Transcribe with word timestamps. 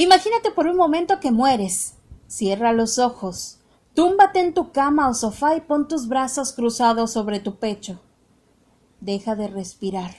Imagínate 0.00 0.52
por 0.52 0.68
un 0.68 0.76
momento 0.76 1.18
que 1.18 1.32
mueres. 1.32 1.94
Cierra 2.28 2.72
los 2.72 3.00
ojos. 3.00 3.58
Túmbate 3.94 4.38
en 4.38 4.54
tu 4.54 4.70
cama 4.70 5.08
o 5.08 5.14
sofá 5.14 5.56
y 5.56 5.60
pon 5.60 5.88
tus 5.88 6.06
brazos 6.06 6.52
cruzados 6.52 7.10
sobre 7.10 7.40
tu 7.40 7.56
pecho. 7.56 7.98
Deja 9.00 9.34
de 9.34 9.48
respirar. 9.48 10.14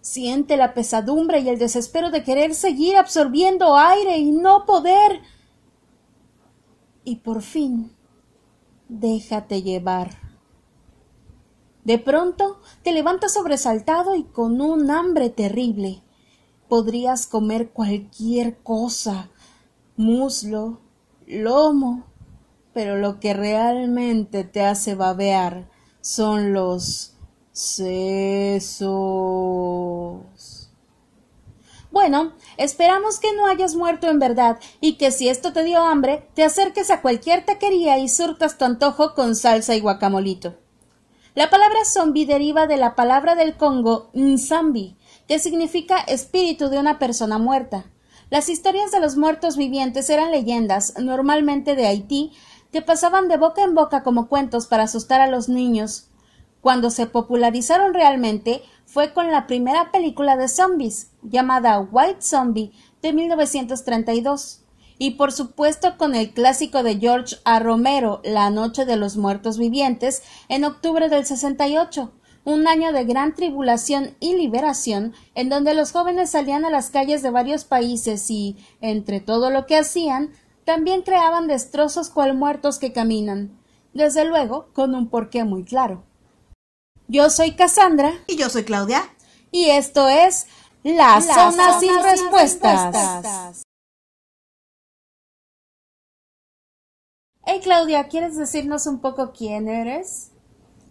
Siente 0.00 0.56
la 0.56 0.74
pesadumbre 0.74 1.38
y 1.38 1.48
el 1.48 1.60
desespero 1.60 2.10
de 2.10 2.24
querer 2.24 2.56
seguir 2.56 2.96
absorbiendo 2.96 3.76
aire 3.76 4.18
y 4.18 4.32
no 4.32 4.66
poder. 4.66 5.20
Y 7.04 7.16
por 7.16 7.42
fin, 7.42 7.92
déjate 8.88 9.62
llevar. 9.62 10.10
De 11.84 12.00
pronto 12.00 12.60
te 12.82 12.90
levantas 12.90 13.32
sobresaltado 13.32 14.16
y 14.16 14.24
con 14.24 14.60
un 14.60 14.90
hambre 14.90 15.30
terrible. 15.30 16.02
Podrías 16.68 17.26
comer 17.26 17.70
cualquier 17.70 18.56
cosa, 18.58 19.30
muslo, 19.96 20.80
lomo, 21.26 22.04
pero 22.72 22.96
lo 22.96 23.20
que 23.20 23.34
realmente 23.34 24.44
te 24.44 24.62
hace 24.62 24.94
babear 24.94 25.68
son 26.00 26.52
los 26.52 27.14
sesos. 27.52 28.86
Bueno, 31.90 32.34
esperamos 32.58 33.18
que 33.18 33.32
no 33.34 33.46
hayas 33.46 33.74
muerto 33.74 34.08
en 34.08 34.18
verdad 34.18 34.58
y 34.82 34.98
que 34.98 35.10
si 35.10 35.30
esto 35.30 35.54
te 35.54 35.64
dio 35.64 35.82
hambre, 35.82 36.28
te 36.34 36.44
acerques 36.44 36.90
a 36.90 37.00
cualquier 37.00 37.46
taquería 37.46 37.98
y 37.98 38.10
surtas 38.10 38.58
tu 38.58 38.66
antojo 38.66 39.14
con 39.14 39.34
salsa 39.34 39.74
y 39.74 39.80
guacamolito. 39.80 40.54
La 41.34 41.48
palabra 41.48 41.84
zombie 41.86 42.26
deriva 42.26 42.66
de 42.66 42.76
la 42.76 42.94
palabra 42.94 43.34
del 43.34 43.56
Congo 43.56 44.10
nzambi, 44.12 44.96
que 45.28 45.38
significa 45.38 45.98
espíritu 45.98 46.68
de 46.68 46.78
una 46.78 46.98
persona 46.98 47.38
muerta. 47.38 47.86
Las 48.30 48.48
historias 48.48 48.90
de 48.90 49.00
los 49.00 49.16
muertos 49.16 49.56
vivientes 49.56 50.10
eran 50.10 50.30
leyendas, 50.30 50.94
normalmente 50.98 51.76
de 51.76 51.86
Haití, 51.86 52.32
que 52.72 52.82
pasaban 52.82 53.28
de 53.28 53.36
boca 53.36 53.62
en 53.62 53.74
boca 53.74 54.02
como 54.02 54.28
cuentos 54.28 54.66
para 54.66 54.84
asustar 54.84 55.20
a 55.20 55.28
los 55.28 55.48
niños. 55.48 56.08
Cuando 56.60 56.90
se 56.90 57.06
popularizaron 57.06 57.94
realmente 57.94 58.62
fue 58.84 59.12
con 59.12 59.30
la 59.30 59.46
primera 59.46 59.92
película 59.92 60.36
de 60.36 60.48
zombies, 60.48 61.10
llamada 61.22 61.78
White 61.80 62.22
Zombie, 62.22 62.72
de 63.02 63.12
1932, 63.12 64.62
y 64.98 65.12
por 65.12 65.32
supuesto 65.32 65.96
con 65.96 66.14
el 66.14 66.32
clásico 66.32 66.82
de 66.82 66.98
George 66.98 67.36
A. 67.44 67.60
Romero, 67.60 68.20
La 68.24 68.50
Noche 68.50 68.84
de 68.84 68.96
los 68.96 69.16
Muertos 69.16 69.58
Vivientes, 69.58 70.22
en 70.48 70.64
octubre 70.64 71.08
del 71.08 71.26
68, 71.26 72.12
un 72.46 72.68
año 72.68 72.92
de 72.92 73.04
gran 73.04 73.34
tribulación 73.34 74.16
y 74.20 74.36
liberación, 74.36 75.14
en 75.34 75.48
donde 75.48 75.74
los 75.74 75.90
jóvenes 75.90 76.30
salían 76.30 76.64
a 76.64 76.70
las 76.70 76.90
calles 76.90 77.20
de 77.20 77.30
varios 77.30 77.64
países 77.64 78.30
y, 78.30 78.56
entre 78.80 79.18
todo 79.18 79.50
lo 79.50 79.66
que 79.66 79.76
hacían, 79.76 80.30
también 80.64 81.02
creaban 81.02 81.48
destrozos 81.48 82.08
cual 82.08 82.36
muertos 82.36 82.78
que 82.78 82.92
caminan, 82.92 83.58
desde 83.94 84.24
luego 84.24 84.68
con 84.74 84.94
un 84.94 85.10
porqué 85.10 85.42
muy 85.42 85.64
claro. 85.64 86.04
Yo 87.08 87.30
soy 87.30 87.56
Cassandra. 87.56 88.12
Y 88.28 88.36
yo 88.36 88.48
soy 88.48 88.62
Claudia. 88.62 89.02
Y 89.50 89.70
esto 89.70 90.08
es 90.08 90.46
La, 90.84 91.20
Zona, 91.20 91.80
sin, 91.80 92.00
respuestas. 92.00 93.64
Hey 97.44 97.60
Claudia, 97.60 98.06
¿quieres 98.06 98.36
decirnos 98.36 98.86
un 98.86 99.00
poco 99.00 99.32
quién 99.32 99.66
eres? 99.66 100.30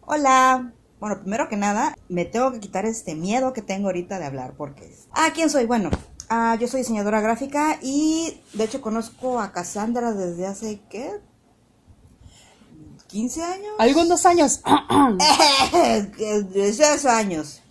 Hola. 0.05 0.73
Bueno, 1.05 1.21
primero 1.21 1.47
que 1.49 1.55
nada, 1.55 1.95
me 2.09 2.25
tengo 2.25 2.51
que 2.51 2.59
quitar 2.59 2.87
este 2.87 3.13
miedo 3.13 3.53
que 3.53 3.61
tengo 3.61 3.89
ahorita 3.89 4.17
de 4.17 4.25
hablar 4.25 4.55
porque... 4.57 4.91
Ah, 5.11 5.29
¿quién 5.35 5.51
soy? 5.51 5.67
Bueno, 5.67 5.91
ah, 6.29 6.57
yo 6.59 6.67
soy 6.67 6.79
diseñadora 6.79 7.21
gráfica 7.21 7.77
y 7.83 8.41
de 8.53 8.63
hecho 8.63 8.81
conozco 8.81 9.39
a 9.39 9.51
Cassandra 9.51 10.13
desde 10.13 10.47
hace, 10.47 10.81
¿qué? 10.89 11.11
15 13.05 13.43
años. 13.43 13.73
Algunos 13.77 14.25
años. 14.25 14.61
Desde 16.51 16.85
hace 16.85 17.07
años. 17.07 17.61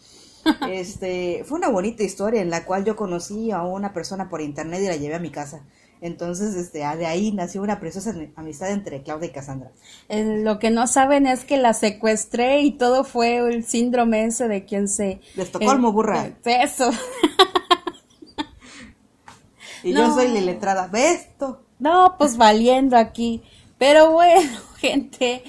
Este, 0.71 1.43
fue 1.45 1.59
una 1.59 1.71
bonita 1.71 2.05
historia 2.05 2.41
en 2.41 2.51
la 2.51 2.65
cual 2.65 2.85
yo 2.85 2.95
conocí 2.95 3.51
a 3.51 3.63
una 3.63 3.93
persona 3.93 4.31
por 4.31 4.43
internet 4.43 4.81
y 4.81 4.87
la 4.87 4.97
llevé 4.97 5.17
a 5.17 5.19
mi 5.19 5.33
casa. 5.33 5.65
Entonces, 6.01 6.55
este, 6.55 6.79
de 6.79 7.07
ahí 7.07 7.33
nació 7.33 7.63
una 7.63 7.81
preciosa 7.81 8.15
amistad 8.37 8.71
entre 8.71 9.03
Claudia 9.03 9.29
y 9.29 9.33
Cassandra. 9.33 9.71
Eh, 10.09 10.41
lo 10.43 10.59
que 10.59 10.71
no 10.71 10.87
saben 10.87 11.27
es 11.27 11.45
que 11.45 11.57
la 11.57 11.73
secuestré 11.73 12.61
y 12.61 12.73
todo 12.73 13.05
fue 13.05 13.39
el 13.39 13.65
síndrome 13.65 14.27
ese 14.27 14.49
de 14.49 14.65
quien 14.65 14.89
se... 14.89 15.21
De 15.35 15.43
Estocolmo, 15.43 15.93
burra. 15.93 16.33
Eso. 16.45 16.91
y 19.83 19.93
yo 19.93 20.15
soy 20.15 20.29
la 20.29 20.41
letrada. 20.41 20.89
¿Ves 20.89 21.23
esto? 21.23 21.63
No, 21.79 22.17
pues 22.19 22.37
valiendo 22.37 22.97
aquí. 22.97 23.43
Pero 23.79 24.13
bueno, 24.13 24.51
gente, 24.79 25.43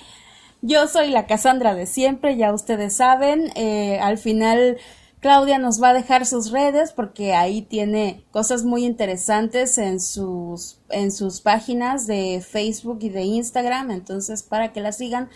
yo 0.61 0.87
soy 0.87 1.09
la 1.09 1.27
Cassandra 1.27 1.75
de 1.75 1.85
siempre, 1.85 2.37
ya 2.37 2.53
ustedes 2.53 2.95
saben. 2.95 3.51
Eh, 3.55 3.99
al 3.99 4.17
final, 4.17 4.77
Claudia 5.25 5.57
nos 5.57 5.81
va 5.81 5.89
a 5.89 5.93
dejar 5.95 6.27
sus 6.27 6.51
redes 6.51 6.93
porque 6.93 7.33
ahí 7.33 7.63
tiene 7.63 8.23
cosas 8.29 8.63
muy 8.63 8.85
interesantes 8.85 9.79
en 9.79 9.99
sus, 9.99 10.77
en 10.89 11.11
sus 11.11 11.41
páginas 11.41 12.05
de 12.05 12.45
Facebook 12.47 12.99
y 13.01 13.09
de 13.09 13.23
Instagram, 13.23 13.89
entonces 13.89 14.43
para 14.43 14.71
que 14.71 14.81
la 14.81 14.91
sigan. 14.91 15.31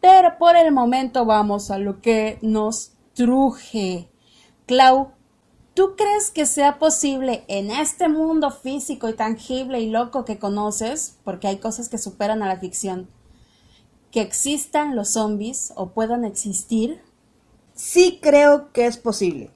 Pero 0.00 0.38
por 0.38 0.56
el 0.56 0.72
momento 0.72 1.24
vamos 1.24 1.70
a 1.70 1.78
lo 1.78 2.00
que 2.00 2.40
nos 2.42 2.94
truje. 3.14 4.08
Clau, 4.66 5.12
¿Tú 5.72 5.94
crees 5.96 6.32
que 6.32 6.44
sea 6.44 6.80
posible 6.80 7.44
en 7.46 7.70
este 7.70 8.08
mundo 8.08 8.50
físico 8.50 9.08
y 9.08 9.12
tangible 9.12 9.80
y 9.80 9.88
loco 9.88 10.24
que 10.24 10.40
conoces, 10.40 11.16
porque 11.22 11.46
hay 11.46 11.58
cosas 11.58 11.88
que 11.88 11.98
superan 11.98 12.42
a 12.42 12.48
la 12.48 12.58
ficción, 12.58 13.08
que 14.10 14.20
existan 14.20 14.96
los 14.96 15.12
zombies 15.12 15.72
o 15.76 15.90
puedan 15.90 16.24
existir? 16.24 17.00
Sí 17.78 18.18
creo 18.20 18.72
que 18.72 18.86
es 18.86 18.98
posible. 18.98 19.50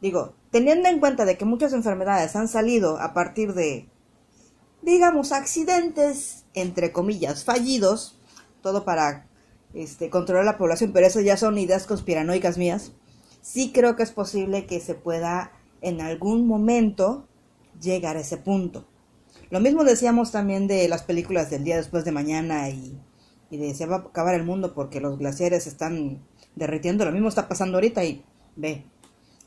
Digo, 0.00 0.34
teniendo 0.50 0.88
en 0.88 1.00
cuenta 1.00 1.24
de 1.24 1.36
que 1.36 1.44
muchas 1.44 1.72
enfermedades 1.72 2.36
han 2.36 2.48
salido 2.48 2.98
a 3.00 3.12
partir 3.12 3.54
de, 3.54 3.88
digamos, 4.82 5.32
accidentes, 5.32 6.44
entre 6.54 6.92
comillas, 6.92 7.44
fallidos, 7.44 8.18
todo 8.62 8.84
para 8.84 9.26
este, 9.74 10.08
controlar 10.08 10.44
la 10.44 10.56
población, 10.56 10.92
pero 10.92 11.06
eso 11.06 11.20
ya 11.20 11.36
son 11.36 11.58
ideas 11.58 11.86
conspiranoicas 11.86 12.56
mías 12.56 12.92
sí 13.44 13.72
creo 13.72 13.94
que 13.94 14.02
es 14.02 14.10
posible 14.10 14.64
que 14.64 14.80
se 14.80 14.94
pueda 14.94 15.52
en 15.82 16.00
algún 16.00 16.46
momento 16.46 17.28
llegar 17.80 18.16
a 18.16 18.20
ese 18.20 18.38
punto. 18.38 18.86
Lo 19.50 19.60
mismo 19.60 19.84
decíamos 19.84 20.32
también 20.32 20.66
de 20.66 20.88
las 20.88 21.02
películas 21.02 21.50
del 21.50 21.62
día 21.62 21.76
después 21.76 22.06
de 22.06 22.12
mañana 22.12 22.70
y, 22.70 22.98
y 23.50 23.58
de 23.58 23.74
se 23.74 23.84
va 23.84 23.96
a 23.96 23.98
acabar 23.98 24.34
el 24.34 24.44
mundo 24.44 24.72
porque 24.74 25.00
los 25.00 25.18
glaciares 25.18 25.66
están 25.66 26.22
derritiendo. 26.54 27.04
Lo 27.04 27.12
mismo 27.12 27.28
está 27.28 27.48
pasando 27.48 27.76
ahorita 27.76 28.04
y 28.04 28.24
ve. 28.56 28.86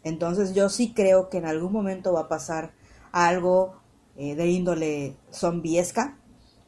Entonces 0.04 0.54
yo 0.54 0.70
sí 0.70 0.94
creo 0.94 1.30
que 1.30 1.38
en 1.38 1.46
algún 1.46 1.74
momento 1.74 2.14
va 2.14 2.22
a 2.22 2.28
pasar 2.28 2.74
algo 3.12 3.78
eh, 4.16 4.36
de 4.36 4.48
índole 4.48 5.16
zombiesca, 5.32 6.18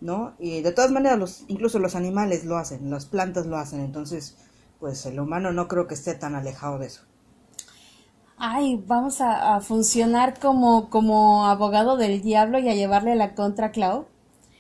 ¿no? 0.02 0.36
Y 0.40 0.62
de 0.62 0.72
todas 0.72 0.92
maneras, 0.92 1.20
los, 1.20 1.44
incluso 1.48 1.80
los 1.80 1.96
animales 1.96 2.46
lo 2.46 2.58
hacen, 2.58 2.90
las 2.90 3.06
plantas 3.06 3.46
lo 3.46 3.58
hacen. 3.58 3.80
Entonces, 3.80 4.38
pues 4.80 5.06
el 5.06 5.20
humano 5.20 5.52
no 5.52 5.68
creo 5.68 5.88
que 5.88 5.94
esté 5.94 6.16
tan 6.16 6.36
alejado 6.36 6.80
de 6.80 6.88
eso 6.88 7.02
ay, 8.40 8.82
vamos 8.88 9.22
a, 9.22 9.60
funcionar 9.60 10.40
como, 10.40 10.90
como 10.90 11.46
abogado 11.46 11.98
del 11.98 12.22
diablo 12.22 12.58
y 12.60 12.70
a 12.70 12.74
llevarle 12.74 13.16
la 13.16 13.36
contra 13.36 13.68
a 13.68 13.72
Clau. 13.72 14.08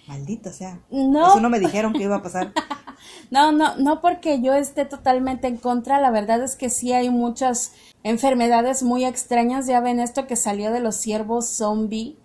Maldito 0.08 0.52
sea. 0.52 0.80
No. 0.92 1.30
Eso 1.30 1.40
no 1.40 1.50
me 1.50 1.60
dijeron 1.60 1.94
que 1.94 2.04
iba 2.04 2.18
a 2.18 2.22
pasar. 2.22 2.52
no, 3.32 3.52
no, 3.52 3.76
no 3.76 4.02
porque 4.02 4.42
yo 4.42 4.54
esté 4.54 4.86
totalmente 4.86 5.48
en 5.48 5.58
contra. 5.58 6.00
La 6.00 6.12
verdad 6.12 6.44
es 6.44 6.56
que 6.56 6.70
sí 6.70 6.94
hay 6.94 7.10
muchas 7.10 7.74
enfermedades 8.04 8.84
muy 8.84 9.06
extrañas. 9.06 9.68
Ya 9.68 9.80
ven 9.82 10.00
esto 10.00 10.28
que 10.28 10.36
salió 10.36 10.72
de 10.72 10.80
los 10.80 10.96
ciervos 10.96 11.48
zombie 11.48 12.18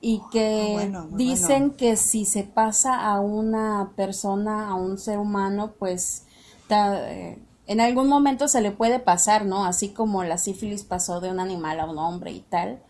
y 0.00 0.20
que 0.32 0.92
ah, 0.94 1.06
dicen 1.12 1.70
que 1.70 1.96
si 1.96 2.24
se 2.24 2.44
pasa 2.44 3.06
a 3.06 3.20
una 3.20 3.92
persona, 3.94 4.68
a 4.68 4.74
un 4.74 4.98
ser 4.98 5.18
humano, 5.18 5.74
pues 5.78 6.24
eh, 6.70 7.38
en 7.66 7.80
algún 7.80 8.08
momento 8.08 8.48
se 8.48 8.60
le 8.60 8.72
puede 8.72 8.98
pasar, 8.98 9.44
¿no? 9.44 9.64
Así 9.64 9.90
como 9.90 10.24
la 10.24 10.38
sífilis 10.38 10.82
pasó 10.82 11.20
de 11.20 11.30
un 11.30 11.40
animal 11.40 11.78
a 11.78 11.84
un 11.84 11.98
hombre 11.98 12.32
y 12.32 12.40
tal. 12.40 12.82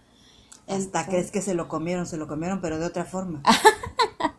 Hasta 0.69 1.07
crees 1.07 1.31
que 1.31 1.43
se 1.43 1.55
lo 1.55 1.69
comieron, 1.69 2.07
se 2.07 2.17
lo 2.17 2.29
comieron, 2.29 2.61
pero 2.61 2.79
de 2.79 2.87
otra 2.87 3.05
forma. 3.05 3.43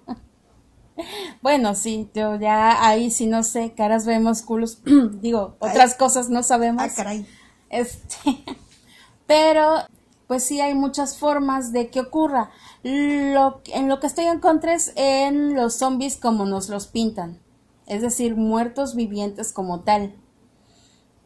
bueno, 1.43 1.75
sí, 1.75 2.09
yo 2.15 2.37
ya 2.37 2.87
ahí 2.87 3.11
sí 3.11 3.27
no 3.27 3.43
sé, 3.43 3.73
caras 3.73 4.05
vemos, 4.05 4.41
culos, 4.41 4.81
digo, 5.21 5.57
otras 5.59 5.95
cosas 5.95 6.29
no 6.29 6.41
sabemos. 6.41 6.81
Ah, 6.81 6.89
caray. 6.95 7.27
Este, 7.69 8.45
pero 9.27 9.83
pues 10.25 10.45
sí 10.45 10.61
hay 10.61 10.73
muchas 10.73 11.17
formas 11.17 11.73
de 11.73 11.89
que 11.89 11.99
ocurra. 11.99 12.49
Lo, 12.81 13.61
en 13.65 13.89
lo 13.89 13.99
que 13.99 14.07
estoy 14.07 14.25
en 14.25 14.39
contra 14.39 14.73
es 14.73 14.93
en 14.95 15.53
los 15.53 15.75
zombies 15.75 16.15
como 16.15 16.45
nos 16.45 16.69
los 16.69 16.87
pintan, 16.87 17.41
es 17.87 18.01
decir, 18.01 18.37
muertos 18.37 18.95
vivientes 18.95 19.51
como 19.51 19.81
tal 19.81 20.15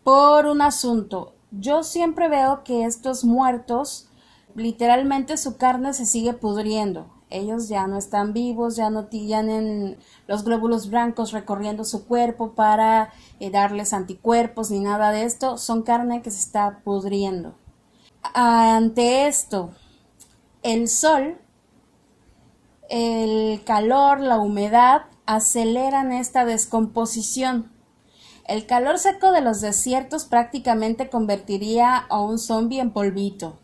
por 0.03 0.47
un 0.47 0.63
asunto. 0.63 1.35
Yo 1.51 1.83
siempre 1.83 2.27
veo 2.27 2.63
que 2.63 2.85
estos 2.85 3.23
muertos 3.23 4.09
literalmente 4.55 5.37
su 5.37 5.57
carne 5.57 5.93
se 5.93 6.07
sigue 6.07 6.33
pudriendo. 6.33 7.16
Ellos 7.29 7.67
ya 7.67 7.87
no 7.87 7.97
están 7.97 8.31
vivos, 8.31 8.77
ya 8.77 8.89
no 8.89 9.05
tienen 9.05 9.97
los 10.27 10.45
glóbulos 10.45 10.89
blancos 10.89 11.33
recorriendo 11.33 11.83
su 11.83 12.07
cuerpo 12.07 12.53
para 12.53 13.11
eh, 13.39 13.49
darles 13.49 13.91
anticuerpos 13.91 14.71
ni 14.71 14.79
nada 14.79 15.11
de 15.11 15.23
esto. 15.23 15.57
Son 15.57 15.83
carne 15.83 16.21
que 16.21 16.31
se 16.31 16.39
está 16.39 16.79
pudriendo. 16.85 17.55
Ante 18.33 19.27
esto, 19.27 19.71
el 20.63 20.87
sol, 20.87 21.37
el 22.89 23.61
calor, 23.65 24.21
la 24.21 24.39
humedad 24.39 25.03
aceleran 25.25 26.13
esta 26.13 26.45
descomposición. 26.45 27.71
El 28.45 28.65
calor 28.65 28.97
seco 28.97 29.33
de 29.33 29.41
los 29.41 29.59
desiertos 29.59 30.23
prácticamente 30.23 31.09
convertiría 31.09 31.97
a 31.97 32.21
un 32.21 32.39
zombie 32.39 32.79
en 32.79 32.91
polvito. 32.91 33.59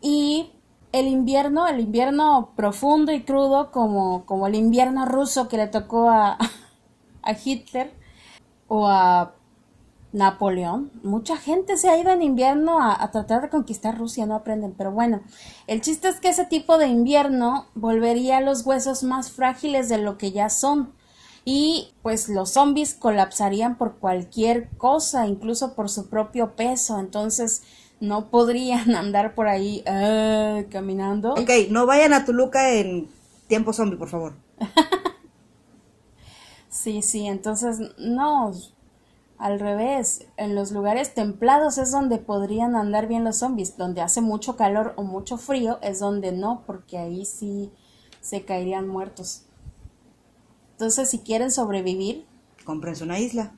Y 0.00 0.52
el 0.92 1.06
invierno, 1.06 1.66
el 1.66 1.80
invierno 1.80 2.52
profundo 2.56 3.12
y 3.12 3.22
crudo, 3.22 3.70
como, 3.70 4.24
como 4.24 4.46
el 4.46 4.54
invierno 4.54 5.04
ruso 5.06 5.48
que 5.48 5.56
le 5.56 5.66
tocó 5.66 6.08
a, 6.08 6.38
a 7.22 7.32
Hitler 7.32 7.92
o 8.68 8.86
a 8.88 9.34
Napoleón. 10.12 10.90
Mucha 11.02 11.36
gente 11.36 11.76
se 11.76 11.90
ha 11.90 11.98
ido 11.98 12.10
en 12.10 12.22
invierno 12.22 12.80
a, 12.80 13.02
a, 13.02 13.10
tratar 13.10 13.42
de 13.42 13.50
conquistar 13.50 13.98
Rusia, 13.98 14.26
no 14.26 14.34
aprenden. 14.34 14.72
Pero 14.72 14.90
bueno, 14.90 15.20
el 15.66 15.80
chiste 15.80 16.08
es 16.08 16.20
que 16.20 16.30
ese 16.30 16.46
tipo 16.46 16.78
de 16.78 16.88
invierno 16.88 17.66
volvería 17.74 18.38
a 18.38 18.42
los 18.42 18.64
huesos 18.64 19.02
más 19.02 19.30
frágiles 19.30 19.88
de 19.88 19.98
lo 19.98 20.16
que 20.16 20.32
ya 20.32 20.48
son. 20.48 20.94
Y 21.44 21.94
pues 22.02 22.28
los 22.28 22.50
zombies 22.50 22.94
colapsarían 22.94 23.78
por 23.78 23.98
cualquier 23.98 24.68
cosa, 24.76 25.26
incluso 25.26 25.74
por 25.74 25.88
su 25.88 26.08
propio 26.08 26.56
peso. 26.56 26.98
Entonces, 26.98 27.62
no 28.00 28.30
podrían 28.30 28.90
andar 28.94 29.34
por 29.34 29.48
ahí 29.48 29.84
uh, 29.86 30.68
caminando. 30.70 31.34
Ok, 31.34 31.50
no 31.70 31.86
vayan 31.86 32.12
a 32.12 32.24
Toluca 32.24 32.74
en 32.74 33.08
tiempo 33.46 33.72
zombie, 33.72 33.98
por 33.98 34.08
favor. 34.08 34.34
sí, 36.68 37.02
sí, 37.02 37.26
entonces 37.26 37.80
no, 37.98 38.52
al 39.38 39.60
revés, 39.60 40.26
en 40.36 40.54
los 40.54 40.72
lugares 40.72 41.14
templados 41.14 41.78
es 41.78 41.92
donde 41.92 42.18
podrían 42.18 42.74
andar 42.74 43.06
bien 43.06 43.24
los 43.24 43.38
zombies, 43.38 43.76
donde 43.76 44.00
hace 44.00 44.20
mucho 44.20 44.56
calor 44.56 44.94
o 44.96 45.04
mucho 45.04 45.38
frío 45.38 45.78
es 45.80 46.00
donde 46.00 46.32
no, 46.32 46.64
porque 46.66 46.98
ahí 46.98 47.24
sí 47.24 47.70
se 48.20 48.44
caerían 48.44 48.88
muertos. 48.88 49.44
Entonces, 50.72 51.08
si 51.08 51.20
quieren 51.20 51.50
sobrevivir, 51.50 52.26
cómprense 52.64 53.04
una 53.04 53.18
isla. 53.18 53.52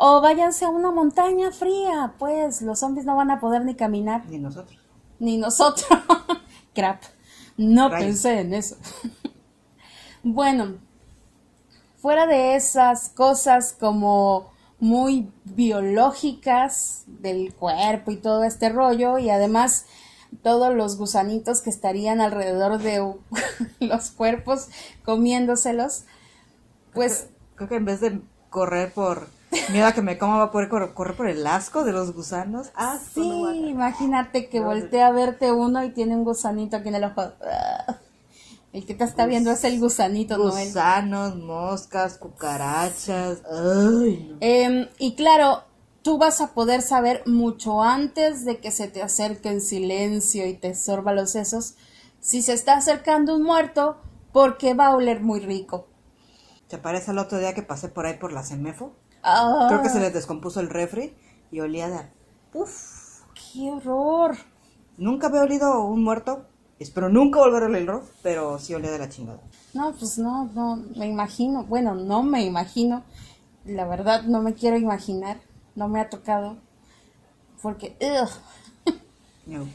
O 0.00 0.20
váyanse 0.20 0.64
a 0.64 0.68
una 0.68 0.92
montaña 0.92 1.50
fría, 1.50 2.14
pues 2.20 2.62
los 2.62 2.78
zombies 2.78 3.04
no 3.04 3.16
van 3.16 3.32
a 3.32 3.40
poder 3.40 3.64
ni 3.64 3.74
caminar. 3.74 4.24
Ni 4.28 4.38
nosotros. 4.38 4.78
Ni 5.18 5.38
nosotros. 5.38 5.88
Crap. 6.74 7.02
No 7.56 7.90
pensé 7.90 8.38
en 8.38 8.54
eso. 8.54 8.76
bueno, 10.22 10.76
fuera 11.96 12.28
de 12.28 12.54
esas 12.54 13.08
cosas 13.08 13.72
como 13.72 14.52
muy 14.78 15.32
biológicas 15.42 17.02
del 17.08 17.52
cuerpo 17.52 18.12
y 18.12 18.18
todo 18.18 18.44
este 18.44 18.68
rollo, 18.68 19.18
y 19.18 19.30
además 19.30 19.86
todos 20.44 20.72
los 20.72 20.96
gusanitos 20.96 21.60
que 21.60 21.70
estarían 21.70 22.20
alrededor 22.20 22.78
de 22.78 23.14
los 23.80 24.10
cuerpos 24.12 24.68
comiéndoselos, 25.04 26.04
pues... 26.94 27.30
creo 27.56 27.68
que 27.68 27.76
en 27.76 27.84
vez 27.84 28.00
de 28.00 28.20
correr 28.48 28.92
por 28.92 29.36
Mira 29.70 29.92
que 29.92 30.02
me 30.02 30.18
coma 30.18 30.38
va 30.38 30.44
a 30.44 30.50
poder 30.50 30.68
correr, 30.68 31.16
por 31.16 31.28
el 31.28 31.46
asco 31.46 31.84
de 31.84 31.92
los 31.92 32.12
gusanos. 32.12 32.68
Ah, 32.74 32.98
sí, 33.14 33.22
imagínate 33.68 34.48
que 34.48 34.60
voltea 34.60 35.08
a 35.08 35.12
verte 35.12 35.52
uno 35.52 35.84
y 35.84 35.90
tiene 35.90 36.16
un 36.16 36.24
gusanito 36.24 36.76
aquí 36.76 36.88
en 36.88 36.94
el 36.96 37.04
ojo. 37.04 37.32
El 38.72 38.84
que 38.84 38.94
te 38.94 39.04
está 39.04 39.26
viendo 39.26 39.50
es 39.50 39.64
el 39.64 39.80
gusanito, 39.80 40.36
¿no? 40.36 40.50
Gusanos, 40.50 41.36
moscas, 41.36 42.18
cucarachas. 42.18 43.42
Em, 44.40 44.88
y 44.98 45.14
claro, 45.14 45.64
tú 46.02 46.18
vas 46.18 46.40
a 46.40 46.54
poder 46.54 46.82
saber 46.82 47.22
mucho 47.26 47.82
antes 47.82 48.44
de 48.44 48.58
que 48.58 48.70
se 48.70 48.88
te 48.88 49.02
acerque 49.02 49.48
en 49.48 49.60
silencio 49.60 50.46
y 50.46 50.54
te 50.54 50.74
sorba 50.74 51.12
los 51.12 51.32
sesos 51.32 51.74
si 52.20 52.42
se 52.42 52.52
está 52.52 52.76
acercando 52.76 53.36
un 53.36 53.42
muerto 53.42 53.96
porque 54.32 54.74
va 54.74 54.88
a 54.88 54.96
oler 54.96 55.20
muy 55.20 55.40
rico. 55.40 55.86
¿Te 56.68 56.78
parece 56.78 57.12
el 57.12 57.18
otro 57.18 57.38
día 57.38 57.54
que 57.54 57.62
pasé 57.62 57.88
por 57.88 58.06
ahí 58.06 58.18
por 58.18 58.32
la 58.32 58.42
Creo 59.22 59.82
que 59.82 59.88
se 59.88 60.00
les 60.00 60.12
descompuso 60.12 60.60
el 60.60 60.70
refri 60.70 61.14
y 61.50 61.60
olía 61.60 61.88
de... 61.88 62.00
¡Uf! 62.54 63.22
¡Qué 63.34 63.70
horror! 63.70 64.36
Nunca 64.96 65.28
había 65.28 65.42
olido 65.42 65.84
un 65.84 66.02
muerto. 66.02 66.46
Espero 66.78 67.08
nunca 67.08 67.40
volver 67.40 67.64
a 67.64 67.66
olerlo, 67.66 68.04
pero 68.22 68.58
sí 68.58 68.74
olía 68.74 68.90
de 68.90 68.98
la 68.98 69.08
chingada. 69.08 69.40
No, 69.74 69.92
pues 69.92 70.18
no, 70.18 70.44
no, 70.54 70.76
me 70.96 71.06
imagino. 71.06 71.64
Bueno, 71.64 71.94
no 71.94 72.22
me 72.22 72.44
imagino. 72.44 73.02
La 73.64 73.86
verdad, 73.86 74.22
no 74.22 74.42
me 74.42 74.54
quiero 74.54 74.76
imaginar. 74.76 75.40
No 75.74 75.88
me 75.88 76.00
ha 76.00 76.08
tocado. 76.08 76.56
Porque... 77.62 77.96
No. 79.46 79.66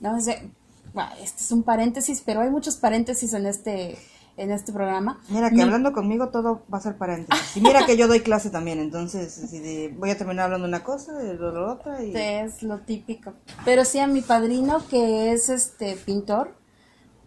No 0.00 0.20
sé. 0.20 0.50
Bueno, 0.92 1.10
este 1.20 1.42
es 1.42 1.50
un 1.50 1.62
paréntesis, 1.62 2.22
pero 2.24 2.40
hay 2.40 2.50
muchos 2.50 2.76
paréntesis 2.76 3.32
en 3.32 3.46
este 3.46 3.98
en 4.36 4.50
este 4.50 4.72
programa. 4.72 5.20
Mira, 5.28 5.50
que 5.50 5.62
hablando 5.62 5.92
conmigo 5.92 6.28
todo 6.28 6.62
va 6.72 6.78
a 6.78 6.80
ser 6.80 6.96
paréntesis. 6.96 7.56
Y 7.56 7.60
mira 7.60 7.86
que 7.86 7.96
yo 7.96 8.08
doy 8.08 8.20
clase 8.20 8.50
también, 8.50 8.78
entonces 8.80 9.50
voy 9.96 10.10
a 10.10 10.18
terminar 10.18 10.46
hablando 10.46 10.66
una 10.66 10.82
cosa, 10.82 11.12
de 11.14 11.34
lo, 11.34 11.72
otra. 11.72 12.02
Y... 12.02 12.14
Es 12.16 12.62
lo 12.62 12.80
típico. 12.80 13.34
Pero 13.64 13.84
sí, 13.84 13.98
a 13.98 14.06
mi 14.06 14.22
padrino, 14.22 14.86
que 14.88 15.32
es 15.32 15.48
este 15.48 15.96
pintor, 15.96 16.54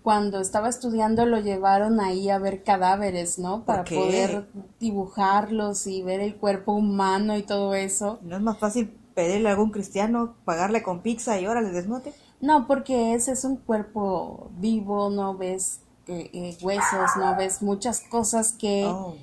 cuando 0.03 0.39
estaba 0.39 0.69
estudiando 0.69 1.25
lo 1.25 1.39
llevaron 1.39 1.99
ahí 1.99 2.29
a 2.29 2.39
ver 2.39 2.63
cadáveres, 2.63 3.39
¿no? 3.39 3.65
Para 3.65 3.83
poder 3.83 4.47
dibujarlos 4.79 5.85
y 5.87 6.01
ver 6.01 6.21
el 6.21 6.37
cuerpo 6.37 6.73
humano 6.73 7.37
y 7.37 7.43
todo 7.43 7.73
eso. 7.73 8.19
¿No 8.21 8.37
es 8.37 8.41
más 8.41 8.57
fácil 8.57 8.97
pedirle 9.13 9.49
a 9.49 9.51
algún 9.51 9.71
cristiano, 9.71 10.35
pagarle 10.45 10.81
con 10.81 11.01
pizza 11.01 11.39
y 11.41 11.47
órale, 11.47 11.71
desnote? 11.71 12.13
No, 12.39 12.67
porque 12.67 13.15
ese 13.15 13.31
es 13.31 13.43
un 13.43 13.57
cuerpo 13.57 14.49
vivo, 14.57 15.09
no 15.09 15.35
ves 15.35 15.81
eh, 16.07 16.57
huesos, 16.61 17.11
¿no? 17.17 17.35
Ves 17.35 17.61
muchas 17.61 18.01
cosas 18.01 18.53
que 18.53 18.85
oh. 18.85 19.15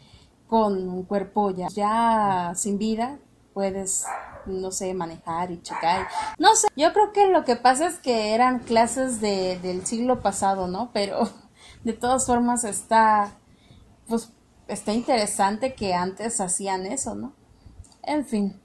con 0.46 0.88
un 0.88 1.04
cuerpo 1.04 1.50
ya, 1.50 1.68
ya 1.68 2.52
sin 2.54 2.78
vida 2.78 3.18
puedes 3.52 4.04
no 4.46 4.70
sé, 4.70 4.92
manejar 4.94 5.50
y 5.50 5.62
checar. 5.62 6.06
No 6.38 6.54
sé, 6.54 6.68
yo 6.76 6.92
creo 6.92 7.12
que 7.12 7.26
lo 7.28 7.44
que 7.44 7.56
pasa 7.56 7.86
es 7.86 7.98
que 7.98 8.34
eran 8.34 8.58
clases 8.58 9.20
de, 9.20 9.58
del 9.60 9.86
siglo 9.86 10.20
pasado, 10.20 10.66
¿no? 10.66 10.90
Pero 10.92 11.30
de 11.84 11.92
todas 11.92 12.26
formas 12.26 12.64
está, 12.64 13.32
pues, 14.06 14.30
está 14.68 14.92
interesante 14.92 15.74
que 15.74 15.94
antes 15.94 16.40
hacían 16.40 16.86
eso, 16.86 17.14
¿no? 17.14 17.34
En 18.02 18.26
fin. 18.26 18.60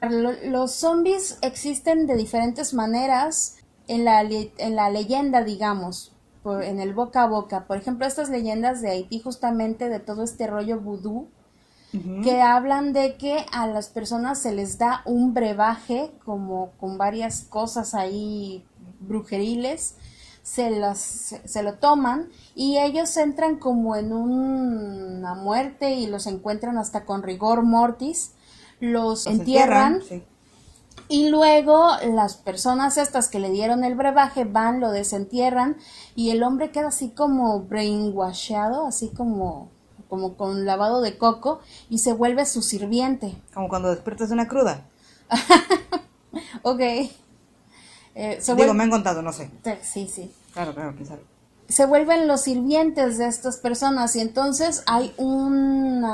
Los 0.00 0.74
zombies 0.74 1.38
existen 1.42 2.06
de 2.06 2.16
diferentes 2.16 2.74
maneras 2.74 3.56
en 3.86 4.04
la, 4.04 4.22
en 4.22 4.74
la 4.74 4.90
leyenda, 4.90 5.44
digamos 5.44 6.11
en 6.44 6.80
el 6.80 6.94
boca 6.94 7.22
a 7.22 7.26
boca. 7.26 7.66
Por 7.66 7.76
ejemplo, 7.76 8.06
estas 8.06 8.28
leyendas 8.30 8.80
de 8.80 8.90
Haití, 8.90 9.20
justamente 9.20 9.88
de 9.88 10.00
todo 10.00 10.24
este 10.24 10.46
rollo 10.46 10.80
vudú, 10.80 11.28
que 12.24 12.40
hablan 12.40 12.94
de 12.94 13.16
que 13.16 13.44
a 13.52 13.66
las 13.66 13.90
personas 13.90 14.38
se 14.38 14.52
les 14.52 14.78
da 14.78 15.02
un 15.04 15.34
brebaje, 15.34 16.10
como 16.24 16.70
con 16.80 16.96
varias 16.96 17.42
cosas 17.42 17.94
ahí 17.94 18.64
brujeriles, 19.00 19.96
se, 20.42 20.70
las, 20.70 20.98
se, 21.44 21.62
lo 21.62 21.74
toman 21.74 22.30
y 22.54 22.78
ellos 22.78 23.16
entran 23.16 23.56
como 23.56 23.94
en 23.94 24.12
una 24.12 25.34
muerte 25.34 25.94
y 25.94 26.06
los 26.06 26.26
encuentran 26.26 26.78
hasta 26.78 27.04
con 27.04 27.22
rigor 27.22 27.62
mortis, 27.62 28.32
los, 28.80 29.26
entierran, 29.26 30.00
y 31.08 31.28
luego 31.28 31.90
las 32.04 32.36
personas 32.36 32.96
estas 32.96 33.28
que 33.28 33.38
le 33.38 33.50
dieron 33.50 33.84
el 33.84 33.94
brebaje 33.94 34.44
van, 34.44 34.80
lo 34.80 34.90
desentierran 34.90 35.76
y 36.14 36.30
el 36.30 36.42
hombre 36.42 36.70
queda 36.70 36.88
así 36.88 37.10
como 37.10 37.60
brainwashado, 37.60 38.86
así 38.86 39.08
como, 39.08 39.70
como 40.08 40.36
con 40.36 40.64
lavado 40.64 41.00
de 41.00 41.18
coco 41.18 41.60
y 41.88 41.98
se 41.98 42.12
vuelve 42.12 42.46
su 42.46 42.62
sirviente. 42.62 43.34
Como 43.54 43.68
cuando 43.68 43.90
despiertas 43.90 44.28
de 44.28 44.34
una 44.34 44.48
cruda. 44.48 44.86
ok. 46.62 46.80
Eh, 48.14 48.42
Digo, 48.56 48.74
me 48.74 48.84
han 48.84 48.90
contado, 48.90 49.22
no 49.22 49.32
sé. 49.32 49.50
Sí, 49.82 50.08
sí. 50.08 50.32
Claro, 50.52 50.74
claro, 50.74 50.94
se 51.68 51.86
vuelven 51.86 52.28
los 52.28 52.42
sirvientes 52.42 53.16
de 53.16 53.26
estas 53.26 53.56
personas 53.56 54.14
y 54.16 54.20
entonces 54.20 54.82
hay 54.86 55.14
un 55.16 56.04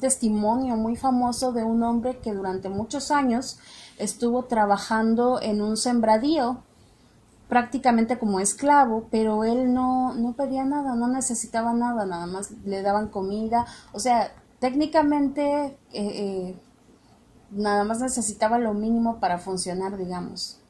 testimonio 0.00 0.76
muy 0.76 0.96
famoso 0.96 1.52
de 1.52 1.62
un 1.62 1.82
hombre 1.82 2.18
que 2.18 2.32
durante 2.32 2.70
muchos 2.70 3.10
años 3.10 3.58
estuvo 3.98 4.44
trabajando 4.44 5.40
en 5.40 5.62
un 5.62 5.76
sembradío 5.76 6.62
prácticamente 7.52 8.18
como 8.18 8.40
esclavo, 8.40 9.08
pero 9.10 9.44
él 9.44 9.74
no, 9.74 10.14
no 10.14 10.32
pedía 10.32 10.64
nada, 10.64 10.94
no 10.94 11.06
necesitaba 11.08 11.74
nada, 11.74 12.06
nada 12.06 12.26
más 12.26 12.50
le 12.64 12.80
daban 12.80 13.08
comida, 13.08 13.66
o 13.92 14.00
sea, 14.00 14.32
técnicamente 14.58 15.66
eh, 15.66 15.76
eh, 15.92 16.60
nada 17.50 17.84
más 17.84 18.00
necesitaba 18.00 18.58
lo 18.58 18.72
mínimo 18.72 19.20
para 19.20 19.36
funcionar, 19.36 19.98
digamos. 19.98 20.60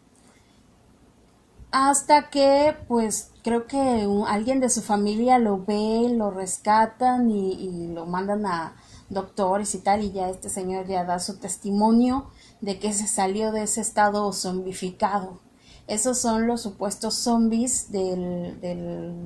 hasta 1.71 2.31
que 2.31 2.77
pues 2.89 3.31
creo 3.45 3.69
que 3.69 4.09
alguien 4.27 4.59
de 4.59 4.69
su 4.69 4.83
familia 4.83 5.39
lo 5.39 5.65
ve, 5.65 6.09
lo 6.13 6.33
rescatan 6.33 7.31
y, 7.31 7.53
y, 7.53 7.87
lo 7.95 8.07
mandan 8.07 8.45
a 8.45 8.75
doctores 9.09 9.75
y 9.77 9.79
tal 9.79 10.03
y 10.03 10.11
ya 10.11 10.29
este 10.29 10.49
señor 10.49 10.87
ya 10.89 11.05
da 11.05 11.21
su 11.21 11.39
testimonio 11.39 12.27
de 12.63 12.79
que 12.79 12.95
se 12.95 13.07
salió 13.07 13.53
de 13.53 13.65
ese 13.65 13.83
estado 13.83 14.33
zombificado. 14.33 15.41
Esos 15.89 16.19
son 16.19 16.47
los 16.47 16.63
supuestos 16.63 17.15
zombies 17.15 17.91
de 17.93 18.81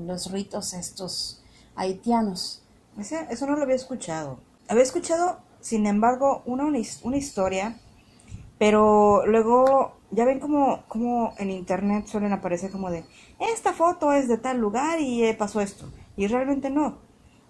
los 0.07 0.33
ritos 0.33 0.73
estos 0.73 1.43
haitianos. 1.77 2.63
eso 2.99 3.47
no 3.47 3.57
lo 3.57 3.63
había 3.63 3.77
escuchado. 3.77 4.41
Había 4.69 4.83
escuchado, 4.83 5.39
sin 5.61 5.87
embargo, 5.87 6.43
una, 6.47 6.65
una 6.65 7.17
historia, 7.17 7.79
pero 8.59 9.27
luego 9.27 9.93
ya 10.11 10.25
ven 10.25 10.41
como, 10.41 10.83
como 10.89 11.35
en 11.37 11.51
internet 11.51 12.07
suelen 12.07 12.33
aparecer 12.33 12.71
como 12.71 12.91
de, 12.91 13.05
esta 13.39 13.75
foto 13.75 14.13
es 14.13 14.29
de 14.29 14.39
tal 14.39 14.59
lugar 14.59 14.99
y 14.99 15.25
eh, 15.25 15.35
pasó 15.35 15.61
esto. 15.61 15.91
Y 16.17 16.27
realmente 16.27 16.71
no. 16.71 17.06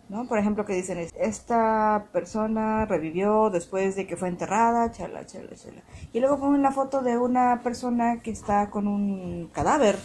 ¿No? 0.08 0.26
Por 0.26 0.38
ejemplo, 0.38 0.64
que 0.64 0.74
dicen, 0.74 0.98
esta 0.98 2.06
persona 2.12 2.86
revivió 2.86 3.50
después 3.50 3.96
de 3.96 4.06
que 4.06 4.16
fue 4.16 4.28
enterrada, 4.28 4.90
chala, 4.92 5.26
chala, 5.26 5.54
chala. 5.54 5.82
Y 6.12 6.20
luego 6.20 6.38
ponen 6.38 6.62
la 6.62 6.72
foto 6.72 7.02
de 7.02 7.18
una 7.18 7.60
persona 7.62 8.20
que 8.22 8.30
está 8.30 8.70
con 8.70 8.86
un 8.86 9.48
cadáver 9.52 9.98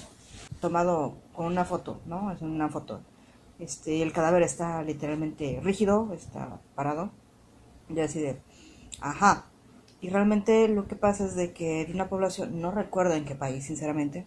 tomado 0.60 1.18
con 1.34 1.46
una 1.46 1.66
foto, 1.66 2.02
¿no? 2.06 2.32
Es 2.32 2.42
una 2.42 2.70
foto. 2.70 3.02
Este, 3.60 4.02
el 4.02 4.12
cadáver 4.12 4.44
está 4.44 4.82
literalmente 4.84 5.60
rígido, 5.64 6.12
está 6.14 6.60
parado. 6.76 7.12
Y 7.90 8.00
así 8.00 8.20
de, 8.20 8.42
ajá, 9.02 9.46
y 10.02 10.10
realmente 10.10 10.68
lo 10.68 10.88
que 10.88 10.96
pasa 10.96 11.26
es 11.26 11.36
de 11.36 11.54
que 11.54 11.88
una 11.94 12.10
población, 12.10 12.60
no 12.60 12.72
recuerdo 12.72 13.14
en 13.14 13.26
qué 13.26 13.36
país, 13.36 13.66
sinceramente, 13.66 14.26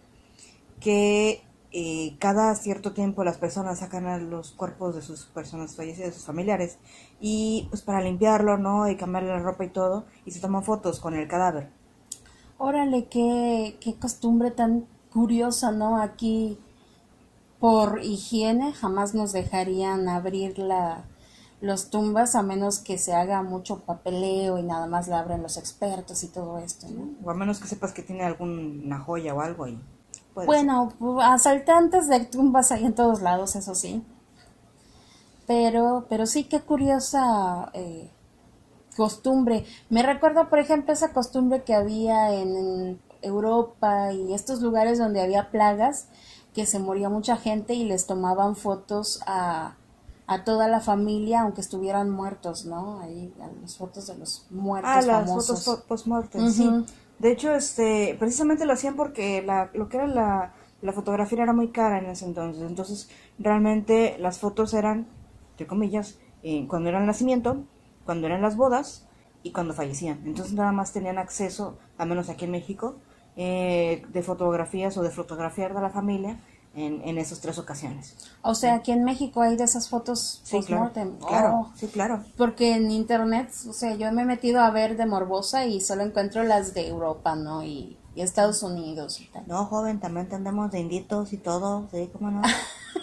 que 0.79 1.41
eh, 1.77 2.15
cada 2.19 2.55
cierto 2.55 2.93
tiempo 2.93 3.25
las 3.25 3.37
personas 3.37 3.79
sacan 3.79 4.05
a 4.05 4.17
los 4.17 4.51
cuerpos 4.51 4.95
de 4.95 5.01
sus 5.01 5.25
personas 5.25 5.75
fallecidas, 5.75 6.11
de 6.11 6.15
sus 6.15 6.25
familiares, 6.25 6.77
y 7.19 7.67
pues 7.69 7.81
para 7.81 7.99
limpiarlo, 7.99 8.57
¿no? 8.57 8.89
Y 8.89 8.95
cambiarle 8.95 9.27
la 9.27 9.39
ropa 9.39 9.65
y 9.65 9.69
todo, 9.71 10.05
y 10.23 10.31
se 10.31 10.39
toman 10.39 10.63
fotos 10.63 11.01
con 11.01 11.15
el 11.15 11.27
cadáver. 11.27 11.69
Órale, 12.57 13.07
qué, 13.09 13.77
qué 13.81 13.95
costumbre 13.95 14.51
tan 14.51 14.87
curiosa, 15.11 15.73
¿no? 15.73 16.01
Aquí, 16.01 16.57
por 17.59 17.99
higiene, 18.01 18.71
jamás 18.71 19.13
nos 19.13 19.33
dejarían 19.33 20.07
abrir 20.07 20.57
la, 20.57 21.03
los 21.59 21.89
tumbas 21.89 22.35
a 22.35 22.41
menos 22.41 22.79
que 22.79 22.97
se 22.97 23.13
haga 23.13 23.43
mucho 23.43 23.81
papeleo 23.81 24.59
y 24.59 24.63
nada 24.63 24.87
más 24.87 25.09
la 25.09 25.19
abren 25.19 25.41
los 25.41 25.57
expertos 25.57 26.23
y 26.23 26.29
todo 26.29 26.57
esto, 26.57 26.87
¿no? 26.89 27.09
O 27.21 27.31
a 27.31 27.33
menos 27.33 27.59
que 27.59 27.67
sepas 27.67 27.91
que 27.91 28.01
tiene 28.01 28.23
alguna 28.23 28.97
joya 28.99 29.33
o 29.33 29.41
algo 29.41 29.65
ahí. 29.65 29.77
Bueno, 30.35 30.91
asaltantes 31.21 32.07
de 32.07 32.19
tumbas 32.25 32.71
hay 32.71 32.85
en 32.85 32.93
todos 32.93 33.21
lados, 33.21 33.55
eso 33.55 33.73
sí. 33.73 34.03
Pero, 35.47 36.05
pero 36.09 36.25
sí, 36.25 36.43
qué 36.43 36.61
curiosa 36.61 37.69
eh, 37.73 38.09
costumbre. 38.97 39.65
Me 39.89 40.03
recuerdo, 40.03 40.49
por 40.49 40.59
ejemplo, 40.59 40.93
esa 40.93 41.13
costumbre 41.13 41.63
que 41.63 41.73
había 41.73 42.33
en 42.33 42.99
Europa 43.21 44.11
y 44.11 44.33
estos 44.33 44.61
lugares 44.61 44.97
donde 44.97 45.21
había 45.21 45.51
plagas, 45.51 46.07
que 46.53 46.65
se 46.65 46.79
moría 46.79 47.09
mucha 47.09 47.37
gente 47.37 47.73
y 47.73 47.85
les 47.85 48.05
tomaban 48.05 48.55
fotos 48.55 49.21
a 49.25 49.75
a 50.27 50.43
toda 50.43 50.67
la 50.67 50.79
familia, 50.79 51.41
aunque 51.41 51.61
estuvieran 51.61 52.09
muertos, 52.09 52.65
¿no? 52.65 52.99
Ahí, 52.99 53.33
las 53.37 53.77
fotos 53.77 54.07
de 54.07 54.17
los 54.17 54.45
muertos. 54.49 54.91
Ah, 54.91 55.01
las 55.01 55.29
fotos 55.29 55.63
sí. 56.51 56.85
De 57.19 57.31
hecho, 57.31 57.55
este, 57.55 58.15
precisamente 58.19 58.65
lo 58.65 58.73
hacían 58.73 58.95
porque 58.95 59.41
la, 59.41 59.69
lo 59.73 59.89
que 59.89 59.97
era 59.97 60.07
la, 60.07 60.53
la 60.81 60.93
fotografía 60.93 61.43
era 61.43 61.53
muy 61.53 61.69
cara 61.69 61.99
en 61.99 62.05
ese 62.05 62.25
entonces. 62.25 62.63
Entonces, 62.63 63.09
realmente 63.39 64.17
las 64.19 64.39
fotos 64.39 64.73
eran, 64.73 65.07
entre 65.51 65.67
comillas, 65.67 66.19
cuando 66.67 66.89
era 66.89 66.99
el 66.99 67.07
nacimiento, 67.07 67.63
cuando 68.05 68.27
eran 68.27 68.41
las 68.41 68.55
bodas 68.55 69.07
y 69.43 69.51
cuando 69.51 69.73
fallecían. 69.73 70.21
Entonces, 70.25 70.53
nada 70.53 70.71
más 70.71 70.93
tenían 70.93 71.17
acceso, 71.17 71.77
al 71.97 72.09
menos 72.09 72.29
aquí 72.29 72.45
en 72.45 72.51
México, 72.51 72.97
eh, 73.35 74.05
de 74.09 74.23
fotografías 74.23 74.97
o 74.97 75.03
de 75.03 75.09
fotografiar 75.09 75.73
de 75.73 75.81
la 75.81 75.89
familia 75.89 76.39
en, 76.75 77.01
en 77.03 77.17
esas 77.17 77.39
tres 77.39 77.57
ocasiones. 77.57 78.15
O 78.41 78.53
sea, 78.53 78.75
aquí 78.75 78.91
en 78.91 79.03
México 79.03 79.41
hay 79.41 79.55
de 79.55 79.63
esas 79.63 79.89
fotos 79.89 80.41
sí, 80.43 80.59
Claro, 80.61 81.19
oh. 81.21 81.71
sí, 81.75 81.87
claro. 81.87 82.23
Porque 82.37 82.75
en 82.75 82.91
internet, 82.91 83.49
o 83.67 83.73
sea, 83.73 83.95
yo 83.95 84.11
me 84.11 84.23
he 84.23 84.25
metido 84.25 84.61
a 84.61 84.69
ver 84.71 84.97
de 84.97 85.05
Morbosa 85.05 85.65
y 85.65 85.79
solo 85.81 86.03
encuentro 86.03 86.43
las 86.43 86.73
de 86.73 86.87
Europa, 86.87 87.35
¿no? 87.35 87.63
Y, 87.63 87.97
Estados 88.15 88.63
Unidos 88.63 89.19
y 89.19 89.25
tal. 89.25 89.43
No, 89.45 89.65
joven, 89.65 89.99
también 89.99 90.27
entendemos 90.27 90.71
de 90.71 90.79
inditos 90.79 91.33
y 91.33 91.37
todo, 91.37 91.89
¿sí? 91.91 92.09
¿Cómo 92.13 92.31
no? 92.31 92.41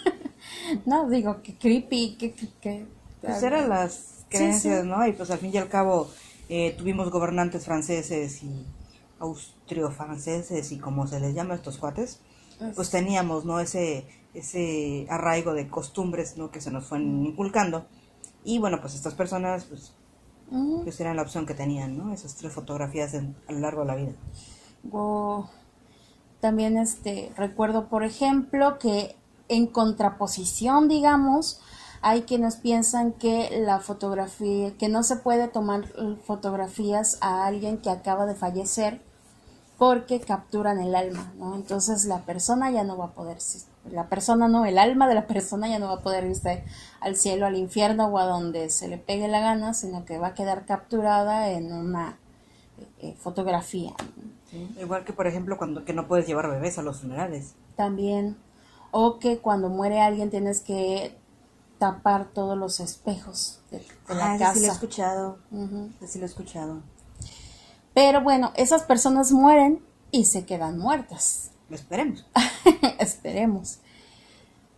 no, 0.87 1.07
digo, 1.07 1.43
que 1.43 1.55
creepy, 1.55 2.15
que... 2.15 2.33
que, 2.33 2.87
pues 3.21 3.43
eran 3.43 3.69
las 3.69 4.25
creencias, 4.27 4.83
¿no? 4.83 5.05
Y 5.05 5.13
pues 5.13 5.29
al 5.29 5.37
fin 5.37 5.51
y 5.53 5.57
al 5.57 5.69
cabo 5.69 6.09
eh, 6.49 6.73
tuvimos 6.75 7.11
gobernantes 7.11 7.63
franceses 7.63 8.41
y 8.41 8.65
austrio-franceses 9.19 10.71
y 10.71 10.79
como 10.79 11.05
se 11.05 11.19
les 11.19 11.35
llama 11.35 11.53
a 11.53 11.57
estos 11.57 11.77
cuates 11.77 12.19
pues 12.75 12.89
teníamos, 12.89 13.45
¿no? 13.45 13.59
Ese, 13.59 14.07
ese 14.33 15.05
arraigo 15.09 15.53
de 15.53 15.67
costumbres, 15.69 16.37
¿no? 16.37 16.51
Que 16.51 16.61
se 16.61 16.71
nos 16.71 16.85
fueron 16.85 17.25
inculcando. 17.25 17.85
Y 18.43 18.59
bueno, 18.59 18.79
pues 18.81 18.95
estas 18.95 19.13
personas, 19.13 19.65
pues, 19.65 19.93
pues 20.83 20.99
eran 20.99 21.15
la 21.15 21.21
opción 21.21 21.45
que 21.45 21.53
tenían, 21.53 21.97
¿no? 21.97 22.13
Esas 22.13 22.35
tres 22.35 22.53
fotografías 22.53 23.13
a 23.15 23.51
lo 23.51 23.59
largo 23.59 23.81
de 23.81 23.87
la 23.87 23.95
vida. 23.95 24.13
También 26.39 26.77
este, 26.77 27.31
recuerdo, 27.37 27.87
por 27.87 28.03
ejemplo, 28.03 28.77
que 28.77 29.15
en 29.47 29.67
contraposición, 29.67 30.89
digamos, 30.89 31.61
hay 32.01 32.23
quienes 32.23 32.57
piensan 32.57 33.13
que 33.13 33.49
la 33.65 33.79
fotografía, 33.79 34.75
que 34.77 34.89
no 34.89 35.03
se 35.03 35.15
puede 35.15 35.47
tomar 35.47 35.87
fotografías 36.25 37.17
a 37.21 37.45
alguien 37.45 37.77
que 37.77 37.89
acaba 37.89 38.25
de 38.25 38.35
fallecer 38.35 39.01
porque 39.77 40.19
capturan 40.19 40.79
el 40.79 40.95
alma, 40.95 41.33
¿no? 41.37 41.55
Entonces 41.55 42.05
la 42.05 42.19
persona 42.19 42.71
ya 42.71 42.83
no 42.83 42.97
va 42.97 43.05
a 43.05 43.11
poder, 43.11 43.37
la 43.91 44.07
persona 44.07 44.47
no, 44.47 44.65
el 44.65 44.77
alma 44.77 45.07
de 45.07 45.15
la 45.15 45.27
persona 45.27 45.67
ya 45.67 45.79
no 45.79 45.87
va 45.87 45.95
a 45.95 46.01
poder 46.01 46.25
irse 46.25 46.63
al 46.99 47.15
cielo, 47.15 47.45
al 47.45 47.57
infierno 47.57 48.07
o 48.07 48.17
a 48.17 48.25
donde 48.25 48.69
se 48.69 48.87
le 48.87 48.97
pegue 48.97 49.27
la 49.27 49.39
gana, 49.39 49.73
sino 49.73 50.05
que 50.05 50.17
va 50.17 50.27
a 50.27 50.33
quedar 50.33 50.65
capturada 50.65 51.49
en 51.49 51.73
una 51.73 52.17
eh, 52.77 52.87
eh, 52.99 53.15
fotografía. 53.19 53.93
Igual 54.79 55.03
que 55.03 55.13
por 55.13 55.25
ejemplo 55.25 55.57
cuando 55.57 55.83
que 55.83 55.93
no 55.93 56.07
puedes 56.07 56.27
llevar 56.27 56.49
bebés 56.49 56.77
a 56.77 56.83
los 56.83 57.01
funerales. 57.01 57.55
También, 57.75 58.37
o 58.91 59.17
que 59.17 59.39
cuando 59.39 59.69
muere 59.69 59.99
alguien 59.99 60.29
tienes 60.29 60.61
que 60.61 61.17
tapar 61.79 62.27
todos 62.27 62.57
los 62.57 62.79
espejos 62.79 63.59
de, 63.71 63.83
la 64.07 64.37
casa. 64.37 64.53
Sí 64.53 64.59
lo 64.61 64.67
he 64.67 64.69
escuchado, 64.69 65.37
sí 66.05 66.19
lo 66.19 66.25
he 66.25 66.29
escuchado. 66.29 66.81
Pero 67.93 68.21
bueno, 68.21 68.51
esas 68.55 68.83
personas 68.83 69.31
mueren 69.31 69.81
y 70.11 70.25
se 70.25 70.45
quedan 70.45 70.77
muertas. 70.77 71.51
Esperemos. 71.69 72.25
Esperemos. 72.99 73.79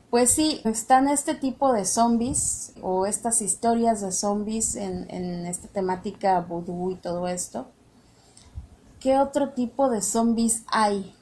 Pues 0.10 0.31
sí, 0.31 0.62
están 0.63 1.10
este 1.10 1.36
tipo 1.36 1.74
de 1.74 1.86
zombies 1.86 2.74
o 2.81 3.05
estas 3.05 3.41
historias 3.41 4.01
de 4.01 4.12
zombies 4.12 4.75
en, 4.75 5.10
en 5.10 5.45
esta 5.45 5.67
temática 5.67 6.39
vudú 6.39 6.91
y 6.91 6.95
todo 6.95 7.27
esto. 7.27 7.67
¿Qué 9.00 9.17
otro 9.17 9.50
tipo 9.50 9.89
de 9.89 10.01
zombies 10.01 10.63
hay? 10.67 11.13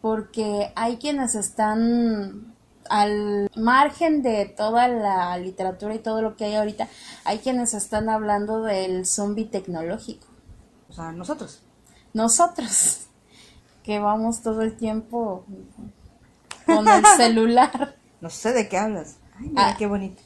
Porque 0.00 0.72
hay 0.74 0.96
quienes 0.96 1.34
están 1.34 2.54
al 2.90 3.50
margen 3.54 4.22
de 4.22 4.46
toda 4.46 4.88
la 4.88 5.36
literatura 5.38 5.94
y 5.94 5.98
todo 5.98 6.22
lo 6.22 6.36
que 6.36 6.46
hay 6.46 6.54
ahorita, 6.54 6.88
hay 7.24 7.38
quienes 7.38 7.74
están 7.74 8.08
hablando 8.08 8.62
del 8.62 9.06
zombie 9.06 9.44
tecnológico. 9.44 10.27
O 10.88 10.92
sea, 10.92 11.12
nosotros. 11.12 11.62
Nosotros, 12.14 13.06
que 13.82 13.98
vamos 13.98 14.42
todo 14.42 14.62
el 14.62 14.76
tiempo 14.76 15.44
con 16.66 16.88
el 16.88 17.04
celular. 17.16 17.96
No 18.20 18.30
sé 18.30 18.52
de 18.52 18.68
qué 18.68 18.78
hablas. 18.78 19.16
Ay, 19.38 19.48
mira, 19.48 19.68
ah. 19.68 19.76
qué 19.78 19.86
bonito. 19.86 20.22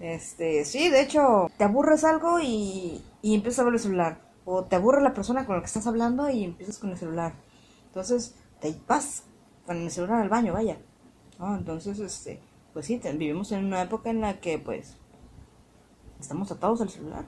Este, 0.00 0.64
sí, 0.64 0.90
de 0.90 1.02
hecho, 1.02 1.50
te 1.56 1.64
aburres 1.64 2.04
algo 2.04 2.38
y, 2.38 3.02
y 3.20 3.34
empiezas 3.34 3.60
a 3.60 3.64
ver 3.64 3.74
el 3.74 3.80
celular. 3.80 4.20
O 4.44 4.64
te 4.64 4.76
aburre 4.76 5.02
la 5.02 5.12
persona 5.12 5.44
con 5.44 5.56
la 5.56 5.60
que 5.60 5.66
estás 5.66 5.86
hablando 5.86 6.30
y 6.30 6.44
empiezas 6.44 6.78
con 6.78 6.90
el 6.90 6.96
celular. 6.96 7.34
Entonces, 7.86 8.34
te 8.60 8.74
vas 8.86 9.24
con 9.66 9.76
el 9.76 9.90
celular 9.90 10.22
al 10.22 10.28
baño, 10.28 10.52
vaya. 10.52 10.78
Entonces, 11.40 11.98
este, 11.98 12.40
pues 12.72 12.86
sí, 12.86 13.00
vivimos 13.14 13.52
en 13.52 13.64
una 13.64 13.82
época 13.82 14.10
en 14.10 14.20
la 14.20 14.40
que, 14.40 14.58
pues, 14.58 14.96
estamos 16.20 16.50
atados 16.50 16.80
al 16.80 16.88
celular. 16.88 17.26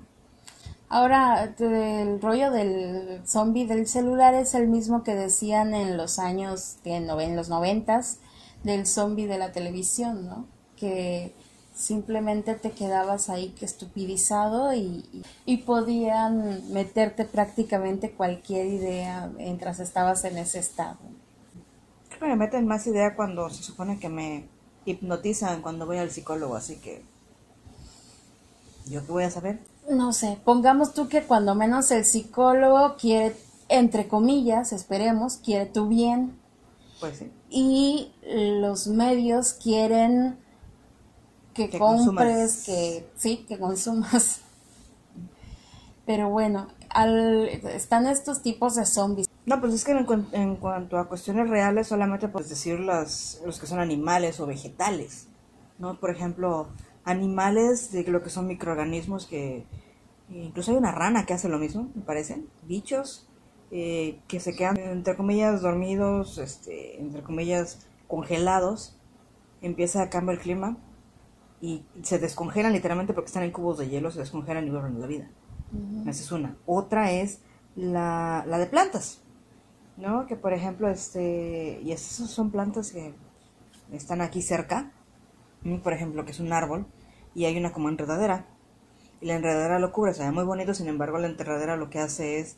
Ahora, 0.92 1.54
el 1.60 2.20
rollo 2.20 2.50
del 2.50 3.22
zombie 3.24 3.64
del 3.64 3.86
celular 3.86 4.34
es 4.34 4.54
el 4.54 4.66
mismo 4.66 5.04
que 5.04 5.14
decían 5.14 5.72
en 5.72 5.96
los 5.96 6.18
años, 6.18 6.78
en 6.84 7.36
los 7.36 7.48
noventas, 7.48 8.18
del 8.64 8.88
zombie 8.88 9.28
de 9.28 9.38
la 9.38 9.52
televisión, 9.52 10.26
¿no? 10.26 10.48
Que 10.74 11.32
simplemente 11.72 12.54
te 12.54 12.72
quedabas 12.72 13.30
ahí 13.30 13.50
que 13.50 13.66
estupidizado 13.66 14.74
y, 14.74 15.04
y, 15.46 15.58
podían 15.58 16.72
meterte 16.72 17.24
prácticamente 17.24 18.10
cualquier 18.10 18.66
idea 18.66 19.30
mientras 19.36 19.78
estabas 19.78 20.24
en 20.24 20.38
ese 20.38 20.58
estado. 20.58 20.98
Creo 22.08 22.20
que 22.20 22.26
me 22.26 22.36
meten 22.36 22.66
más 22.66 22.84
idea 22.88 23.14
cuando 23.14 23.48
se 23.48 23.62
supone 23.62 24.00
que 24.00 24.08
me 24.08 24.48
hipnotizan 24.86 25.62
cuando 25.62 25.86
voy 25.86 25.98
al 25.98 26.10
psicólogo, 26.10 26.56
así 26.56 26.78
que 26.78 27.04
¿yo 28.86 29.06
qué 29.06 29.12
voy 29.12 29.22
a 29.22 29.30
saber? 29.30 29.69
No 29.88 30.12
sé, 30.12 30.38
pongamos 30.44 30.94
tú 30.94 31.08
que 31.08 31.22
cuando 31.22 31.54
menos 31.54 31.90
el 31.90 32.04
psicólogo 32.04 32.96
quiere, 32.96 33.36
entre 33.68 34.08
comillas, 34.08 34.72
esperemos, 34.72 35.36
quiere 35.36 35.66
tu 35.66 35.88
bien. 35.88 36.38
Pues 37.00 37.18
sí. 37.18 37.32
Y 37.48 38.12
los 38.60 38.86
medios 38.86 39.54
quieren 39.54 40.38
que, 41.54 41.78
compres, 41.78 42.64
que 42.64 43.10
sí, 43.16 43.44
que 43.48 43.58
consumas. 43.58 44.40
Pero 46.06 46.28
bueno, 46.28 46.68
al, 46.90 47.48
están 47.48 48.06
estos 48.06 48.42
tipos 48.42 48.76
de 48.76 48.86
zombies. 48.86 49.28
No, 49.46 49.60
pues 49.60 49.74
es 49.74 49.84
que 49.84 49.92
en, 50.32 50.56
cuanto 50.56 50.98
a 50.98 51.08
cuestiones 51.08 51.48
reales, 51.48 51.88
solamente 51.88 52.28
puedes 52.28 52.48
decir 52.48 52.78
las, 52.80 53.40
los 53.44 53.58
que 53.58 53.66
son 53.66 53.80
animales 53.80 54.38
o 54.40 54.46
vegetales, 54.46 55.26
¿no? 55.78 55.98
Por 55.98 56.10
ejemplo, 56.10 56.68
animales 57.04 57.92
de 57.92 58.04
lo 58.04 58.22
que 58.22 58.30
son 58.30 58.46
microorganismos 58.46 59.26
que... 59.26 59.66
Incluso 60.28 60.70
hay 60.70 60.76
una 60.76 60.92
rana 60.92 61.26
que 61.26 61.34
hace 61.34 61.48
lo 61.48 61.58
mismo, 61.58 61.90
me 61.94 62.02
parece. 62.02 62.44
Bichos 62.62 63.28
eh, 63.72 64.20
que 64.28 64.38
se 64.38 64.54
quedan, 64.54 64.76
entre 64.78 65.16
comillas, 65.16 65.60
dormidos, 65.60 66.38
este, 66.38 67.00
entre 67.00 67.22
comillas, 67.22 67.86
congelados. 68.06 68.96
Empieza 69.60 70.02
a 70.02 70.10
cambiar 70.10 70.38
el 70.38 70.42
clima 70.42 70.76
y 71.60 71.84
se 72.02 72.18
descongelan 72.18 72.72
literalmente 72.72 73.12
porque 73.12 73.26
están 73.26 73.42
en 73.42 73.50
cubos 73.50 73.78
de 73.78 73.88
hielo, 73.88 74.10
se 74.10 74.20
descongelan 74.20 74.66
y 74.66 74.70
vuelven 74.70 74.96
a 74.96 74.98
la 74.98 75.06
vida. 75.06 75.30
Esa 76.02 76.22
es 76.22 76.32
una. 76.32 76.56
Otra 76.66 77.12
es 77.12 77.40
la, 77.76 78.44
la 78.46 78.58
de 78.58 78.66
plantas, 78.66 79.22
¿no? 79.96 80.26
Que 80.26 80.36
por 80.36 80.52
ejemplo, 80.52 80.88
este, 80.88 81.80
y 81.84 81.92
esas 81.92 82.30
son 82.30 82.50
plantas 82.50 82.92
que 82.92 83.14
están 83.92 84.20
aquí 84.20 84.42
cerca, 84.42 84.92
por 85.82 85.92
ejemplo, 85.92 86.24
que 86.24 86.32
es 86.32 86.40
un 86.40 86.52
árbol, 86.52 86.86
y 87.34 87.44
hay 87.44 87.56
una 87.56 87.72
como 87.72 87.88
enredadera, 87.88 88.46
y 89.20 89.26
la 89.26 89.34
enredadera 89.34 89.78
lo 89.78 89.92
cubre, 89.92 90.14
se 90.14 90.24
ve 90.24 90.30
muy 90.30 90.44
bonito, 90.44 90.74
sin 90.74 90.88
embargo 90.88 91.18
la 91.18 91.26
enredadera 91.26 91.76
lo 91.76 91.90
que 91.90 91.98
hace 91.98 92.40
es 92.40 92.56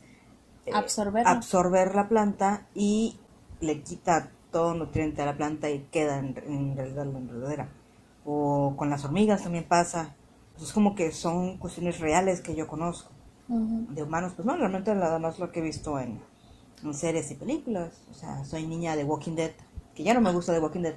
eh, 0.66 0.71
absorber, 0.73 1.26
absorber 1.26 1.94
la 1.94 2.09
planta 2.09 2.66
y 2.75 3.18
le 3.61 3.82
quita 3.82 4.30
todo 4.52 4.75
nutriente 4.75 5.23
a 5.23 5.26
la 5.26 5.37
planta 5.37 5.71
y 5.71 5.80
queda 5.90 6.18
en, 6.18 6.37
en 6.47 6.76
realidad 6.76 7.06
la 7.06 7.18
enredadera 7.18 7.68
o 8.25 8.75
con 8.76 8.90
las 8.90 9.04
hormigas 9.04 9.42
también 9.42 9.64
pasa. 9.64 10.14
Pues 10.52 10.68
es 10.68 10.73
como 10.73 10.94
que 10.94 11.12
son 11.12 11.59
cuestiones 11.59 12.00
reales 12.00 12.40
que 12.40 12.54
yo 12.54 12.66
conozco. 12.66 13.11
De 13.49 14.02
humanos, 14.02 14.32
pues 14.35 14.47
no, 14.47 14.56
realmente 14.56 14.94
nada 14.94 15.18
más 15.18 15.38
lo 15.38 15.52
que 15.52 15.61
he 15.61 15.62
visto 15.62 15.99
en, 15.99 16.21
series 16.92 17.30
y 17.30 17.35
películas. 17.35 18.02
O 18.11 18.14
sea, 18.14 18.44
soy 18.44 18.66
niña 18.66 18.97
de 18.97 19.04
Walking 19.04 19.35
Dead, 19.35 19.52
que 19.94 20.04
ya 20.04 20.14
no 20.14 20.21
me 20.21 20.32
gusta 20.32 20.52
de 20.52 20.61
Walking 20.61 20.80
Dead. 20.80 20.94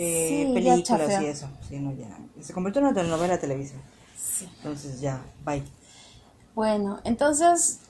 Eh, 0.00 0.50
películas 0.54 1.20
y 1.20 1.26
eso. 1.26 1.48
Sí, 1.68 1.80
no, 1.80 1.92
ya. 1.92 2.06
Se 2.40 2.52
convirtió 2.52 2.80
en 2.80 2.86
una 2.86 2.94
telenovela 2.94 3.34
de 3.34 3.40
televisión. 3.40 3.80
Sí. 4.16 4.48
Entonces 4.58 5.00
ya, 5.00 5.20
bye. 5.44 5.64
Bueno, 6.54 7.00
entonces 7.02 7.80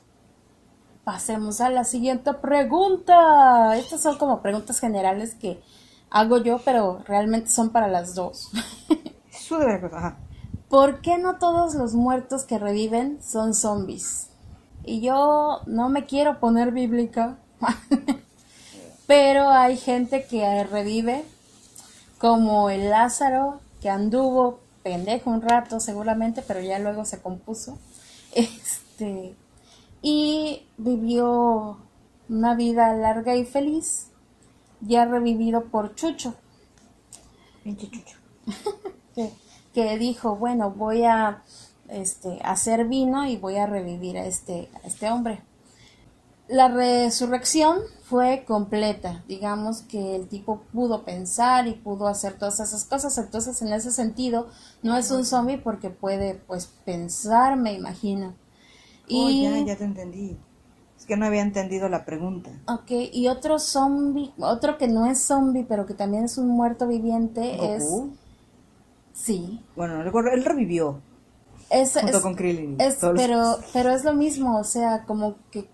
pasemos 1.05 1.61
a 1.61 1.69
la 1.69 1.85
siguiente 1.85 2.33
pregunta. 2.33 3.77
Estas 3.77 4.01
son 4.01 4.17
como 4.17 4.41
preguntas 4.41 4.81
generales 4.81 5.35
que 5.35 5.63
hago 6.11 6.39
yo, 6.39 6.61
pero 6.65 7.03
realmente 7.07 7.51
son 7.51 7.71
para 7.71 7.89
las 7.89 8.15
dos. 8.15 8.51
¿Por 10.69 11.01
qué 11.01 11.19
no 11.19 11.37
todos 11.37 11.75
los 11.75 11.95
muertos 11.95 12.45
que 12.45 12.59
reviven 12.59 13.19
son 13.23 13.55
zombies? 13.55 14.29
Y 14.85 15.01
yo 15.01 15.61
no 15.67 15.89
me 15.89 16.05
quiero 16.05 16.41
poner 16.41 16.73
bíblica, 16.73 17.39
pero 19.07 19.49
hay 19.49 19.77
gente 19.77 20.27
que 20.27 20.65
revive, 20.65 21.25
como 22.19 22.71
el 22.71 22.91
Lázaro, 22.91 23.61
que 23.81 23.91
anduvo 23.91 24.61
pendejo 24.83 25.31
un 25.31 25.43
rato 25.43 25.81
seguramente, 25.81 26.43
pero 26.43 26.61
ya 26.61 26.79
luego 26.79 27.05
se 27.05 27.21
compuso. 27.21 27.79
Este, 28.35 29.35
y 30.03 30.67
vivió 30.77 31.79
una 32.29 32.55
vida 32.55 32.93
larga 32.93 33.37
y 33.37 33.47
feliz 33.47 34.09
ya 34.81 35.05
revivido 35.05 35.65
por 35.65 35.95
Chucho. 35.95 36.35
Chucho. 37.65 38.17
que, 39.75 39.99
dijo, 39.99 40.37
bueno, 40.37 40.71
voy 40.71 41.05
a 41.05 41.43
este, 41.89 42.39
hacer 42.43 42.87
vino 42.87 43.27
y 43.27 43.37
voy 43.37 43.57
a 43.57 43.67
revivir 43.67 44.19
a 44.19 44.27
este, 44.27 44.69
a 44.83 44.87
este 44.87 45.11
hombre. 45.11 45.43
La 46.49 46.69
resurrección 46.69 47.79
fue 48.03 48.45
completa, 48.47 49.23
digamos 49.29 49.83
que 49.83 50.17
el 50.17 50.29
tipo 50.29 50.63
pudo 50.73 51.05
pensar 51.05 51.67
y 51.67 51.75
pudo 51.75 52.09
hacer 52.09 52.39
todas 52.39 52.59
esas 52.61 52.85
cosas, 52.85 53.19
entonces 53.19 53.61
en 53.61 53.73
ese 53.73 53.91
sentido 53.91 54.49
no 54.83 54.97
es 54.97 55.11
un 55.11 55.27
zombie 55.27 55.59
porque 55.59 55.91
puede 55.91 56.35
pues 56.35 56.67
pensar, 56.87 57.57
me 57.57 57.75
imagino. 57.75 58.35
Oh, 59.11 59.29
y 59.29 59.43
ya, 59.43 59.59
ya 59.59 59.77
te 59.77 59.85
entendí 59.85 60.39
que 61.09 61.17
no 61.17 61.27
había 61.27 61.41
entendido 61.41 61.89
la 61.89 62.05
pregunta. 62.05 62.51
Ok, 62.69 62.91
y 63.13 63.27
otro 63.29 63.59
zombie, 63.59 64.33
otro 64.39 64.77
que 64.77 64.87
no 64.87 65.07
es 65.07 65.21
zombie, 65.21 65.65
pero 65.67 65.87
que 65.87 65.95
también 65.95 66.25
es 66.25 66.39
un 66.39 66.49
muerto 66.49 66.87
viviente 66.87 67.75
es... 67.75 67.91
Sí. 69.15 69.65
Bueno, 69.75 70.03
él 70.03 70.45
revivió. 70.45 71.01
Es, 71.71 71.99
junto 71.99 72.23
con 72.23 72.35
Krillin. 72.35 72.77
pero, 73.17 73.59
pero 73.73 73.91
es 73.91 74.05
lo 74.05 74.13
mismo, 74.15 74.59
o 74.59 74.65
sea, 74.65 75.05
como 75.07 75.37
que 75.51 75.69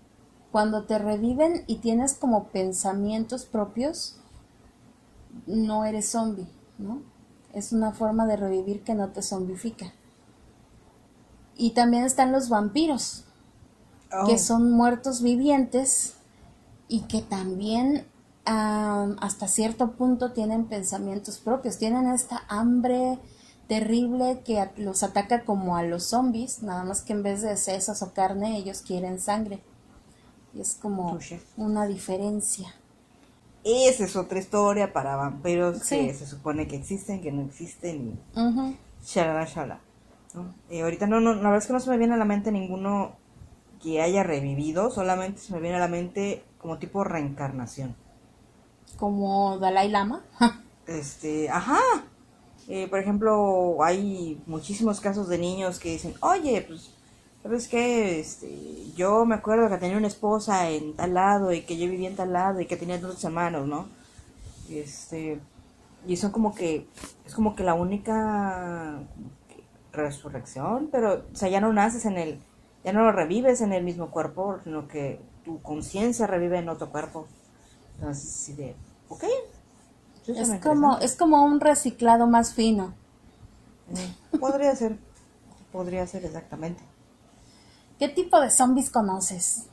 cuando 0.55 0.83
te 0.83 0.97
reviven 0.97 1.65
y 1.67 1.79
tienes 1.79 2.13
como 2.13 2.45
pensamientos 2.45 3.43
propios, 3.43 4.15
no 5.47 5.83
eres 5.83 6.09
zombie, 6.09 6.47
¿no? 6.77 7.01
Es 7.53 7.73
una 7.73 7.91
forma 7.91 8.25
de 8.25 8.37
revivir 8.37 8.81
que 8.81 8.95
no 8.95 9.09
te 9.09 9.21
zombifica. 9.21 9.91
Y 11.57 11.71
también 11.71 12.05
están 12.05 12.31
los 12.31 12.47
vampiros 12.47 13.25
que 14.27 14.35
oh. 14.35 14.37
son 14.37 14.71
muertos 14.71 15.21
vivientes 15.21 16.13
y 16.87 17.01
que 17.01 17.21
también 17.21 18.07
hasta 18.45 19.49
cierto 19.49 19.91
punto 19.91 20.31
tienen 20.31 20.67
pensamientos 20.67 21.37
propios, 21.37 21.79
tienen 21.79 22.07
esta 22.07 22.43
hambre 22.47 23.19
terrible 23.67 24.39
que 24.45 24.69
los 24.77 25.03
ataca 25.03 25.43
como 25.43 25.75
a 25.75 25.83
los 25.83 26.05
zombies, 26.05 26.63
nada 26.63 26.85
más 26.85 27.01
que 27.01 27.11
en 27.11 27.23
vez 27.23 27.41
de 27.41 27.57
sesos 27.57 28.01
o 28.01 28.13
carne 28.13 28.57
ellos 28.57 28.83
quieren 28.83 29.19
sangre. 29.19 29.61
Y 30.55 30.61
es 30.61 30.75
como 30.81 31.19
una 31.57 31.85
diferencia. 31.85 32.73
Esa 33.63 34.05
es 34.05 34.15
otra 34.15 34.39
historia 34.39 34.93
para 34.93 35.15
vampiros 35.15 35.83
que 35.83 36.13
se 36.13 36.25
supone 36.25 36.67
que 36.67 36.77
existen, 36.77 37.21
que 37.21 37.31
no 37.31 37.41
existen 37.41 38.19
y 38.35 38.77
shalala 39.05 39.45
shala. 39.45 39.79
Y 40.69 40.79
ahorita 40.79 41.07
no, 41.07 41.19
no, 41.19 41.33
la 41.33 41.41
verdad 41.41 41.57
es 41.57 41.67
que 41.67 41.73
no 41.73 41.79
se 41.79 41.89
me 41.89 41.97
viene 41.97 42.13
a 42.13 42.17
la 42.17 42.25
mente 42.25 42.51
ninguno 42.51 43.15
que 43.81 44.01
haya 44.01 44.23
revivido, 44.23 44.91
solamente 44.91 45.39
se 45.39 45.53
me 45.53 45.59
viene 45.59 45.77
a 45.77 45.79
la 45.79 45.87
mente 45.87 46.43
como 46.57 46.77
tipo 46.77 47.03
reencarnación. 47.03 47.95
Como 48.97 49.57
Dalai 49.59 49.89
Lama. 49.89 50.23
este, 50.87 51.49
ajá. 51.49 51.79
Eh, 52.67 52.87
por 52.87 52.99
ejemplo, 52.99 53.77
hay 53.83 54.41
muchísimos 54.47 54.99
casos 54.99 55.27
de 55.27 55.37
niños 55.37 55.79
que 55.79 55.89
dicen, 55.89 56.15
oye, 56.21 56.63
pues, 56.67 56.91
¿sabes 57.45 57.67
qué? 57.67 58.19
Este, 58.19 58.91
yo 58.95 59.23
me 59.23 59.35
acuerdo 59.35 59.69
que 59.69 59.77
tenía 59.77 59.97
una 59.97 60.07
esposa 60.07 60.67
en 60.71 60.95
tal 60.95 61.13
lado 61.13 61.53
y 61.53 61.61
que 61.61 61.77
yo 61.77 61.87
vivía 61.87 62.09
en 62.09 62.15
tal 62.15 62.33
lado 62.33 62.59
y 62.59 62.65
que 62.65 62.75
tenía 62.75 62.97
dos 62.97 63.23
hermanos, 63.23 63.67
¿no? 63.67 63.85
Este, 64.67 65.39
y 66.07 66.17
son 66.17 66.31
como 66.31 66.55
que, 66.55 66.87
es 67.23 67.35
como 67.35 67.55
que 67.55 67.63
la 67.63 67.75
única 67.75 68.97
resurrección, 69.93 70.89
pero, 70.91 71.23
o 71.31 71.35
sea, 71.35 71.47
ya 71.47 71.61
no 71.61 71.71
naces 71.71 72.05
en 72.05 72.17
el, 72.17 72.39
ya 72.83 72.93
no 72.93 73.03
lo 73.03 73.11
revives 73.11 73.61
en 73.61 73.73
el 73.73 73.83
mismo 73.83 74.09
cuerpo, 74.09 74.57
sino 74.63 74.87
que 74.87 75.21
tu 75.43 75.61
conciencia 75.61 76.25
revive 76.25 76.57
en 76.57 76.69
otro 76.69 76.89
cuerpo. 76.89 77.27
Entonces, 77.99 78.27
sí 78.27 78.53
de, 78.53 78.75
ok. 79.07 79.23
Es 80.25 80.51
como, 80.63 80.97
es 80.97 81.15
como 81.15 81.45
un 81.45 81.59
reciclado 81.59 82.25
más 82.25 82.55
fino. 82.55 82.95
Podría 84.39 84.75
ser, 84.75 84.97
podría 85.71 86.07
ser 86.07 86.25
exactamente. 86.25 86.81
¿Qué 87.99 88.09
tipo 88.09 88.39
de 88.41 88.49
zombies 88.49 88.89
conoces? 88.89 89.67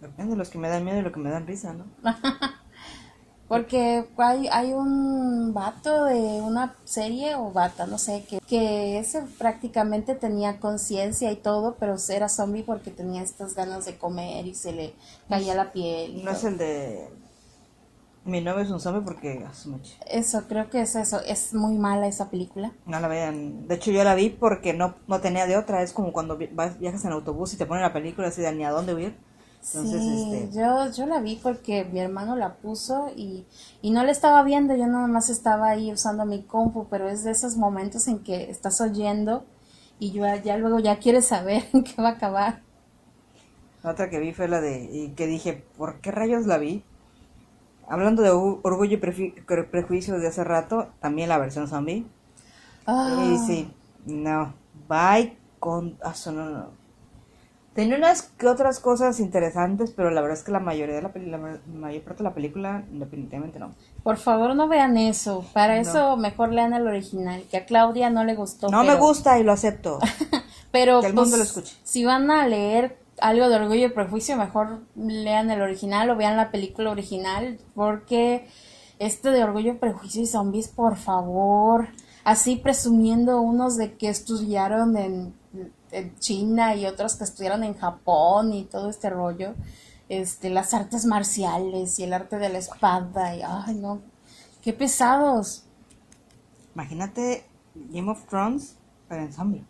Depende 0.00 0.32
de 0.32 0.36
los 0.36 0.48
que 0.48 0.58
me 0.58 0.68
dan 0.68 0.84
miedo 0.84 0.98
y 0.98 1.02
los 1.02 1.12
que 1.12 1.20
me 1.20 1.30
dan 1.30 1.46
risa, 1.46 1.74
¿no? 1.74 1.84
Porque 3.48 4.08
hay, 4.16 4.46
hay 4.46 4.72
un 4.72 5.52
vato 5.52 6.04
de 6.04 6.40
una 6.40 6.76
serie 6.84 7.34
o 7.34 7.50
bata, 7.50 7.88
no 7.88 7.98
sé, 7.98 8.24
que, 8.30 8.38
que 8.46 9.00
ese 9.00 9.22
prácticamente 9.38 10.14
tenía 10.14 10.60
conciencia 10.60 11.32
y 11.32 11.36
todo, 11.36 11.74
pero 11.74 11.96
era 12.10 12.28
zombie 12.28 12.62
porque 12.62 12.92
tenía 12.92 13.22
estas 13.22 13.56
ganas 13.56 13.86
de 13.86 13.98
comer 13.98 14.46
y 14.46 14.54
se 14.54 14.70
le 14.72 14.94
caía 15.28 15.56
la 15.56 15.72
piel. 15.72 16.24
¿No 16.24 16.30
es 16.30 16.44
el 16.44 16.58
de 16.58 17.10
Mi 18.24 18.40
novio 18.40 18.62
es 18.62 18.70
un 18.70 18.80
zombie 18.80 19.02
porque. 19.02 19.44
Eso, 20.06 20.44
creo 20.46 20.68
que 20.68 20.82
es 20.82 20.94
eso. 20.94 21.20
Es 21.20 21.54
muy 21.54 21.78
mala 21.78 22.06
esa 22.06 22.30
película. 22.30 22.72
No 22.86 23.00
la 23.00 23.08
vean. 23.08 23.66
De 23.66 23.76
hecho, 23.76 23.90
yo 23.90 24.04
la 24.04 24.14
vi 24.14 24.30
porque 24.30 24.74
no, 24.74 24.94
no 25.06 25.20
tenía 25.20 25.46
de 25.46 25.56
otra. 25.56 25.82
Es 25.82 25.92
como 25.92 26.12
cuando 26.12 26.36
viajas 26.36 27.04
en 27.04 27.12
autobús 27.12 27.54
y 27.54 27.56
te 27.56 27.66
ponen 27.66 27.82
la 27.82 27.92
película 27.92 28.28
así 28.28 28.42
de 28.42 28.52
ni 28.52 28.64
a 28.64 28.70
dónde 28.70 28.94
huir. 28.94 29.16
Entonces, 29.62 30.02
sí, 30.02 30.34
este. 30.34 30.58
yo, 30.58 30.90
yo 30.90 31.06
la 31.06 31.20
vi 31.20 31.36
porque 31.36 31.84
mi 31.84 32.00
hermano 32.00 32.34
la 32.34 32.54
puso 32.54 33.10
y, 33.14 33.44
y 33.82 33.90
no 33.90 34.02
la 34.04 34.10
estaba 34.10 34.42
viendo, 34.42 34.74
yo 34.74 34.86
nada 34.86 35.06
más 35.06 35.28
estaba 35.28 35.68
ahí 35.68 35.92
usando 35.92 36.24
mi 36.24 36.42
compu, 36.42 36.86
pero 36.88 37.10
es 37.10 37.24
de 37.24 37.32
esos 37.32 37.58
momentos 37.58 38.08
en 38.08 38.20
que 38.20 38.50
estás 38.50 38.80
oyendo 38.80 39.44
y 39.98 40.12
yo 40.12 40.24
ya 40.42 40.56
luego 40.56 40.78
ya 40.78 40.98
quieres 40.98 41.26
saber 41.26 41.64
en 41.74 41.84
qué 41.84 42.00
va 42.00 42.08
a 42.08 42.12
acabar. 42.12 42.62
La 43.82 43.90
otra 43.90 44.08
que 44.10 44.18
vi 44.18 44.32
fue 44.32 44.48
la 44.48 44.60
de. 44.60 44.88
Y 44.90 45.10
que 45.10 45.26
dije, 45.26 45.64
¿por 45.76 46.00
qué 46.00 46.10
rayos 46.10 46.46
la 46.46 46.58
vi? 46.58 46.82
Hablando 47.90 48.22
de 48.22 48.30
Or- 48.30 48.60
Orgullo 48.62 48.94
y 48.94 49.64
Prejuicio 49.70 50.18
de 50.18 50.28
hace 50.28 50.44
rato, 50.44 50.88
también 51.00 51.28
la 51.28 51.38
versión 51.38 51.68
zombie. 51.68 52.06
Ah, 52.86 53.22
Y 53.30 53.38
sí, 53.38 53.70
no. 54.06 54.54
Bye 54.88 55.36
con. 55.58 55.98
ah, 56.02 56.14
no, 56.26 56.32
no. 56.50 56.80
Tenía 57.74 57.96
unas 57.96 58.22
que 58.22 58.48
otras 58.48 58.80
cosas 58.80 59.20
interesantes, 59.20 59.92
pero 59.94 60.10
la 60.10 60.20
verdad 60.20 60.36
es 60.38 60.42
que 60.44 60.50
la 60.50 60.58
mayoría 60.58 60.96
de 60.96 61.02
la, 61.02 61.12
peli- 61.12 61.30
la 61.30 61.38
ma- 61.38 61.60
mayor 61.72 62.02
parte 62.02 62.22
de 62.22 62.28
la 62.28 62.34
película, 62.34 62.82
definitivamente 62.90 63.58
no. 63.60 63.70
Por 64.02 64.16
favor, 64.16 64.56
no 64.56 64.66
vean 64.66 64.96
eso. 64.96 65.44
Para 65.52 65.76
No. 65.76 65.80
eso 65.82 66.16
mejor 66.16 66.52
lean 66.52 66.74
el 66.74 66.86
original, 66.86 67.44
que 67.50 67.58
a 67.58 67.66
Claudia 67.66 68.10
no 68.10 68.24
le 68.24 68.34
gustó. 68.34 68.68
No 68.70 68.82
me 68.82 68.88
pero- 68.92 68.98
gusta 68.98 69.38
y 69.38 69.44
lo 69.44 69.52
acepto. 69.52 69.98
Pero 70.72 71.00
Que 71.00 71.08
el 71.08 71.14
pues, 71.14 71.24
mundo 71.26 71.36
lo 71.36 71.42
escuche. 71.42 71.76
si 71.82 72.04
van 72.04 72.30
a 72.30 72.46
leer 72.46 72.96
algo 73.20 73.48
de 73.48 73.56
Orgullo 73.56 73.86
y 73.86 73.90
Prejuicio, 73.90 74.36
mejor 74.36 74.80
lean 74.96 75.50
el 75.50 75.60
original 75.60 76.10
o 76.10 76.16
vean 76.16 76.36
la 76.36 76.50
película 76.50 76.90
original, 76.90 77.58
porque 77.74 78.48
este 78.98 79.30
de 79.30 79.42
Orgullo, 79.42 79.78
Prejuicio 79.78 80.22
y 80.22 80.26
Zombies, 80.26 80.68
por 80.68 80.96
favor, 80.96 81.88
así 82.24 82.56
presumiendo 82.56 83.40
unos 83.40 83.76
de 83.76 83.96
que 83.96 84.08
estudiaron 84.08 84.96
en, 84.96 85.34
en 85.90 86.18
China 86.18 86.74
y 86.74 86.86
otros 86.86 87.16
que 87.16 87.24
estudiaron 87.24 87.64
en 87.64 87.74
Japón 87.74 88.52
y 88.52 88.64
todo 88.64 88.90
este 88.90 89.10
rollo, 89.10 89.54
este, 90.08 90.50
las 90.50 90.74
artes 90.74 91.06
marciales 91.06 91.98
y 91.98 92.04
el 92.04 92.12
arte 92.12 92.38
de 92.38 92.48
la 92.48 92.58
espada, 92.58 93.34
y 93.34 93.42
ay 93.42 93.74
no, 93.74 94.02
qué 94.62 94.72
pesados. 94.72 95.64
Imagínate 96.74 97.46
Game 97.74 98.10
of 98.10 98.26
Thrones, 98.26 98.76
pero 99.08 99.22
en 99.22 99.32
zombie. 99.32 99.64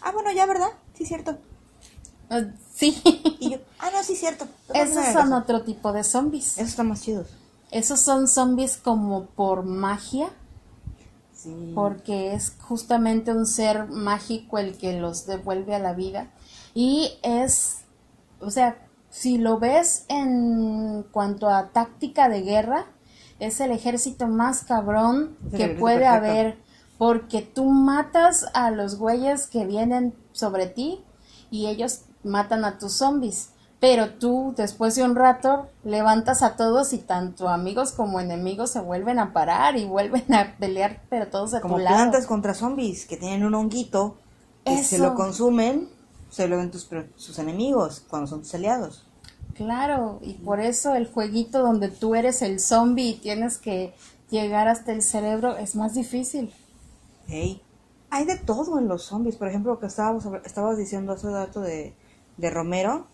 Ah, 0.00 0.12
bueno, 0.12 0.30
ya, 0.32 0.46
¿verdad? 0.46 0.68
Sí, 0.94 1.04
cierto. 1.04 1.38
Eh, 2.30 2.52
Sí, 2.74 3.00
Y 3.40 3.50
yo, 3.50 3.58
ah, 3.80 3.90
no, 3.92 4.02
sí, 4.04 4.14
cierto. 4.14 4.46
esos 4.72 5.04
son 5.12 5.32
otro 5.32 5.62
tipo 5.62 5.92
de 5.92 6.04
zombies. 6.04 6.58
Esos 6.58 6.70
están 6.70 6.88
más 6.88 7.02
chidos. 7.02 7.26
Esos 7.72 8.00
son 8.00 8.28
zombies 8.28 8.76
como 8.76 9.26
por 9.26 9.64
magia, 9.64 10.28
Sí. 11.34 11.72
porque 11.74 12.34
es 12.34 12.52
justamente 12.60 13.32
un 13.32 13.46
ser 13.46 13.88
mágico 13.88 14.58
el 14.58 14.76
que 14.76 14.98
los 15.00 15.26
devuelve 15.26 15.74
a 15.74 15.78
la 15.78 15.92
vida. 15.92 16.30
Y 16.74 17.12
es, 17.22 17.78
o 18.40 18.50
sea, 18.50 18.76
si 19.10 19.38
lo 19.38 19.58
ves 19.58 20.04
en 20.08 21.04
cuanto 21.12 21.48
a 21.48 21.68
táctica 21.70 22.28
de 22.28 22.42
guerra, 22.42 22.86
es 23.40 23.60
el 23.60 23.70
ejército 23.72 24.26
más 24.26 24.62
cabrón 24.64 25.36
que 25.56 25.68
puede 25.68 26.00
perfecto. 26.00 26.26
haber, 26.26 26.58
porque 26.98 27.42
tú 27.42 27.64
matas 27.66 28.46
a 28.54 28.70
los 28.72 28.96
güeyes 28.98 29.46
que 29.46 29.64
vienen 29.64 30.14
sobre 30.32 30.66
ti 30.66 31.00
y 31.50 31.66
ellos 31.66 32.00
matan 32.24 32.64
a 32.64 32.78
tus 32.78 32.94
zombies. 32.94 33.50
Pero 33.80 34.14
tú, 34.14 34.54
después 34.56 34.96
de 34.96 35.04
un 35.04 35.14
rato, 35.14 35.68
levantas 35.84 36.42
a 36.42 36.56
todos 36.56 36.92
y 36.92 36.98
tanto 36.98 37.48
amigos 37.48 37.92
como 37.92 38.18
enemigos 38.18 38.70
se 38.70 38.80
vuelven 38.80 39.20
a 39.20 39.32
parar 39.32 39.76
y 39.76 39.84
vuelven 39.84 40.34
a 40.34 40.56
pelear, 40.58 41.02
pero 41.08 41.28
todos 41.28 41.52
de 41.52 41.60
Como 41.60 41.76
tu 41.76 41.82
lado. 41.82 41.96
plantas 41.96 42.26
contra 42.26 42.54
zombies 42.54 43.06
que 43.06 43.16
tienen 43.16 43.44
un 43.44 43.54
honguito 43.54 44.16
que 44.64 44.82
se 44.82 44.98
lo 44.98 45.14
consumen, 45.14 45.88
se 46.28 46.48
lo 46.48 46.56
ven 46.56 46.72
tus, 46.72 46.88
sus 47.16 47.38
enemigos 47.38 48.02
cuando 48.08 48.26
son 48.26 48.40
tus 48.40 48.52
aliados. 48.54 49.04
Claro, 49.54 50.18
y 50.22 50.34
por 50.34 50.60
eso 50.60 50.94
el 50.94 51.10
jueguito 51.10 51.60
donde 51.60 51.88
tú 51.88 52.14
eres 52.16 52.42
el 52.42 52.60
zombie 52.60 53.10
y 53.10 53.14
tienes 53.14 53.58
que 53.58 53.94
llegar 54.30 54.68
hasta 54.68 54.92
el 54.92 55.02
cerebro 55.02 55.56
es 55.56 55.76
más 55.76 55.94
difícil. 55.94 56.52
Hey. 57.28 57.62
Hay 58.10 58.24
de 58.24 58.36
todo 58.36 58.78
en 58.78 58.88
los 58.88 59.02
zombies. 59.02 59.36
Por 59.36 59.48
ejemplo, 59.48 59.72
lo 59.72 59.78
que 59.80 59.86
estábamos, 59.86 60.24
estabas 60.44 60.78
diciendo 60.78 61.12
hace 61.12 61.28
dato 61.28 61.60
de, 61.60 61.94
de 62.38 62.50
Romero, 62.50 63.06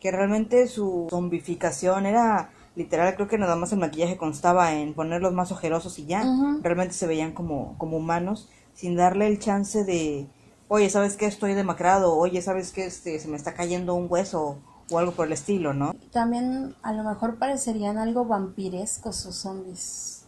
que 0.00 0.12
realmente 0.12 0.68
su 0.68 1.08
zombificación 1.10 2.06
era 2.06 2.50
literal, 2.76 3.14
creo 3.14 3.26
que 3.26 3.38
nada 3.38 3.56
más 3.56 3.72
el 3.72 3.78
maquillaje 3.78 4.16
constaba 4.16 4.74
en 4.74 4.94
ponerlos 4.94 5.32
más 5.32 5.50
ojerosos 5.50 5.98
y 5.98 6.06
ya. 6.06 6.22
Realmente 6.62 6.94
se 6.94 7.06
veían 7.06 7.32
como, 7.32 7.76
como 7.78 7.96
humanos, 7.96 8.48
sin 8.74 8.94
darle 8.96 9.26
el 9.26 9.38
chance 9.38 9.84
de, 9.84 10.28
oye, 10.68 10.90
¿sabes 10.90 11.16
qué? 11.16 11.26
Estoy 11.26 11.54
demacrado, 11.54 12.14
oye, 12.14 12.42
¿sabes 12.42 12.72
qué? 12.72 12.84
Este, 12.86 13.18
se 13.18 13.28
me 13.28 13.36
está 13.36 13.54
cayendo 13.54 13.94
un 13.94 14.06
hueso 14.08 14.58
o 14.90 14.98
algo 14.98 15.12
por 15.12 15.26
el 15.26 15.32
estilo, 15.32 15.72
¿no? 15.72 15.94
También 16.12 16.76
a 16.82 16.92
lo 16.92 17.02
mejor 17.02 17.38
parecerían 17.38 17.98
algo 17.98 18.26
vampirescos 18.26 19.16
sus 19.16 19.36
zombies. 19.36 20.26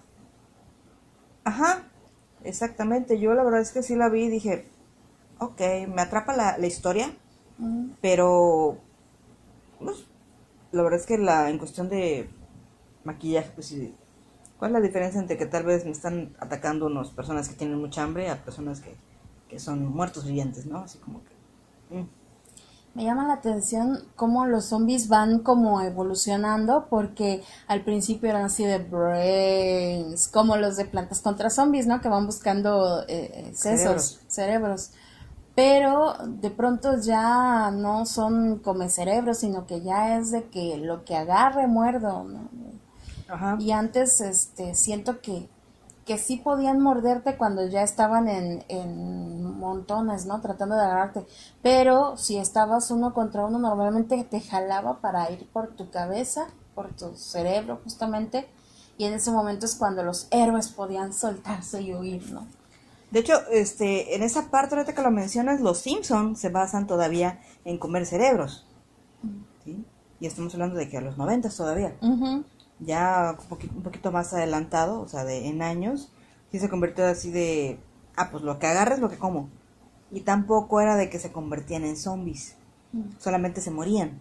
Ajá, 1.44 1.84
exactamente. 2.44 3.20
Yo 3.20 3.34
la 3.34 3.44
verdad 3.44 3.60
es 3.60 3.72
que 3.72 3.82
sí 3.82 3.94
la 3.94 4.08
vi 4.08 4.24
y 4.24 4.30
dije, 4.30 4.68
ok, 5.38 5.60
me 5.94 6.02
atrapa 6.02 6.34
la, 6.34 6.58
la 6.58 6.66
historia, 6.66 7.14
Pero 8.00 8.78
pues, 9.78 10.04
la 10.72 10.82
verdad 10.82 11.00
es 11.00 11.06
que 11.06 11.18
la 11.18 11.50
en 11.50 11.58
cuestión 11.58 11.88
de 11.88 12.28
maquillaje, 13.04 13.50
pues 13.54 13.66
sí. 13.66 13.94
¿Cuál 14.58 14.72
es 14.72 14.74
la 14.74 14.80
diferencia 14.80 15.20
entre 15.20 15.38
que 15.38 15.46
tal 15.46 15.64
vez 15.64 15.84
me 15.84 15.92
están 15.92 16.34
atacando 16.40 16.86
unas 16.86 17.10
personas 17.10 17.48
que 17.48 17.54
tienen 17.54 17.78
mucha 17.78 18.02
hambre 18.02 18.28
a 18.28 18.44
personas 18.44 18.80
que, 18.80 18.96
que 19.48 19.60
son 19.60 19.86
muertos 19.86 20.24
vivientes, 20.24 20.66
¿no? 20.66 20.78
Así 20.78 20.98
como 20.98 21.20
que... 21.24 21.96
mm. 21.96 22.08
Me 22.94 23.04
llama 23.04 23.28
la 23.28 23.34
atención 23.34 24.02
cómo 24.16 24.46
los 24.46 24.64
zombies 24.64 25.06
van 25.06 25.38
como 25.40 25.80
evolucionando 25.82 26.86
porque 26.90 27.44
al 27.68 27.84
principio 27.84 28.28
eran 28.28 28.46
así 28.46 28.64
de 28.64 28.78
brains, 28.78 30.26
como 30.26 30.56
los 30.56 30.76
de 30.76 30.84
plantas 30.84 31.20
contra 31.20 31.48
zombies, 31.48 31.86
¿no? 31.86 32.00
Que 32.00 32.08
van 32.08 32.26
buscando 32.26 33.02
eh, 33.06 33.52
eh, 33.52 33.52
cerebros. 33.54 34.90
Pero 35.58 36.14
de 36.24 36.50
pronto 36.52 37.00
ya 37.00 37.72
no 37.72 38.06
son 38.06 38.60
come 38.60 38.88
cerebros, 38.88 39.38
sino 39.38 39.66
que 39.66 39.80
ya 39.80 40.16
es 40.16 40.30
de 40.30 40.48
que 40.50 40.76
lo 40.76 41.04
que 41.04 41.16
agarre 41.16 41.66
muerdo, 41.66 42.22
¿no? 42.22 42.48
Ajá. 43.26 43.56
Y 43.58 43.72
antes, 43.72 44.20
este, 44.20 44.76
siento 44.76 45.20
que, 45.20 45.48
que 46.06 46.16
sí 46.16 46.36
podían 46.36 46.78
morderte 46.78 47.36
cuando 47.36 47.66
ya 47.66 47.82
estaban 47.82 48.28
en, 48.28 48.64
en 48.68 49.58
montones, 49.58 50.26
¿no? 50.26 50.40
Tratando 50.40 50.76
de 50.76 50.82
agarrarte. 50.82 51.26
Pero 51.60 52.16
si 52.16 52.38
estabas 52.38 52.92
uno 52.92 53.12
contra 53.12 53.44
uno, 53.44 53.58
normalmente 53.58 54.22
te 54.22 54.40
jalaba 54.40 55.00
para 55.00 55.28
ir 55.32 55.48
por 55.52 55.74
tu 55.74 55.90
cabeza, 55.90 56.46
por 56.76 56.94
tu 56.94 57.16
cerebro, 57.16 57.80
justamente. 57.82 58.48
Y 58.96 59.06
en 59.06 59.14
ese 59.14 59.32
momento 59.32 59.66
es 59.66 59.74
cuando 59.74 60.04
los 60.04 60.28
héroes 60.30 60.68
podían 60.68 61.12
soltarse 61.12 61.82
y 61.82 61.96
huir, 61.96 62.30
¿no? 62.30 62.46
De 63.10 63.20
hecho, 63.20 63.34
este, 63.50 64.14
en 64.14 64.22
esa 64.22 64.50
parte 64.50 64.74
ahorita 64.74 64.94
que 64.94 65.02
lo 65.02 65.10
mencionas, 65.10 65.60
los 65.60 65.78
Simpsons 65.78 66.38
se 66.38 66.50
basan 66.50 66.86
todavía 66.86 67.40
en 67.64 67.78
comer 67.78 68.04
cerebros. 68.04 68.66
¿sí? 69.64 69.84
Y 70.20 70.26
estamos 70.26 70.52
hablando 70.54 70.76
de 70.76 70.88
que 70.88 70.98
a 70.98 71.00
los 71.00 71.16
90 71.16 71.48
todavía. 71.50 71.96
Ya 72.80 73.36
un 73.38 73.48
poquito, 73.48 73.74
un 73.74 73.82
poquito 73.82 74.12
más 74.12 74.32
adelantado, 74.34 75.00
o 75.00 75.08
sea, 75.08 75.24
de 75.24 75.48
en 75.48 75.62
años, 75.62 76.12
sí 76.52 76.58
se 76.58 76.68
convirtió 76.68 77.06
así 77.06 77.30
de, 77.30 77.80
ah, 78.16 78.30
pues 78.30 78.42
lo 78.42 78.58
que 78.58 78.66
agarres, 78.66 78.98
lo 78.98 79.08
que 79.08 79.18
como. 79.18 79.48
Y 80.10 80.20
tampoco 80.20 80.80
era 80.80 80.96
de 80.96 81.10
que 81.10 81.18
se 81.18 81.32
convertían 81.32 81.84
en 81.84 81.96
zombies, 81.96 82.56
solamente 83.18 83.60
se 83.60 83.70
morían. 83.70 84.20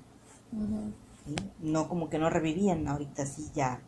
No 1.61 1.89
como 1.89 2.09
que 2.09 2.19
no 2.19 2.29
revivían, 2.29 2.87
ahorita 2.87 3.25
sí 3.25 3.49
ya 3.53 3.81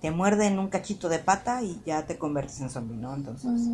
te 0.00 0.10
muerden 0.10 0.58
un 0.58 0.68
cachito 0.68 1.08
de 1.08 1.18
pata 1.18 1.62
y 1.62 1.80
ya 1.84 2.06
te 2.06 2.18
conviertes 2.18 2.60
en 2.60 2.70
zombie, 2.70 2.96
¿no? 2.96 3.14
Entonces, 3.14 3.68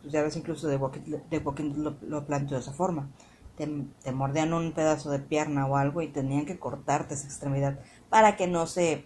pues 0.00 0.12
ya 0.12 0.22
ves 0.22 0.36
incluso 0.36 0.68
de 0.68 0.76
Walking, 0.76 1.16
de 1.30 1.38
Walking 1.38 1.74
lo, 1.76 1.96
lo 2.02 2.26
planteó 2.26 2.56
de 2.56 2.62
esa 2.62 2.72
forma. 2.72 3.08
Te, 3.56 3.68
te 4.02 4.12
mordían 4.12 4.52
un 4.52 4.72
pedazo 4.72 5.10
de 5.10 5.18
pierna 5.18 5.66
o 5.66 5.76
algo 5.76 6.02
y 6.02 6.08
tenían 6.08 6.46
que 6.46 6.58
cortarte 6.58 7.14
esa 7.14 7.26
extremidad 7.26 7.78
para 8.08 8.36
que 8.36 8.46
no 8.46 8.66
se 8.66 9.04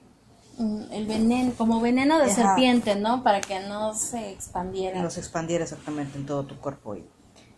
Mm, 0.58 0.82
El 0.92 1.06
veneno, 1.06 1.52
como 1.56 1.80
veneno 1.80 2.18
de 2.18 2.30
Ajá. 2.30 2.54
serpiente, 2.54 2.94
¿no? 2.94 3.22
Para 3.22 3.40
que 3.40 3.60
no 3.60 3.92
se 3.94 4.30
expandiera. 4.30 5.02
no 5.02 5.10
se 5.10 5.20
expandiera 5.20 5.64
exactamente 5.64 6.16
en 6.16 6.26
todo 6.26 6.44
tu 6.44 6.56
cuerpo 6.56 6.94
y 6.94 7.04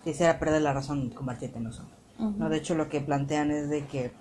te 0.03 0.11
hiciera 0.11 0.39
perder 0.39 0.63
la 0.63 0.73
razón 0.73 1.03
y 1.05 1.11
convertirte 1.11 1.59
en 1.59 1.67
un 1.67 1.73
zombie. 1.73 1.95
Ujú. 2.19 2.39
No, 2.39 2.49
de 2.49 2.57
hecho 2.57 2.75
lo 2.75 2.89
que 2.89 3.01
plantean 3.01 3.51
es 3.51 3.69
de 3.69 3.85
que 3.85 4.13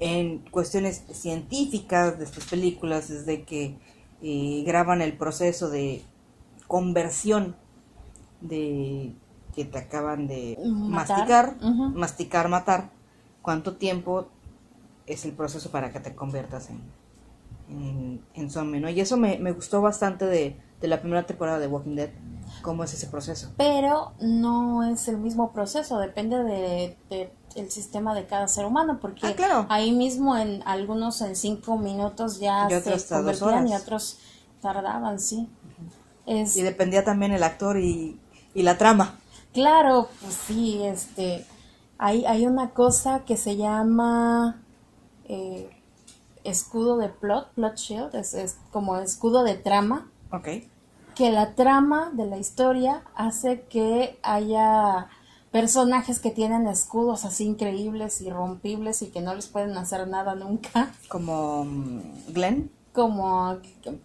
en 0.00 0.38
cuestiones 0.50 1.04
científicas 1.12 2.18
de 2.18 2.24
estas 2.24 2.44
películas 2.46 3.10
es 3.10 3.24
de 3.24 3.44
que 3.44 3.76
eh, 4.22 4.64
graban 4.66 5.00
el 5.00 5.16
proceso 5.16 5.70
de 5.70 6.02
conversión 6.66 7.54
de 8.40 9.12
que 9.54 9.64
te 9.64 9.78
acaban 9.78 10.26
de 10.28 10.58
Matar. 10.64 11.18
masticar, 11.18 11.56
masticar, 11.94 12.48
matar. 12.48 12.90
¿Cuánto 13.42 13.76
tiempo 13.76 14.26
es 15.06 15.24
el 15.24 15.32
proceso 15.32 15.70
para 15.70 15.92
que 15.92 16.00
te 16.00 16.14
conviertas 16.14 16.68
en, 16.70 16.80
en, 17.70 18.20
en 18.34 18.50
zombie, 18.50 18.80
¿no? 18.80 18.88
Y 18.90 19.00
eso 19.00 19.16
me, 19.16 19.38
me 19.38 19.52
gustó 19.52 19.80
bastante 19.80 20.26
de, 20.26 20.56
de 20.80 20.88
la 20.88 21.00
primera 21.00 21.24
temporada 21.26 21.58
de 21.58 21.68
Walking 21.68 21.94
Dead, 21.94 22.10
cómo 22.62 22.84
es 22.84 22.92
ese 22.92 23.06
proceso. 23.06 23.50
Pero 23.56 24.12
no 24.20 24.82
es 24.84 25.06
el 25.08 25.18
mismo 25.18 25.52
proceso, 25.52 25.98
depende 25.98 26.42
de, 26.42 26.96
de 27.08 27.32
el 27.54 27.70
sistema 27.70 28.14
de 28.14 28.26
cada 28.26 28.48
ser 28.48 28.66
humano, 28.66 28.98
porque 29.00 29.26
Ah, 29.26 29.32
claro. 29.34 29.66
ahí 29.70 29.92
mismo 29.92 30.36
en 30.36 30.62
algunos 30.66 31.22
en 31.22 31.36
cinco 31.36 31.78
minutos 31.78 32.38
ya 32.40 32.68
se 32.68 33.08
convertían 33.08 33.68
y 33.68 33.74
otros 33.74 34.18
tardaban, 34.60 35.18
sí. 35.20 35.48
Es, 36.26 36.56
Y 36.56 36.62
dependía 36.62 37.04
también 37.04 37.30
el 37.32 37.42
actor 37.44 37.78
y, 37.78 38.18
y 38.56 38.62
la 38.62 38.78
trama. 38.78 39.14
Claro, 39.52 40.08
pues 40.20 40.34
sí, 40.34 40.82
este, 40.82 41.46
hay, 41.98 42.24
hay 42.24 42.46
una 42.46 42.70
cosa 42.70 43.24
que 43.24 43.36
se 43.36 43.56
llama 43.56 44.60
eh, 45.28 45.70
escudo 46.44 46.96
de 46.96 47.08
plot, 47.08 47.52
plot 47.54 47.76
shield, 47.76 48.14
es, 48.14 48.34
es 48.34 48.56
como 48.72 48.96
escudo 48.98 49.44
de 49.44 49.54
trama, 49.54 50.08
Ok. 50.32 50.48
que 51.14 51.30
la 51.32 51.54
trama 51.54 52.10
de 52.12 52.26
la 52.26 52.38
historia 52.38 53.02
hace 53.14 53.62
que 53.62 54.18
haya 54.22 55.08
personajes 55.52 56.18
que 56.20 56.30
tienen 56.30 56.66
escudos 56.66 57.24
así 57.24 57.44
increíbles, 57.44 58.20
irrompibles 58.20 59.00
y 59.02 59.06
que 59.08 59.20
no 59.22 59.34
les 59.34 59.46
pueden 59.46 59.76
hacer 59.76 60.06
nada 60.08 60.34
nunca. 60.34 60.92
Como 61.08 61.64
mm, 61.64 62.00
Glenn. 62.28 62.70
Como, 62.92 63.56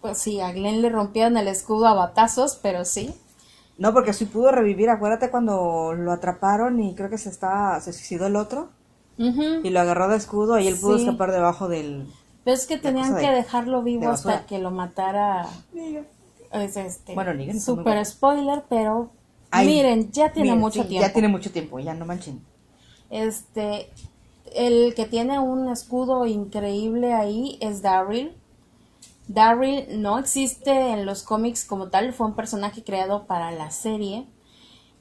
pues 0.01 0.17
sí, 0.17 0.39
a 0.41 0.51
Glenn 0.51 0.81
le 0.81 0.89
rompieron 0.89 1.37
el 1.37 1.47
escudo 1.47 1.87
a 1.87 1.93
batazos, 1.93 2.57
pero 2.61 2.83
sí. 2.85 3.13
No, 3.77 3.93
porque 3.93 4.13
sí 4.13 4.25
pudo 4.25 4.51
revivir. 4.51 4.89
Acuérdate 4.89 5.31
cuando 5.31 5.93
lo 5.93 6.11
atraparon 6.11 6.79
y 6.81 6.93
creo 6.95 7.09
que 7.09 7.17
se 7.17 7.29
estaba, 7.29 7.79
se 7.81 7.93
suicidó 7.93 8.27
el 8.27 8.35
otro 8.35 8.69
y 9.17 9.69
lo 9.69 9.79
agarró 9.79 10.07
de 10.07 10.17
escudo 10.17 10.59
y 10.59 10.67
él 10.67 10.77
pudo 10.79 10.97
Sí. 10.97 11.03
escapar 11.05 11.31
debajo 11.31 11.67
del. 11.67 12.07
Pero 12.43 12.55
es 12.55 12.65
que 12.65 12.77
tenían 12.77 13.15
de- 13.15 13.21
que 13.21 13.29
dejarlo 13.31 13.83
vivo 13.83 14.01
de 14.01 14.07
hasta 14.07 14.45
que 14.45 14.59
lo 14.59 14.71
matara. 14.71 15.45
Es 16.51 16.75
este. 16.77 17.13
Bueno, 17.15 17.33
Negan 17.33 17.59
super 17.59 18.03
spoiler, 18.05 18.63
pero 18.67 19.11
Ay, 19.51 19.67
miren, 19.67 20.11
ya 20.11 20.31
tiene 20.33 20.49
miren, 20.49 20.59
mucho 20.59 20.81
sí, 20.83 20.89
tiempo. 20.89 21.07
Ya 21.07 21.13
tiene 21.13 21.27
mucho 21.27 21.51
tiempo, 21.51 21.79
ya 21.79 21.93
no 21.93 22.05
manchen. 22.05 22.41
Este, 23.09 23.89
el 24.55 24.93
que 24.95 25.05
tiene 25.05 25.39
un 25.39 25.69
escudo 25.69 26.25
increíble 26.25 27.13
ahí 27.13 27.57
es 27.61 27.81
Daryl. 27.81 28.33
Daryl 29.27 30.01
no 30.01 30.19
existe 30.19 30.71
en 30.91 31.05
los 31.05 31.23
cómics 31.23 31.63
como 31.65 31.89
tal, 31.89 32.13
fue 32.13 32.27
un 32.27 32.35
personaje 32.35 32.83
creado 32.83 33.25
para 33.27 33.51
la 33.51 33.71
serie 33.71 34.27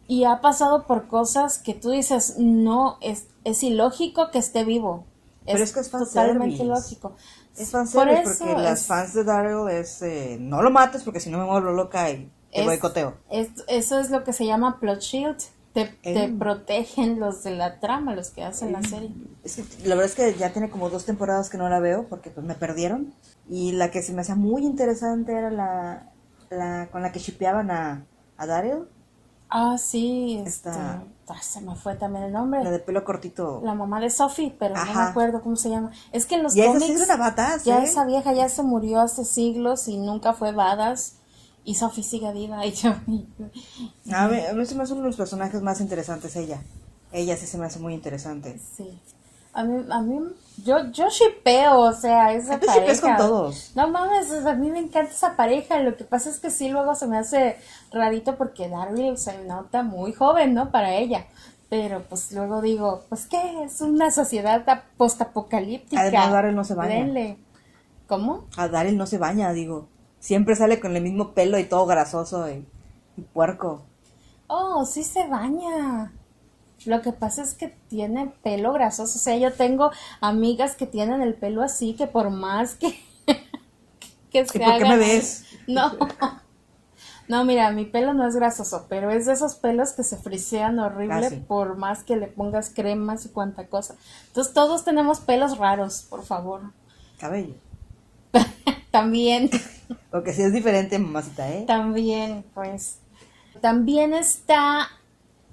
y 0.07 0.25
ha 0.25 0.41
pasado 0.41 0.87
por 0.87 1.09
cosas 1.09 1.59
que 1.59 1.75
tú 1.75 1.91
dices, 1.91 2.37
no, 2.39 2.99
es, 3.01 3.27
es 3.45 3.63
ilógico 3.63 4.31
que 4.31 4.39
esté 4.39 4.65
vivo. 4.65 5.05
Pero 5.47 5.65
es 5.65 5.73
que 5.73 5.81
es 5.81 5.91
totalmente 5.91 6.63
ilógico. 6.63 7.17
Es 7.57 7.71
Por 7.71 7.87
fanservice 7.89 8.45
porque 8.45 8.63
las 8.63 8.81
es- 8.83 8.87
fans 8.87 9.15
de 9.15 9.25
Daryl 9.25 9.69
es 9.71 10.01
eh, 10.03 10.37
no 10.41 10.63
lo 10.63 10.71
mates 10.71 11.03
porque 11.03 11.19
si 11.19 11.31
no 11.31 11.39
me 11.39 11.45
vuelvo 11.45 11.71
loca 11.73 12.09
y 12.11 12.31
te 12.53 12.61
es- 12.61 12.67
boicoteo. 12.67 13.15
es- 13.31 13.49
eso 13.67 13.99
es 13.99 14.11
lo 14.11 14.23
que 14.23 14.33
se 14.33 14.47
llama 14.47 14.79
plot 14.79 15.01
shield. 15.01 15.39
Te, 15.73 15.85
te 15.87 16.25
Eh. 16.25 16.35
protegen 16.37 17.21
los 17.21 17.45
de 17.45 17.53
la 17.53 17.79
trama, 17.79 18.15
los 18.17 18.31
que 18.31 18.43
hacen 18.43 18.73
la 18.73 18.83
serie. 18.83 19.11
Es 19.45 19.55
que 19.57 19.63
la 19.89 19.95
verdad 19.95 20.07
es 20.07 20.15
que 20.17 20.35
ya 20.37 20.53
tiene 20.53 20.69
como 20.69 20.91
dos 20.91 21.05
temporadas 21.05 21.49
que 21.49 21.59
no 21.59 21.69
la 21.69 21.79
veo 21.79 22.07
porque 22.09 22.29
pues 22.31 22.45
me 22.45 22.55
perdieron. 22.57 23.15
Y 23.51 23.73
la 23.73 23.91
que 23.91 24.03
se 24.03 24.13
me 24.13 24.21
hacía 24.23 24.37
muy 24.37 24.65
interesante 24.65 25.33
era 25.33 25.51
la, 25.51 26.07
la 26.51 26.89
con 26.91 27.03
la 27.03 27.11
que 27.13 27.19
shipeaban 27.19 27.71
a, 27.71 28.05
a 28.39 28.47
Daryl, 28.47 28.87
Ah, 29.53 29.77
sí, 29.79 30.37
este, 30.47 30.69
Esta- 30.71 31.03
ah, 31.27 31.43
se 31.43 31.61
me 31.61 31.75
fue 31.75 31.97
también 31.97 32.25
el 32.27 32.33
nombre. 32.33 32.63
la 32.63 32.71
de 32.71 32.79
pelo 32.79 33.03
cortito. 33.05 33.61
La 33.65 33.75
mamá 33.75 33.99
de 34.01 34.09
Sophie, 34.09 34.55
pero 34.57 34.77
no 34.77 34.85
me 34.85 35.03
acuerdo 35.03 35.43
cómo 35.43 35.57
se 35.57 35.71
llama. 35.71 35.91
Es 36.13 36.27
que 36.27 36.37
en 36.37 36.45
los 36.45 36.55
Y 36.55 36.61
esa 36.61 36.79
sí 36.79 36.79
cómics 36.79 37.03
era 37.03 37.15
una 37.17 37.25
badass, 37.31 37.65
ya 37.65 37.81
¿eh? 37.81 37.85
esa 37.85 38.05
vieja 38.05 38.33
ya 38.33 38.49
se 38.49 38.63
murió 38.63 39.01
hace 39.01 39.25
siglos 39.25 39.89
y 39.89 39.99
nunca 39.99 40.35
fue 40.35 40.53
badass 40.53 41.17
y 41.65 41.75
Sophie 41.75 42.05
sigue 42.05 42.33
viva 42.33 42.65
y 42.65 42.73
yo 42.73 42.91
A 44.13 44.29
mí, 44.29 44.41
a 44.49 44.53
mí 44.55 44.67
se 44.67 44.75
me 44.77 44.85
hace 44.85 44.93
uno 44.93 45.03
de 45.03 45.09
los 45.09 45.17
personajes 45.17 45.61
más 45.63 45.81
interesantes 45.81 46.37
ella. 46.37 46.63
Ella 47.13 47.37
sí 47.37 47.47
se 47.47 47.59
me 47.59 47.67
hace 47.67 47.81
muy 47.81 47.95
interesante. 47.95 48.61
sí. 48.77 49.01
A 49.53 49.65
mí, 49.65 49.85
a 49.91 50.01
mí, 50.01 50.21
yo, 50.65 50.91
yo 50.93 51.09
shipeo, 51.09 51.81
o 51.81 51.93
sea, 51.93 52.33
esa 52.35 52.61
tú 52.61 52.67
pareja. 52.67 53.01
con 53.01 53.17
todos. 53.17 53.73
No 53.75 53.89
mames, 53.89 54.31
a 54.47 54.55
mí 54.55 54.71
me 54.71 54.79
encanta 54.79 55.11
esa 55.13 55.35
pareja. 55.37 55.79
Lo 55.81 55.97
que 55.97 56.05
pasa 56.05 56.31
es 56.31 56.39
que 56.39 56.51
sí, 56.51 56.69
luego 56.69 56.95
se 56.95 57.07
me 57.09 57.19
hace 57.19 57.57
rarito 57.93 58.37
porque 58.37 58.69
Daryl 58.69 59.19
se 59.19 59.43
nota 59.45 59.83
muy 59.83 60.13
joven, 60.13 60.55
¿no? 60.55 60.71
Para 60.71 60.95
ella. 60.95 61.27
Pero 61.69 62.03
pues 62.09 62.31
luego 62.33 62.61
digo, 62.61 63.03
pues 63.09 63.27
qué, 63.27 63.65
es 63.65 63.81
una 63.81 64.11
sociedad 64.11 64.69
ap- 64.69 64.85
postapocalíptica. 64.97 66.01
Además, 66.03 66.31
Daryl 66.33 66.55
no 66.55 66.65
se 66.65 66.75
baña. 66.75 67.37
¿Cómo? 68.07 68.45
A 68.57 68.69
Daryl 68.69 68.97
no 68.97 69.07
se 69.07 69.19
baña, 69.19 69.53
digo. 69.53 69.89
Siempre 70.21 70.55
sale 70.57 70.81
con 70.81 70.97
el 70.97 71.03
mismo 71.03 71.33
pelo 71.33 71.59
y 71.59 71.65
todo 71.65 71.87
grasoso 71.87 72.49
y, 72.51 72.67
y 73.17 73.23
puerco. 73.23 73.83
Oh, 74.49 74.85
sí 74.85 75.03
se 75.05 75.27
baña. 75.29 76.13
Lo 76.87 77.03
que 77.03 77.13
pasa 77.13 77.43
es 77.43 77.55
que 77.55 77.69
tiene 77.89 78.33
pelo 78.43 78.73
grasoso. 78.73 79.19
O 79.19 79.21
sea, 79.21 79.37
yo 79.37 79.53
tengo 79.53 79.91
amigas 80.21 80.75
que 80.75 80.87
tienen 80.87 81.23
el 81.23 81.35
pelo 81.35 81.63
así 81.63 81.95
que 81.95 82.07
por 82.07 82.31
más 82.31 82.75
que, 82.75 82.99
que 84.31 84.47
se 84.47 84.59
¿Y 84.59 84.61
por 84.65 84.79
qué 84.79 84.85
me 84.85 84.97
ves? 84.97 85.45
No. 85.67 85.93
No, 87.31 87.45
mira, 87.45 87.71
mi 87.71 87.85
pelo 87.85 88.13
no 88.13 88.27
es 88.27 88.35
grasoso, 88.35 88.87
pero 88.89 89.13
es 89.13 89.27
de 89.27 89.35
esos 89.35 89.55
pelos 89.55 89.93
que 89.93 90.03
se 90.03 90.17
frisean 90.17 90.81
horrible 90.81 91.31
por 91.47 91.77
más 91.77 92.03
que 92.03 92.17
le 92.17 92.27
pongas 92.27 92.73
cremas 92.75 93.25
y 93.25 93.29
cuanta 93.29 93.69
cosa. 93.69 93.95
Entonces 94.27 94.53
todos 94.53 94.85
tenemos 94.85 95.21
pelos 95.21 95.57
raros, 95.57 96.05
por 96.11 96.25
favor. 96.25 96.73
Cabello. 97.21 97.55
También. 98.91 99.49
Porque 100.11 100.33
si 100.33 100.43
es 100.43 100.53
diferente, 100.53 100.99
mamacita, 100.99 101.49
¿eh? 101.53 101.65
También, 101.69 102.45
pues. 102.53 102.99
También 103.61 104.13
está. 104.13 104.89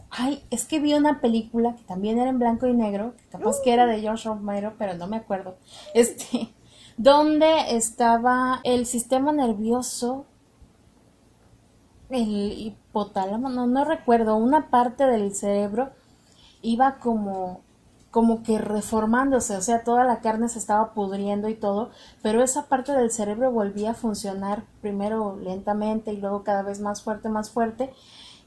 Ay, 0.10 0.44
es 0.52 0.66
que 0.66 0.80
vi 0.80 0.94
una 0.94 1.20
película 1.20 1.76
que 1.76 1.84
también 1.84 2.18
era 2.18 2.30
en 2.30 2.40
blanco 2.40 2.68
y 2.68 2.74
negro, 2.74 3.14
que 3.18 3.26
capaz 3.30 3.58
que 3.64 3.74
era 3.74 3.86
de 3.86 4.00
George 4.00 4.30
Romero, 4.30 4.74
pero 4.78 4.94
no 4.96 5.08
me 5.08 5.18
acuerdo. 5.18 5.58
Este, 5.94 6.54
donde 6.98 7.76
estaba 7.76 8.62
el 8.64 8.86
sistema 8.86 9.32
nervioso, 9.32 10.26
el 12.10 12.54
hipotálamo, 12.54 13.50
no, 13.50 13.68
no 13.68 13.84
recuerdo, 13.86 14.36
una 14.38 14.70
parte 14.70 15.06
del 15.06 15.36
cerebro 15.36 15.92
iba 16.62 16.98
como 17.00 17.62
como 18.18 18.42
que 18.42 18.58
reformándose, 18.58 19.56
o 19.58 19.62
sea, 19.62 19.84
toda 19.84 20.04
la 20.04 20.22
carne 20.22 20.50
se 20.50 20.58
estaba 20.58 20.94
pudriendo 20.94 21.50
y 21.50 21.54
todo, 21.54 21.92
pero 22.24 22.42
esa 22.42 22.66
parte 22.68 22.94
del 22.94 23.12
cerebro 23.12 23.52
volvía 23.52 23.92
a 23.92 23.94
funcionar 23.94 24.64
primero 24.82 25.38
lentamente 25.40 26.14
y 26.14 26.18
luego 26.18 26.44
cada 26.44 26.64
vez 26.64 26.80
más 26.80 27.04
fuerte, 27.04 27.30
más 27.30 27.52
fuerte. 27.52 27.94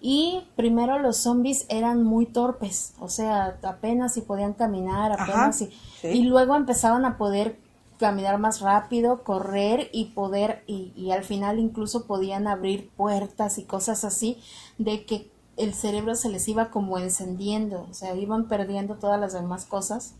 Y 0.00 0.48
primero 0.56 0.98
los 0.98 1.18
zombies 1.18 1.66
eran 1.68 2.02
muy 2.02 2.24
torpes, 2.24 2.94
o 2.98 3.08
sea, 3.08 3.58
apenas 3.62 4.14
si 4.14 4.22
podían 4.22 4.54
caminar, 4.54 5.12
apenas 5.12 5.58
si... 5.58 5.70
sí. 6.00 6.08
Y 6.08 6.22
luego 6.22 6.56
empezaban 6.56 7.04
a 7.04 7.18
poder 7.18 7.58
caminar 7.98 8.38
más 8.38 8.62
rápido, 8.62 9.22
correr 9.24 9.90
y 9.92 10.06
poder, 10.06 10.64
y, 10.66 10.92
y 10.96 11.10
al 11.10 11.22
final 11.22 11.58
incluso 11.58 12.06
podían 12.06 12.46
abrir 12.46 12.88
puertas 12.96 13.58
y 13.58 13.64
cosas 13.64 14.04
así, 14.04 14.38
de 14.78 15.04
que 15.04 15.30
el 15.58 15.74
cerebro 15.74 16.14
se 16.14 16.30
les 16.30 16.48
iba 16.48 16.70
como 16.70 16.98
encendiendo, 16.98 17.86
o 17.90 17.92
sea, 17.92 18.14
iban 18.16 18.48
perdiendo 18.48 18.94
todas 18.94 19.20
las 19.20 19.34
demás 19.34 19.66
cosas, 19.66 20.14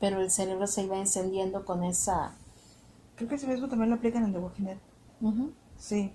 pero 0.00 0.20
el 0.20 0.30
cerebro 0.30 0.66
se 0.66 0.84
iba 0.84 0.96
encendiendo 0.98 1.66
con 1.66 1.84
esa... 1.84 2.32
Creo 3.16 3.28
que 3.28 3.34
ese 3.34 3.46
mismo 3.46 3.68
también 3.68 3.90
lo 3.90 3.96
aplican 3.96 4.24
en 4.24 4.32
The 4.32 4.38
Walking 4.38 4.64
Dead. 4.64 4.78
Sí. 5.78 6.12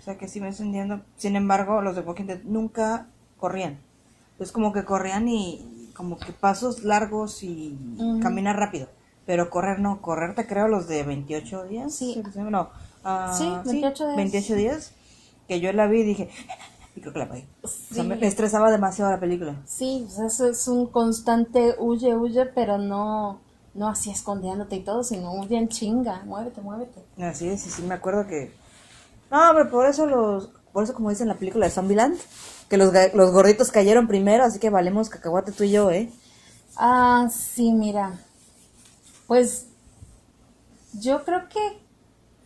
O 0.00 0.02
sea 0.02 0.16
que 0.16 0.28
sí 0.28 0.40
me 0.40 0.48
encendiendo. 0.48 1.02
Sin 1.16 1.36
embargo, 1.36 1.82
los 1.82 1.94
de 1.94 2.00
Walking 2.00 2.24
Dead 2.24 2.42
nunca 2.44 3.06
corrían. 3.38 3.78
Es 4.38 4.50
como 4.50 4.72
que 4.72 4.84
corrían 4.84 5.28
y 5.28 5.90
como 5.94 6.18
que 6.18 6.32
pasos 6.32 6.82
largos 6.82 7.42
y 7.42 7.78
Ujú. 7.98 8.20
caminar 8.20 8.56
rápido. 8.56 8.88
Pero 9.26 9.50
correr 9.50 9.78
no, 9.78 10.00
correr 10.00 10.34
te 10.34 10.46
creo 10.46 10.68
los 10.68 10.88
de 10.88 11.02
28 11.02 11.64
días. 11.64 11.94
Sí. 11.94 12.22
No, 12.34 12.70
ah, 13.04 13.34
Sí, 13.36 13.52
28 13.66 14.04
días. 14.06 14.16
28 14.16 14.54
días. 14.54 14.92
Que 15.46 15.60
yo 15.60 15.72
la 15.72 15.86
vi 15.86 16.00
y 16.00 16.04
dije, 16.04 16.30
y 16.96 17.00
creo 17.02 17.12
que 17.12 17.18
la 17.18 17.28
pagué. 17.28 17.46
O 17.62 17.68
sea, 17.68 18.02
Sí. 18.02 18.08
me, 18.08 18.26
estresaba 18.26 18.70
demasiado 18.70 19.10
la 19.10 19.20
película. 19.20 19.56
Sí, 19.66 20.06
o 20.06 20.10
sea, 20.10 20.26
eso 20.26 20.48
es 20.48 20.66
un 20.66 20.86
constante 20.86 21.74
huye, 21.78 22.16
huye, 22.16 22.46
pero 22.46 22.78
no, 22.78 23.40
no 23.74 23.88
así 23.88 24.10
escondiéndote 24.10 24.76
y 24.76 24.80
todo, 24.80 25.04
sino 25.04 25.34
huye 25.34 25.58
en 25.58 25.68
chinga, 25.68 26.22
muévete, 26.24 26.62
muévete. 26.62 27.04
Así 27.20 27.48
es, 27.48 27.66
y 27.66 27.70
sí 27.70 27.82
me 27.82 27.94
acuerdo 27.94 28.26
que... 28.26 28.58
No, 29.30 29.50
pero 29.54 29.70
por 29.70 29.86
eso 29.86 30.06
los... 30.06 30.50
Por 30.72 30.84
eso 30.84 30.94
como 30.94 31.10
dice 31.10 31.22
en 31.24 31.28
la 31.28 31.34
película 31.34 31.66
de 31.66 31.72
Zombieland, 31.72 32.16
que 32.68 32.76
los, 32.76 32.92
los 33.14 33.32
gorditos 33.32 33.72
cayeron 33.72 34.06
primero, 34.06 34.44
así 34.44 34.60
que 34.60 34.70
valemos 34.70 35.08
cacahuate 35.08 35.50
tú 35.50 35.64
y 35.64 35.72
yo, 35.72 35.90
¿eh? 35.90 36.08
Ah, 36.76 37.28
sí, 37.30 37.72
mira. 37.72 38.12
Pues 39.26 39.66
yo 40.92 41.24
creo 41.24 41.48
que 41.48 41.80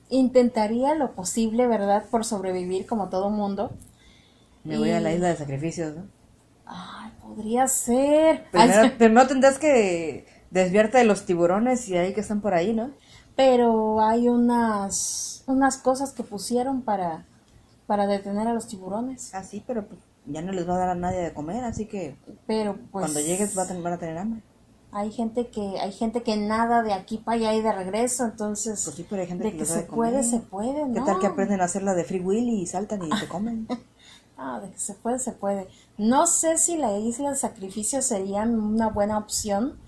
intentaría 0.09 0.95
lo 0.95 1.13
posible, 1.13 1.67
¿verdad? 1.67 2.05
Por 2.11 2.25
sobrevivir 2.25 2.87
como 2.87 3.09
todo 3.11 3.31
mundo. 3.31 3.73
Me 4.65 4.79
voy 4.79 4.91
a 4.91 5.01
la 5.01 5.13
isla 5.13 5.29
de 5.29 5.37
sacrificios, 5.37 5.95
¿no? 5.95 6.05
Ay, 6.67 7.13
podría 7.21 7.67
ser. 7.69 8.45
Primero, 8.51 8.83
Ay, 8.83 8.91
primero 8.91 9.27
tendrás 9.27 9.59
que 9.59 10.27
desviarte 10.51 10.99
de 10.99 11.05
los 11.05 11.27
tiburones 11.27 11.89
y 11.89 11.97
ahí 11.97 12.15
que 12.15 12.21
están 12.21 12.41
por 12.41 12.55
ahí, 12.55 12.73
¿no? 12.73 12.91
Pero 13.37 14.01
hay 14.01 14.29
unas 14.29 15.43
unas 15.47 15.77
cosas 15.79 16.13
que 16.13 16.23
pusieron 16.23 16.83
para 16.83 17.27
para 17.87 18.07
detener 18.07 18.49
a 18.49 18.55
los 18.55 18.67
tiburones. 18.67 19.35
Ah, 19.35 19.45
sí, 19.45 19.63
pero 19.67 19.85
pues, 19.87 20.01
ya 20.27 20.41
no 20.41 20.53
les 20.53 20.67
va 20.69 20.75
a 20.77 20.79
dar 20.79 20.89
a 20.91 20.95
nadie 20.95 21.19
de 21.21 21.35
comer, 21.35 21.65
así 21.65 21.87
que 21.87 22.17
Pero 22.47 22.75
pues 22.91 23.03
cuando 23.03 23.21
llegues 23.21 23.57
va 23.57 23.63
a 23.63 23.67
tener- 23.67 23.83
van 23.83 23.93
a 23.93 23.99
tener 23.99 24.17
hambre. 24.17 24.43
hay 24.93 25.13
gente 25.13 25.49
que 25.49 25.79
hay 25.81 25.93
gente 25.93 26.23
que 26.23 26.37
nada 26.39 26.83
de 26.83 26.93
aquí 26.95 27.19
para 27.19 27.37
allá 27.37 27.55
y 27.55 27.61
de 27.61 27.73
regreso, 27.73 28.25
entonces 28.25 28.83
Pues 28.85 28.97
sí, 28.97 29.07
pero 29.09 29.21
hay 29.23 29.29
gente 29.29 29.45
de 29.45 29.51
que 29.53 29.59
que 29.59 29.65
se 29.67 29.81
de 29.81 29.83
puede, 29.85 30.23
se 30.23 30.39
puede, 30.39 30.93
¿Qué 30.95 31.01
tal 31.03 31.19
que 31.19 31.27
aprenden 31.27 31.61
a 31.61 31.65
hacer 31.65 31.83
la 31.83 31.95
de 31.95 32.05
Free 32.05 32.21
Willy 32.21 32.63
y 32.63 32.67
saltan 32.67 33.03
y 33.03 33.11
te 33.11 33.29
comen? 33.29 33.67
Ah, 34.37 34.59
de 34.61 34.69
que 34.73 34.79
se 34.81 34.95
puede, 34.95 35.21
se 35.21 35.31
puede. 35.31 35.69
No 35.97 36.27
sé 36.27 36.59
si 36.59 36.77
la 36.77 36.99
isla 36.99 37.31
de 37.31 37.37
sacrificio 37.37 38.03
sería 38.03 38.43
una 38.43 38.89
buena 38.89 39.17
opción, 39.17 39.79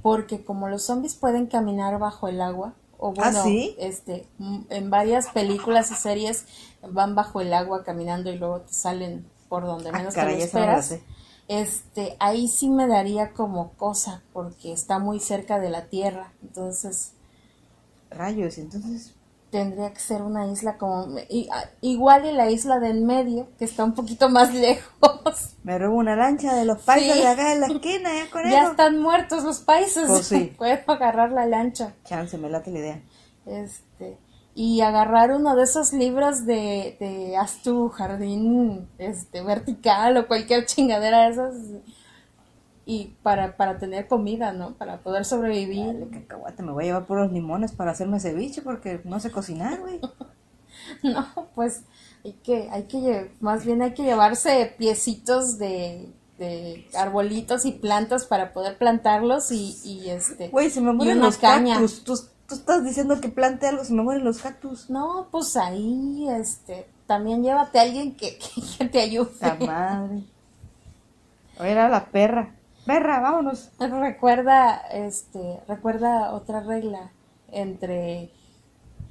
porque 0.00 0.44
como 0.44 0.68
los 0.68 0.84
zombies 0.84 1.16
pueden 1.16 1.46
caminar 1.48 1.98
bajo 1.98 2.28
el 2.28 2.40
agua, 2.40 2.74
o 2.98 3.12
bueno, 3.12 3.40
¿Ah, 3.40 3.44
sí? 3.44 3.76
este, 3.78 4.26
en 4.70 4.90
varias 4.90 5.28
películas 5.28 5.90
y 5.90 5.94
series 5.94 6.46
van 6.82 7.14
bajo 7.14 7.40
el 7.40 7.52
agua 7.52 7.84
caminando 7.84 8.30
y 8.32 8.38
luego 8.38 8.60
te 8.62 8.72
salen 8.72 9.26
por 9.48 9.64
donde 9.64 9.92
Ah, 9.92 9.98
menos 9.98 10.14
caray, 10.14 10.36
te 10.36 10.38
lo 10.38 10.40
no 10.40 10.44
esperas. 10.46 10.90
Este, 11.48 12.16
ahí 12.18 12.48
sí 12.48 12.70
me 12.70 12.88
daría 12.88 13.32
como 13.32 13.70
cosa, 13.74 14.22
porque 14.32 14.72
está 14.72 14.98
muy 14.98 15.20
cerca 15.20 15.60
de 15.60 15.70
la 15.70 15.86
tierra, 15.86 16.32
entonces 16.42 17.12
Rayos, 18.10 18.58
entonces... 18.58 19.15
tendría 19.56 19.90
que 19.92 20.00
ser 20.00 20.20
una 20.20 20.46
isla 20.46 20.76
como 20.76 21.16
a- 21.16 21.64
igual 21.80 22.26
y 22.26 22.32
la 22.32 22.50
isla 22.50 22.78
del 22.78 23.00
medio, 23.00 23.48
que 23.58 23.64
está 23.64 23.84
un 23.84 23.94
poquito 23.94 24.28
más 24.28 24.52
lejos. 24.66 25.54
Me 25.64 25.78
robo 25.78 25.96
una 25.96 26.14
lancha 26.14 26.54
de 26.54 26.64
los 26.66 26.82
paisas 26.82 27.16
Sí. 27.16 27.22
de 27.22 27.26
acá 27.28 27.52
en 27.54 27.60
la 27.60 27.66
esquina, 27.68 28.10
ya 28.14 28.30
con 28.30 28.42
Ya 28.50 28.64
están 28.70 29.00
muertos 29.00 29.44
los 29.44 29.60
países. 29.60 30.04
Pues 30.08 30.26
sí. 30.28 30.54
Puedo 30.58 30.78
agarrar 30.92 31.32
la 31.32 31.46
lancha. 31.46 31.94
Chance, 32.04 32.36
me 32.36 32.50
late 32.50 32.70
la 32.70 32.78
idea. 32.78 33.00
Este. 33.46 34.18
Y 34.54 34.80
agarrar 34.82 35.32
uno 35.32 35.54
de 35.56 35.64
esos 35.64 35.92
libros 35.92 36.44
de, 36.46 36.96
de 37.00 37.36
haz 37.36 37.62
tu 37.62 37.88
jardín 37.90 38.88
este, 38.98 39.42
vertical 39.42 40.16
o 40.18 40.26
cualquier 40.26 40.66
chingadera 40.66 41.22
de 41.26 41.30
esas. 41.32 41.54
Y 42.88 43.16
para, 43.22 43.56
para 43.56 43.78
tener 43.78 44.06
comida, 44.06 44.52
¿no? 44.52 44.74
Para 44.74 44.98
poder 45.00 45.24
sobrevivir. 45.24 45.86
Dale, 45.86 46.08
cacahuate, 46.08 46.62
me 46.62 46.70
voy 46.72 46.84
a 46.84 46.86
llevar 46.86 47.06
puros 47.06 47.32
limones 47.32 47.72
para 47.72 47.90
hacerme 47.90 48.20
ceviche 48.20 48.62
porque 48.62 49.00
no 49.04 49.18
sé 49.20 49.30
cocinar, 49.30 49.80
güey. 49.80 50.00
No, 51.02 51.48
pues 51.54 51.82
hay 52.24 52.32
que, 52.44 52.68
hay 52.70 52.84
que, 52.84 53.32
más 53.40 53.64
bien 53.64 53.82
hay 53.82 53.92
que 53.92 54.04
llevarse 54.04 54.74
piecitos 54.78 55.58
de, 55.58 56.12
de 56.38 56.86
arbolitos 56.96 57.64
y 57.64 57.72
plantas 57.72 58.26
para 58.26 58.52
poder 58.52 58.78
plantarlos 58.78 59.50
y, 59.52 59.76
y 59.84 60.10
este. 60.10 60.48
Güey, 60.48 60.70
se 60.70 60.80
me 60.80 60.92
mueren 60.92 61.20
los 61.20 61.38
caña. 61.38 61.74
cactus. 61.74 62.04
Tú, 62.04 62.16
tú 62.46 62.54
estás 62.54 62.84
diciendo 62.84 63.20
que 63.20 63.28
plante 63.28 63.66
algo, 63.66 63.84
se 63.84 63.94
me 63.94 64.02
mueren 64.02 64.24
los 64.24 64.38
cactus. 64.38 64.90
No, 64.90 65.28
pues 65.30 65.56
ahí, 65.56 66.28
este, 66.30 66.88
también 67.06 67.42
llévate 67.42 67.78
a 67.78 67.82
alguien 67.82 68.14
que, 68.16 68.38
que 68.78 68.84
te 68.84 69.00
ayude. 69.00 69.30
La 69.40 69.54
madre. 69.54 70.22
Oye, 71.58 71.70
era 71.70 71.88
la 71.88 72.06
perra. 72.06 72.54
Perra, 72.86 73.20
vámonos. 73.20 73.70
Recuerda, 73.78 74.76
este, 74.92 75.60
recuerda 75.66 76.32
otra 76.32 76.60
regla 76.60 77.10
entre, 77.50 78.30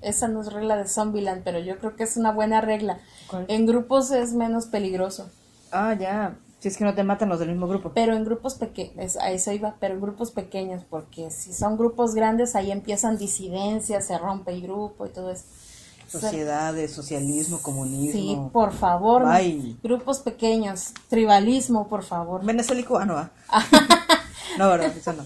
esa 0.02 0.28
no 0.28 0.42
es 0.42 0.52
regla 0.54 0.78
de 0.78 0.88
Zombieland, 0.88 1.44
pero 1.44 1.60
yo 1.60 1.78
creo 1.80 1.96
que 1.96 2.04
es 2.04 2.16
una 2.18 2.32
buena 2.32 2.62
regla. 2.62 3.00
¿Cuál? 3.30 3.46
En 3.50 3.66
grupos 3.66 4.12
es 4.12 4.34
menos 4.34 4.68
peligroso, 4.68 5.30
Ah, 5.72 5.94
ya. 5.94 6.38
Si 6.60 6.70
es 6.70 6.78
que 6.78 6.86
no 6.86 6.96
te 6.96 7.04
matan 7.04 7.28
los 7.30 7.40
del 7.40 7.50
mismo 7.50 7.68
grupo. 7.68 7.92
pero 7.94 8.16
en 8.16 8.24
grupos 8.24 8.56
pequeños, 8.56 9.18
a 9.18 9.30
eso 9.32 9.52
iba, 9.52 9.76
pero 9.80 9.94
en 9.96 10.02
grupos 10.02 10.32
pequeños, 10.32 10.84
porque 10.90 11.30
si 11.30 11.52
son 11.54 11.78
grupos 11.78 12.16
grandes 12.16 12.56
ahí 12.56 12.72
empiezan 12.72 13.18
disidencias, 13.18 14.06
se 14.08 14.18
rompe 14.18 14.52
el 14.52 14.62
grupo 14.62 15.06
y 15.06 15.10
todo 15.10 15.32
eso. 15.32 15.44
Sociedades, 16.08 16.94
socialismo, 16.94 17.58
Sí, 17.58 17.64
comunismo. 17.64 18.52
por 18.52 18.74
favor, 18.74 19.26
Bye. 19.26 19.78
grupos 19.84 20.20
pequeños, 20.20 20.94
tribalismo, 21.10 21.88
por 21.88 22.04
favor. 22.04 22.44
Venezuela 22.46 22.82
y 22.82 22.84
cubano, 22.84 23.16
¿va? 23.16 23.32
no, 24.58 24.70
verdad, 24.70 24.96
eso 24.96 25.14
no. 25.14 25.24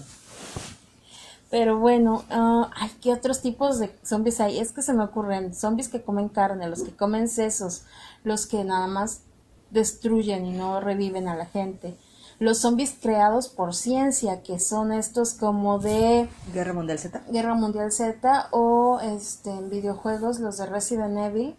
Pero 1.50 1.78
bueno, 1.78 2.24
ah, 2.30 2.70
ay, 2.76 2.90
¿qué 3.02 3.12
otros 3.12 3.42
tipos 3.42 3.78
de 3.80 3.92
zombies 4.04 4.40
hay? 4.40 4.58
Es 4.60 4.70
que 4.72 4.82
se 4.82 4.92
me 4.92 5.02
ocurren 5.02 5.52
zombies 5.54 5.88
que 5.88 6.00
comen 6.02 6.28
carne, 6.28 6.68
los 6.68 6.82
que 6.82 6.92
comen 6.94 7.28
sesos, 7.28 7.82
los 8.22 8.46
que 8.46 8.62
nada 8.62 8.86
más 8.86 9.22
destruyen 9.70 10.46
y 10.46 10.52
no 10.52 10.80
reviven 10.80 11.26
a 11.28 11.34
la 11.34 11.46
gente. 11.46 11.96
Los 12.40 12.58
zombies 12.58 12.96
creados 13.00 13.48
por 13.48 13.74
ciencia, 13.74 14.42
que 14.42 14.58
son 14.58 14.92
estos 14.92 15.34
como 15.34 15.78
de 15.78 16.26
Guerra 16.54 16.72
Mundial 16.72 16.98
Z. 16.98 17.20
Guerra 17.30 17.54
Mundial 17.54 17.92
Z 17.92 18.48
o 18.50 18.98
este 19.00 19.50
en 19.50 19.68
videojuegos 19.70 20.40
los 20.40 20.56
de 20.56 20.66
Resident 20.66 21.16
Evil 21.18 21.54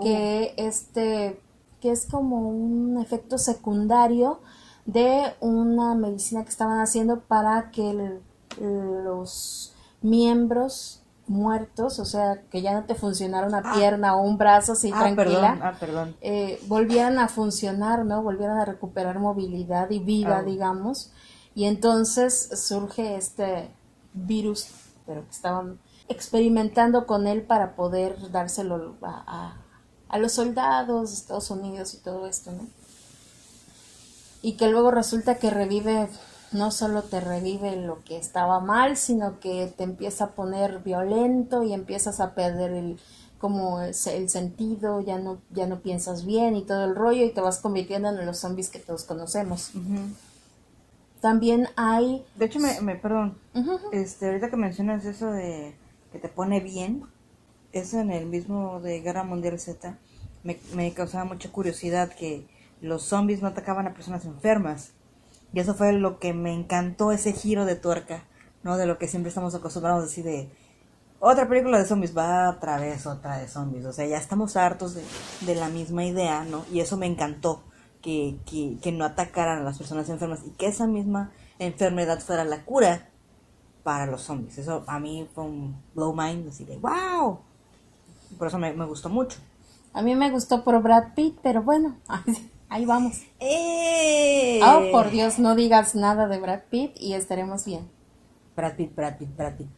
que 0.00 0.54
este 0.56 1.38
que 1.80 1.90
es 1.90 2.06
como 2.08 2.48
un 2.48 2.98
efecto 3.02 3.36
secundario 3.36 4.40
de 4.86 5.34
una 5.40 5.94
medicina 5.96 6.44
que 6.44 6.50
estaban 6.50 6.78
haciendo 6.80 7.20
para 7.20 7.70
que 7.72 7.90
el- 7.90 8.20
los 9.04 9.74
miembros 10.02 11.01
muertos, 11.32 11.98
o 11.98 12.04
sea, 12.04 12.42
que 12.50 12.62
ya 12.62 12.72
no 12.74 12.84
te 12.84 12.94
funcionara 12.94 13.46
una 13.46 13.62
Ah. 13.64 13.72
pierna 13.74 14.14
o 14.16 14.22
un 14.22 14.38
brazo 14.38 14.72
así 14.72 14.90
ah, 14.94 15.00
tranquila, 15.00 15.24
perdón, 15.40 15.58
ah, 15.62 15.76
perdón. 15.80 16.16
eh, 16.20 16.60
volvieran 16.66 17.18
a 17.18 17.28
funcionar, 17.28 18.04
¿no? 18.04 18.22
Volvieran 18.22 18.58
a 18.58 18.64
recuperar 18.64 19.18
movilidad 19.18 19.90
y 19.90 19.98
vida, 19.98 20.38
Ah. 20.38 20.42
digamos. 20.42 21.10
Y 21.54 21.64
entonces 21.64 22.48
surge 22.66 23.16
este 23.16 23.70
virus, 24.14 24.68
pero 25.06 25.24
que 25.24 25.30
estaban 25.30 25.78
experimentando 26.08 27.06
con 27.06 27.26
él 27.26 27.42
para 27.42 27.74
poder 27.74 28.30
dárselo 28.30 28.96
a, 29.02 29.24
a- 29.26 29.56
a 30.08 30.18
los 30.18 30.32
soldados 30.32 31.10
de 31.10 31.16
Estados 31.16 31.50
Unidos 31.50 31.94
y 31.94 31.98
todo 31.98 32.26
esto, 32.26 32.52
¿no? 32.52 32.66
Y 34.42 34.54
que 34.56 34.68
luego 34.68 34.90
resulta 34.90 35.36
que 35.36 35.50
revive, 35.50 36.08
no 36.52 36.70
solo 36.70 37.02
te 37.02 37.20
revive 37.20 37.76
lo 37.76 38.02
que 38.04 38.16
estaba 38.16 38.60
mal, 38.60 38.96
sino 38.96 39.40
que 39.40 39.72
te 39.76 39.84
empieza 39.84 40.24
a 40.24 40.30
poner 40.32 40.80
violento 40.80 41.62
y 41.62 41.72
empiezas 41.72 42.20
a 42.20 42.34
perder 42.34 42.72
el 42.72 43.00
como 43.38 43.80
el, 43.80 43.92
se- 43.94 44.16
el 44.16 44.28
sentido, 44.28 45.00
ya 45.00 45.18
no, 45.18 45.38
ya 45.50 45.66
no 45.66 45.80
piensas 45.80 46.24
bien 46.24 46.54
y 46.54 46.62
todo 46.62 46.84
el 46.84 46.94
rollo 46.94 47.24
y 47.24 47.30
te 47.32 47.40
vas 47.40 47.58
convirtiendo 47.58 48.08
en 48.10 48.24
los 48.24 48.38
zombies 48.38 48.68
que 48.70 48.78
todos 48.78 49.02
conocemos. 49.04 49.72
También 51.20 51.68
hay... 51.76 52.24
De 52.36 52.46
hecho, 52.46 52.58
me, 52.58 52.80
me 52.80 52.96
perdón. 52.96 53.36
Este, 53.92 54.26
ahorita 54.26 54.50
que 54.50 54.56
mencionas 54.56 55.04
eso 55.04 55.30
de 55.30 55.74
que 56.12 56.18
te 56.18 56.28
pone 56.28 56.60
bien, 56.60 57.04
eso 57.72 58.00
en 58.00 58.10
el 58.10 58.26
mismo 58.26 58.80
de 58.80 59.00
Guerra 59.00 59.22
Mundial 59.24 59.58
Z, 59.58 59.96
me, 60.42 60.58
me 60.74 60.92
causaba 60.92 61.24
mucha 61.24 61.50
curiosidad 61.50 62.10
que 62.12 62.46
los 62.80 63.02
zombies 63.04 63.40
no 63.42 63.48
atacaban 63.48 63.86
a 63.86 63.94
personas 63.94 64.24
enfermas. 64.24 64.90
Y 65.52 65.60
eso 65.60 65.74
fue 65.74 65.92
lo 65.92 66.18
que 66.18 66.32
me 66.32 66.52
encantó, 66.52 67.12
ese 67.12 67.32
giro 67.32 67.64
de 67.64 67.76
tuerca, 67.76 68.24
¿no? 68.62 68.76
De 68.76 68.86
lo 68.86 68.98
que 68.98 69.08
siempre 69.08 69.28
estamos 69.28 69.54
acostumbrados 69.54 70.00
a 70.00 70.06
decir 70.06 70.24
de 70.24 70.50
otra 71.20 71.48
película 71.48 71.78
de 71.78 71.84
zombies, 71.84 72.16
va 72.16 72.50
otra 72.50 72.78
vez 72.78 73.06
otra 73.06 73.38
de 73.38 73.48
zombies. 73.48 73.84
O 73.84 73.92
sea, 73.92 74.06
ya 74.06 74.16
estamos 74.16 74.56
hartos 74.56 74.94
de, 74.94 75.04
de 75.42 75.54
la 75.54 75.68
misma 75.68 76.04
idea, 76.04 76.44
¿no? 76.44 76.64
Y 76.72 76.80
eso 76.80 76.96
me 76.96 77.06
encantó, 77.06 77.62
que, 78.00 78.38
que, 78.44 78.78
que 78.82 78.92
no 78.92 79.04
atacaran 79.04 79.60
a 79.60 79.62
las 79.62 79.78
personas 79.78 80.08
enfermas 80.08 80.40
y 80.44 80.50
que 80.50 80.66
esa 80.66 80.86
misma 80.86 81.30
enfermedad 81.58 82.18
fuera 82.20 82.44
la 82.44 82.64
cura 82.64 83.08
para 83.82 84.06
los 84.06 84.22
zombies. 84.22 84.58
Eso 84.58 84.84
a 84.86 84.98
mí 84.98 85.28
fue 85.34 85.44
un 85.44 85.80
blow 85.94 86.14
mind, 86.14 86.48
así 86.48 86.64
de 86.64 86.76
wow. 86.78 87.38
Por 88.38 88.48
eso 88.48 88.58
me, 88.58 88.72
me 88.72 88.86
gustó 88.86 89.08
mucho. 89.08 89.38
A 89.92 90.02
mí 90.02 90.14
me 90.14 90.30
gustó 90.30 90.64
por 90.64 90.80
Brad 90.82 91.14
Pitt, 91.14 91.38
pero 91.42 91.62
bueno, 91.62 91.96
ahí 92.72 92.84
vamos. 92.86 93.20
¡Eh! 93.38 94.60
Oh, 94.64 94.90
por 94.90 95.10
Dios, 95.10 95.38
no 95.38 95.54
digas 95.54 95.94
nada 95.94 96.26
de 96.26 96.38
Brad 96.38 96.60
Pitt 96.70 96.92
y 96.98 97.14
estaremos 97.14 97.64
bien. 97.64 97.90
Brad 98.56 98.74
Pitt, 98.74 98.94
Brad 98.94 99.16
Pitt, 99.18 99.36
Brad 99.36 99.54
Pitt. 99.56 99.68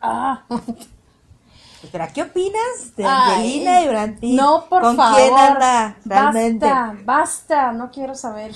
Ah, 0.00 0.44
Espera, 1.82 2.08
¿qué 2.12 2.22
opinas 2.22 2.96
de 2.96 3.04
Ay, 3.04 3.32
Angelina 3.34 3.82
y 3.82 3.88
Brad 3.88 4.10
Pitt? 4.18 4.36
no, 4.40 4.64
por 4.68 4.82
¿Con 4.82 4.96
favor. 4.96 5.16
quién 5.20 5.34
anda 5.36 5.96
realmente? 6.04 6.66
Basta, 6.66 6.96
basta, 7.04 7.72
no 7.72 7.90
quiero 7.90 8.14
saber. 8.14 8.52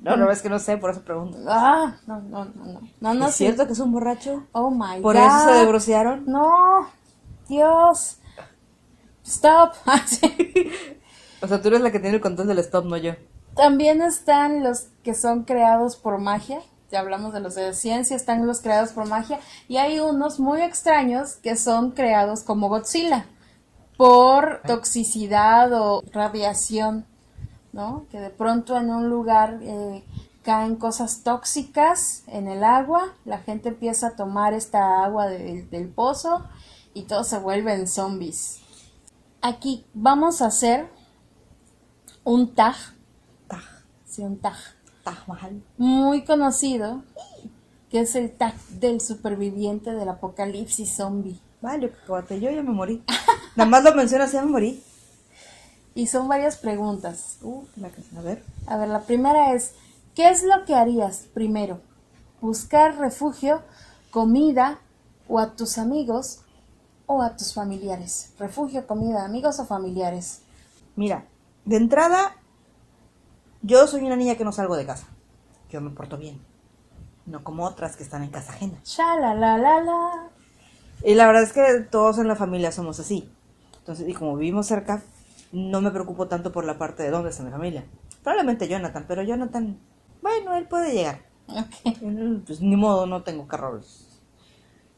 No, 0.00 0.16
no, 0.16 0.30
es 0.30 0.40
que 0.40 0.48
no 0.48 0.58
sé, 0.60 0.78
por 0.78 0.90
eso 0.90 1.02
pregunto. 1.02 1.36
Ah, 1.48 1.96
no, 2.06 2.20
no, 2.20 2.44
no, 2.44 2.64
no. 2.64 2.80
No, 3.00 3.14
no, 3.14 3.26
¿Es 3.26 3.32
sí. 3.34 3.44
cierto 3.44 3.66
que 3.66 3.72
es 3.72 3.80
un 3.80 3.92
borracho? 3.92 4.46
Oh 4.52 4.70
my 4.70 5.00
¿Por 5.02 5.16
God. 5.16 5.26
eso 5.26 5.44
se 5.52 5.60
divorciaron? 5.60 6.24
No, 6.26 6.88
Dios. 7.48 8.18
Stop. 9.26 9.74
O 11.42 11.46
sea, 11.48 11.60
tú 11.62 11.68
eres 11.68 11.80
la 11.80 11.90
que 11.92 12.00
tiene 12.00 12.16
el 12.16 12.22
control 12.22 12.48
del 12.48 12.58
stop, 12.58 12.84
no 12.84 12.96
yo. 12.96 13.12
También 13.54 14.02
están 14.02 14.62
los 14.62 14.88
que 15.02 15.14
son 15.14 15.44
creados 15.44 15.96
por 15.96 16.18
magia. 16.18 16.60
Ya 16.90 17.00
hablamos 17.00 17.32
de 17.34 17.40
los 17.40 17.54
de 17.54 17.74
ciencia, 17.74 18.16
están 18.16 18.46
los 18.46 18.60
creados 18.60 18.90
por 18.92 19.06
magia. 19.06 19.40
Y 19.68 19.76
hay 19.76 20.00
unos 20.00 20.40
muy 20.40 20.62
extraños 20.62 21.34
que 21.36 21.56
son 21.56 21.90
creados 21.92 22.42
como 22.42 22.68
Godzilla 22.68 23.26
por 23.96 24.62
toxicidad 24.66 25.72
o 25.72 26.02
radiación, 26.12 27.04
¿no? 27.72 28.06
Que 28.10 28.20
de 28.20 28.30
pronto 28.30 28.76
en 28.76 28.90
un 28.90 29.08
lugar 29.10 29.58
eh, 29.60 30.04
caen 30.42 30.76
cosas 30.76 31.22
tóxicas 31.24 32.22
en 32.28 32.48
el 32.48 32.62
agua, 32.64 33.12
la 33.24 33.38
gente 33.38 33.68
empieza 33.70 34.08
a 34.08 34.16
tomar 34.16 34.54
esta 34.54 35.04
agua 35.04 35.26
del- 35.26 35.68
del 35.68 35.88
pozo 35.88 36.44
y 36.94 37.02
todos 37.02 37.26
se 37.28 37.38
vuelven 37.38 37.86
zombies. 37.88 38.60
Aquí 39.42 39.84
vamos 39.94 40.40
a 40.42 40.46
hacer 40.46 40.88
un 42.28 42.54
tag, 42.54 42.74
Taj, 43.46 43.64
sí, 44.04 44.20
un 44.22 44.38
tag, 44.38 44.56
Taj 45.02 45.26
Mahal. 45.26 45.62
muy 45.78 46.24
conocido, 46.24 47.02
que 47.88 48.00
es 48.00 48.14
el 48.16 48.30
tag 48.30 48.54
del 48.68 49.00
superviviente 49.00 49.92
del 49.92 50.10
apocalipsis 50.10 50.94
zombie. 50.94 51.40
Vale, 51.62 51.90
cacahuate, 51.90 52.38
yo 52.38 52.50
ya 52.50 52.62
me 52.62 52.72
morí. 52.72 53.02
Nada 53.56 53.70
más 53.70 53.82
lo 53.82 53.94
mencionas, 53.94 54.30
ya 54.30 54.42
me 54.42 54.50
morí. 54.50 54.82
Y 55.94 56.06
son 56.06 56.28
varias 56.28 56.58
preguntas. 56.58 57.38
Uh, 57.40 57.64
a 58.18 58.20
ver. 58.20 58.44
A 58.66 58.76
ver, 58.76 58.88
la 58.88 59.00
primera 59.00 59.54
es, 59.54 59.72
¿qué 60.14 60.28
es 60.28 60.42
lo 60.42 60.66
que 60.66 60.74
harías 60.74 61.28
primero? 61.32 61.80
¿Buscar 62.42 62.98
refugio, 62.98 63.62
comida 64.10 64.80
o 65.28 65.38
a 65.38 65.56
tus 65.56 65.78
amigos 65.78 66.40
o 67.06 67.22
a 67.22 67.38
tus 67.38 67.54
familiares? 67.54 68.34
Refugio, 68.38 68.86
comida, 68.86 69.24
amigos 69.24 69.58
o 69.60 69.64
familiares. 69.64 70.42
Mira, 70.94 71.24
de 71.68 71.76
entrada, 71.76 72.34
yo 73.62 73.86
soy 73.86 74.02
una 74.04 74.16
niña 74.16 74.36
que 74.36 74.44
no 74.44 74.52
salgo 74.52 74.76
de 74.76 74.86
casa. 74.86 75.06
Yo 75.70 75.80
me 75.82 75.90
porto 75.90 76.16
bien. 76.16 76.40
No 77.26 77.44
como 77.44 77.64
otras 77.66 77.96
que 77.96 78.02
están 78.02 78.22
en 78.22 78.30
casa 78.30 78.52
ajena. 78.52 78.80
La 78.96 79.34
la 79.34 79.58
la 79.58 79.80
la. 79.82 80.30
Y 81.04 81.14
la 81.14 81.26
verdad 81.26 81.42
es 81.42 81.52
que 81.52 81.80
todos 81.90 82.18
en 82.18 82.26
la 82.26 82.36
familia 82.36 82.72
somos 82.72 82.98
así. 83.00 83.30
Entonces, 83.78 84.08
y 84.08 84.14
como 84.14 84.36
vivimos 84.36 84.66
cerca, 84.66 85.02
no 85.52 85.80
me 85.82 85.90
preocupo 85.90 86.26
tanto 86.26 86.52
por 86.52 86.64
la 86.64 86.78
parte 86.78 87.02
de 87.02 87.10
dónde 87.10 87.30
está 87.30 87.42
mi 87.42 87.50
familia. 87.50 87.84
Probablemente 88.22 88.66
Jonathan, 88.66 89.04
pero 89.06 89.22
Jonathan, 89.22 89.78
bueno, 90.22 90.56
él 90.56 90.66
puede 90.66 90.94
llegar. 90.94 91.20
Ok. 91.48 91.98
Él, 92.02 92.42
Pues 92.46 92.60
ni 92.62 92.76
modo, 92.76 93.06
no 93.06 93.22
tengo 93.22 93.46
carros. 93.46 94.20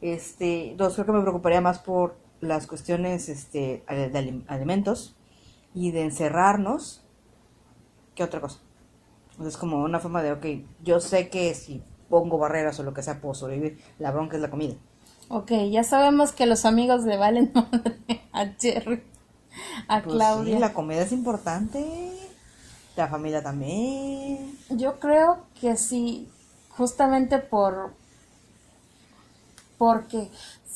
Este, 0.00 0.74
dos, 0.76 0.94
creo 0.94 1.06
que 1.06 1.12
me 1.12 1.20
preocuparía 1.22 1.60
más 1.60 1.80
por 1.80 2.16
las 2.40 2.66
cuestiones 2.68 3.28
este, 3.28 3.84
de 3.88 4.12
alim- 4.12 4.44
alimentos 4.46 5.16
y 5.74 5.92
de 5.92 6.02
encerrarnos 6.04 7.02
que 8.14 8.24
otra 8.24 8.40
cosa. 8.40 8.58
Entonces, 9.32 9.56
como 9.56 9.82
una 9.82 10.00
forma 10.00 10.22
de, 10.22 10.32
ok, 10.32 10.46
yo 10.82 11.00
sé 11.00 11.28
que 11.30 11.54
si 11.54 11.82
pongo 12.08 12.38
barreras 12.38 12.78
o 12.80 12.82
lo 12.82 12.92
que 12.92 13.02
sea, 13.02 13.20
puedo 13.20 13.34
sobrevivir. 13.34 13.78
La 13.98 14.10
bronca 14.10 14.36
es 14.36 14.42
la 14.42 14.50
comida. 14.50 14.74
Ok, 15.28 15.52
ya 15.70 15.84
sabemos 15.84 16.32
que 16.32 16.46
los 16.46 16.64
amigos 16.64 17.04
le 17.04 17.16
valen 17.16 17.52
madre 17.54 18.20
a 18.32 18.46
Jerry, 18.58 19.02
a 19.88 20.02
Pues 20.02 20.14
Claudia. 20.16 20.54
sí, 20.56 20.60
la 20.60 20.72
comida 20.74 21.02
es 21.02 21.12
importante. 21.12 22.12
La 22.96 23.08
familia 23.08 23.42
también. 23.42 24.58
Yo 24.70 24.98
creo 24.98 25.46
que 25.60 25.76
sí, 25.76 26.28
justamente 26.76 27.38
por 27.38 27.94
porque 29.78 30.28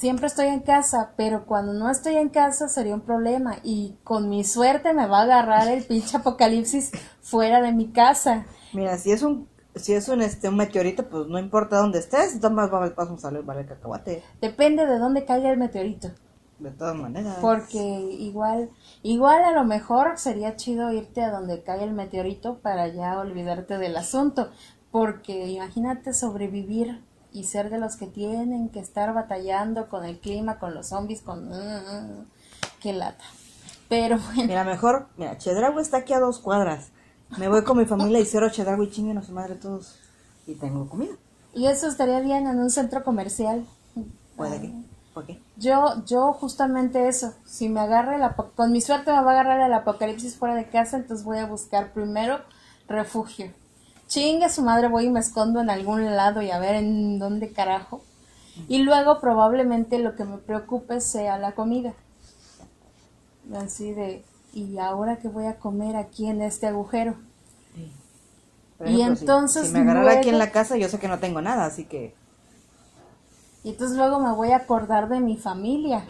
siempre 0.05 0.27
estoy 0.27 0.49
en 0.49 0.61
casa, 0.61 1.15
pero 1.17 1.47
cuando 1.47 1.73
no 1.73 1.89
estoy 1.89 2.17
en 2.17 2.29
casa 2.29 2.69
sería 2.69 2.93
un 2.93 3.01
problema 3.01 3.57
y 3.63 3.97
con 4.05 4.29
mi 4.29 4.45
suerte 4.45 4.93
me 4.93 5.07
va 5.07 5.21
a 5.21 5.23
agarrar 5.23 5.69
el 5.69 5.83
pinche 5.83 6.15
apocalipsis 6.19 6.93
fuera 7.23 7.63
de 7.63 7.73
mi 7.73 7.91
casa. 7.91 8.45
Mira, 8.75 8.99
si 8.99 9.13
es 9.13 9.23
un 9.23 9.49
si 9.75 9.95
es 9.95 10.07
un 10.11 10.21
este 10.21 10.51
un 10.51 10.59
meteorito, 10.59 11.09
pues 11.09 11.27
no 11.27 11.39
importa 11.39 11.79
dónde 11.79 12.01
estés, 12.01 12.39
más 12.51 12.71
vamos 12.71 12.93
a 12.99 13.19
salir 13.19 13.45
vale 13.45 13.63
el 13.63 13.67
cacahuate. 13.67 14.23
Depende 14.43 14.85
de 14.85 14.99
dónde 14.99 15.25
caiga 15.25 15.51
el 15.51 15.57
meteorito, 15.57 16.11
De 16.59 16.71
todas 16.73 16.97
maneras. 16.97 17.39
porque 17.41 17.79
igual 17.79 18.69
igual 19.03 19.43
a 19.43 19.53
lo 19.53 19.65
mejor 19.65 20.19
sería 20.19 20.55
chido 20.57 20.93
irte 20.93 21.23
a 21.23 21.31
donde 21.31 21.63
cae 21.63 21.83
el 21.83 21.95
meteorito 21.95 22.59
para 22.59 22.89
ya 22.89 23.19
olvidarte 23.19 23.79
del 23.79 23.97
asunto, 23.97 24.51
porque 24.91 25.47
imagínate 25.49 26.13
sobrevivir 26.13 27.03
y 27.35 27.45
ser 27.45 27.69
de 27.69 27.79
los 27.79 27.97
que 27.97 28.07
tienen 28.07 28.71
que 28.71 28.79
estar 28.81 29.13
batallando 29.13 29.89
con 29.91 30.05
el 30.07 30.19
clima, 30.21 30.59
con 30.59 30.73
los 30.73 30.87
zombies, 30.89 31.21
con... 31.21 31.49
mm, 31.51 32.27
qué 32.81 32.95
lata. 32.95 33.25
Pero 33.89 34.19
bueno, 34.19 34.45
Mira, 34.45 34.65
mejor, 34.65 35.09
mira, 35.19 35.37
Chedraui 35.37 35.83
está 35.83 35.99
aquí 35.99 36.15
a 36.15 36.21
dos 36.21 36.39
cuadras. 36.39 36.89
Me 37.37 37.49
voy 37.49 37.65
con 37.65 37.77
mi 37.77 37.85
familia 37.87 38.21
y 38.21 38.25
cierro 38.25 38.49
Chedraui, 38.49 38.91
chinguen 38.91 39.19
a 39.19 39.23
su 39.23 39.33
madre 39.33 39.57
todos. 39.57 39.99
Y 40.47 40.55
tengo 40.55 40.89
comida. 40.89 41.15
y 41.55 41.67
eso 41.67 41.89
estaría 41.89 42.21
bien 42.21 42.47
en 42.47 42.59
un 42.61 42.71
centro 42.71 43.03
comercial. 43.05 43.67
Puede 44.37 44.61
que. 44.61 44.73
¿Por 45.13 45.27
qué? 45.27 45.41
Yo, 45.57 46.05
yo 46.07 46.33
justamente 46.33 47.09
eso, 47.09 47.35
si 47.45 47.69
me 47.69 47.81
agarra 47.81 48.17
el 48.17 48.35
con 48.57 48.73
mi 48.73 48.81
suerte 48.81 49.13
me 49.13 49.23
va 49.23 49.31
a 49.31 49.41
agarrar 49.41 49.61
el 49.61 49.73
apocalipsis 49.73 50.37
fuera 50.37 50.55
de 50.57 50.69
casa, 50.69 50.97
entonces 50.97 51.25
voy 51.25 51.39
a 51.39 51.47
buscar 51.47 51.93
primero 51.93 52.41
refugio. 52.89 53.53
Chingue 54.15 54.49
su 54.49 54.63
madre, 54.63 54.87
voy 54.87 55.07
y 55.07 55.11
me 55.11 55.19
escondo 55.19 55.61
en 55.61 55.71
algún 55.71 56.15
lado 56.15 56.41
y 56.41 56.53
a 56.53 56.61
ver 56.61 56.77
en 56.77 57.19
dónde 57.19 57.51
carajo. 57.51 58.01
Y 58.69 58.79
luego 58.85 59.21
probablemente 59.21 59.99
lo 59.99 60.15
que 60.15 60.25
me 60.25 60.39
preocupe 60.39 61.01
sea 61.01 61.37
la 61.37 61.51
comida. 61.57 61.95
Así 63.57 63.91
de, 63.93 64.25
¿y 64.53 64.79
ahora 64.79 65.17
qué 65.17 65.27
voy 65.27 65.47
a 65.47 65.59
comer 65.59 65.97
aquí 65.97 66.29
en 66.29 66.43
este 66.43 66.69
agujero? 66.69 67.17
Y 68.87 69.01
ejemplo, 69.01 69.21
entonces 69.21 69.67
Si, 69.67 69.73
me 69.73 69.81
agarrara 69.81 70.21
aquí 70.21 70.29
en 70.29 70.39
la 70.39 70.53
casa, 70.53 70.77
yo 70.77 70.89
sé 70.89 71.01
que 71.01 71.09
no 71.09 71.19
tengo 71.19 71.43
nada, 71.43 71.65
así 71.65 71.85
que. 71.85 72.15
Y 73.65 73.71
entonces 73.71 73.97
luego 73.97 74.21
me 74.21 74.31
voy 74.31 74.53
a 74.53 74.59
acordar 74.59 75.09
de 75.09 75.19
mi 75.19 75.39
familia. 75.39 76.05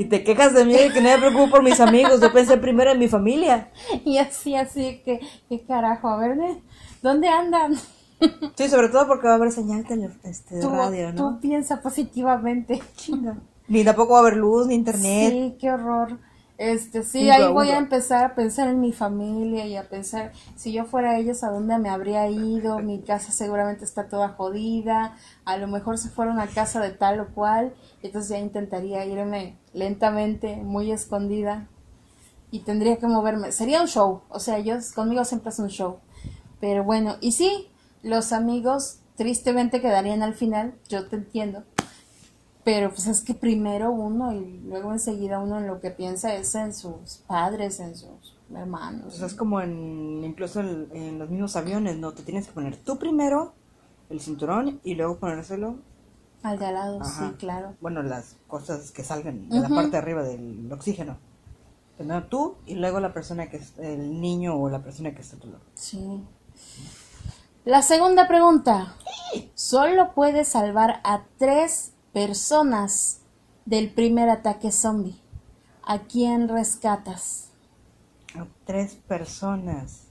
Y 0.00 0.06
te 0.06 0.24
quejas 0.24 0.54
de 0.54 0.64
mí 0.64 0.72
de 0.72 0.90
que 0.94 1.02
no 1.02 1.10
me 1.10 1.18
preocupo 1.18 1.50
por 1.50 1.62
mis 1.62 1.78
amigos. 1.78 2.22
Yo 2.22 2.32
pensé 2.32 2.56
primero 2.56 2.90
en 2.90 2.98
mi 2.98 3.06
familia. 3.06 3.68
Y 4.02 4.16
así, 4.16 4.54
así 4.54 5.02
que, 5.04 5.20
¿qué 5.46 5.60
carajo? 5.62 6.08
A 6.08 6.16
ver, 6.16 6.36
¿de- 6.38 6.62
¿dónde 7.02 7.28
andan? 7.28 7.74
Sí, 8.54 8.68
sobre 8.70 8.88
todo 8.88 9.06
porque 9.06 9.26
va 9.26 9.34
a 9.34 9.36
haber 9.36 9.52
señal 9.52 9.84
este, 10.24 10.54
de 10.54 10.60
Tú, 10.62 10.70
radio, 10.70 11.12
¿no? 11.12 11.16
tú 11.34 11.40
piensa 11.40 11.82
positivamente. 11.82 12.80
Chinga. 12.96 13.36
Ni 13.68 13.84
tampoco 13.84 14.12
va 14.14 14.20
a 14.20 14.22
haber 14.22 14.36
luz, 14.38 14.66
ni 14.68 14.74
internet. 14.74 15.32
Sí, 15.32 15.56
qué 15.60 15.70
horror. 15.70 16.18
Este, 16.60 17.04
sí, 17.04 17.24
Uga, 17.24 17.36
ahí 17.36 17.52
voy 17.54 17.70
a 17.70 17.78
empezar 17.78 18.22
a 18.22 18.34
pensar 18.34 18.68
en 18.68 18.82
mi 18.82 18.92
familia 18.92 19.66
y 19.66 19.76
a 19.76 19.88
pensar, 19.88 20.32
si 20.56 20.74
yo 20.74 20.84
fuera 20.84 21.16
ellos, 21.16 21.42
¿a 21.42 21.48
dónde 21.48 21.78
me 21.78 21.88
habría 21.88 22.28
ido? 22.28 22.80
Mi 22.80 23.00
casa 23.00 23.32
seguramente 23.32 23.86
está 23.86 24.08
toda 24.10 24.28
jodida, 24.28 25.16
a 25.46 25.56
lo 25.56 25.68
mejor 25.68 25.96
se 25.96 26.10
fueron 26.10 26.38
a 26.38 26.48
casa 26.48 26.82
de 26.82 26.90
tal 26.90 27.18
o 27.20 27.28
cual, 27.28 27.72
entonces 28.02 28.28
ya 28.32 28.38
intentaría 28.38 29.06
irme 29.06 29.56
lentamente, 29.72 30.56
muy 30.56 30.92
escondida, 30.92 31.66
y 32.50 32.58
tendría 32.58 32.98
que 32.98 33.06
moverme. 33.06 33.52
Sería 33.52 33.80
un 33.80 33.88
show, 33.88 34.20
o 34.28 34.38
sea, 34.38 34.58
yo 34.58 34.74
conmigo 34.94 35.24
siempre 35.24 35.48
es 35.48 35.58
un 35.60 35.68
show. 35.68 36.00
Pero 36.60 36.84
bueno, 36.84 37.16
y 37.22 37.32
sí, 37.32 37.70
los 38.02 38.34
amigos 38.34 38.98
tristemente 39.16 39.80
quedarían 39.80 40.22
al 40.22 40.34
final, 40.34 40.74
yo 40.90 41.08
te 41.08 41.16
entiendo. 41.16 41.64
Pero 42.64 42.90
pues 42.90 43.06
es 43.06 43.22
que 43.22 43.34
primero 43.34 43.90
uno 43.90 44.32
y 44.34 44.60
luego 44.64 44.92
enseguida 44.92 45.38
uno 45.38 45.58
en 45.58 45.66
lo 45.66 45.80
que 45.80 45.90
piensa 45.90 46.34
es 46.34 46.54
en 46.54 46.74
sus 46.74 47.22
padres, 47.26 47.80
en 47.80 47.96
sus 47.96 48.36
hermanos. 48.54 49.14
O 49.14 49.16
sea, 49.16 49.26
es 49.26 49.34
como 49.34 49.60
en, 49.60 50.22
incluso 50.24 50.60
en, 50.60 50.88
en 50.92 51.18
los 51.18 51.30
mismos 51.30 51.56
aviones, 51.56 51.96
¿no? 51.96 52.12
Te 52.12 52.22
tienes 52.22 52.46
que 52.46 52.52
poner 52.52 52.76
tú 52.76 52.98
primero 52.98 53.54
el 54.10 54.20
cinturón 54.20 54.80
y 54.84 54.94
luego 54.94 55.18
ponérselo. 55.18 55.76
Al 56.42 56.58
de 56.58 56.66
al 56.66 56.74
lado, 56.74 57.00
Ajá. 57.00 57.28
sí, 57.30 57.36
claro. 57.36 57.74
Bueno, 57.80 58.02
las 58.02 58.36
cosas 58.46 58.90
que 58.90 59.04
salgan 59.04 59.48
de 59.48 59.60
la 59.60 59.68
parte 59.68 59.90
de 59.92 59.98
arriba 59.98 60.22
del 60.22 60.70
oxígeno. 60.72 61.18
Primero 61.96 62.24
tú 62.28 62.56
y 62.66 62.74
luego 62.76 62.98
la 62.98 63.12
persona 63.12 63.50
que 63.50 63.58
es 63.58 63.78
el 63.78 64.20
niño 64.20 64.56
o 64.56 64.70
la 64.70 64.82
persona 64.82 65.14
que 65.14 65.20
está 65.20 65.36
a 65.36 65.40
tu 65.40 65.48
lado. 65.48 65.62
Sí. 65.74 66.22
La 67.64 67.82
segunda 67.82 68.26
pregunta. 68.26 68.96
Solo 69.54 70.12
puedes 70.14 70.48
salvar 70.48 71.00
a 71.04 71.24
tres 71.38 71.92
personas 72.12 73.20
del 73.64 73.90
primer 73.90 74.28
ataque 74.30 74.72
zombie. 74.72 75.20
¿A 75.82 75.98
quién 76.00 76.48
rescatas? 76.48 77.48
A 78.34 78.46
tres 78.64 78.94
personas. 79.08 80.04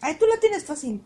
Ay, 0.00 0.16
tú 0.18 0.26
la 0.26 0.40
tienes 0.40 0.64
fácil. 0.64 1.02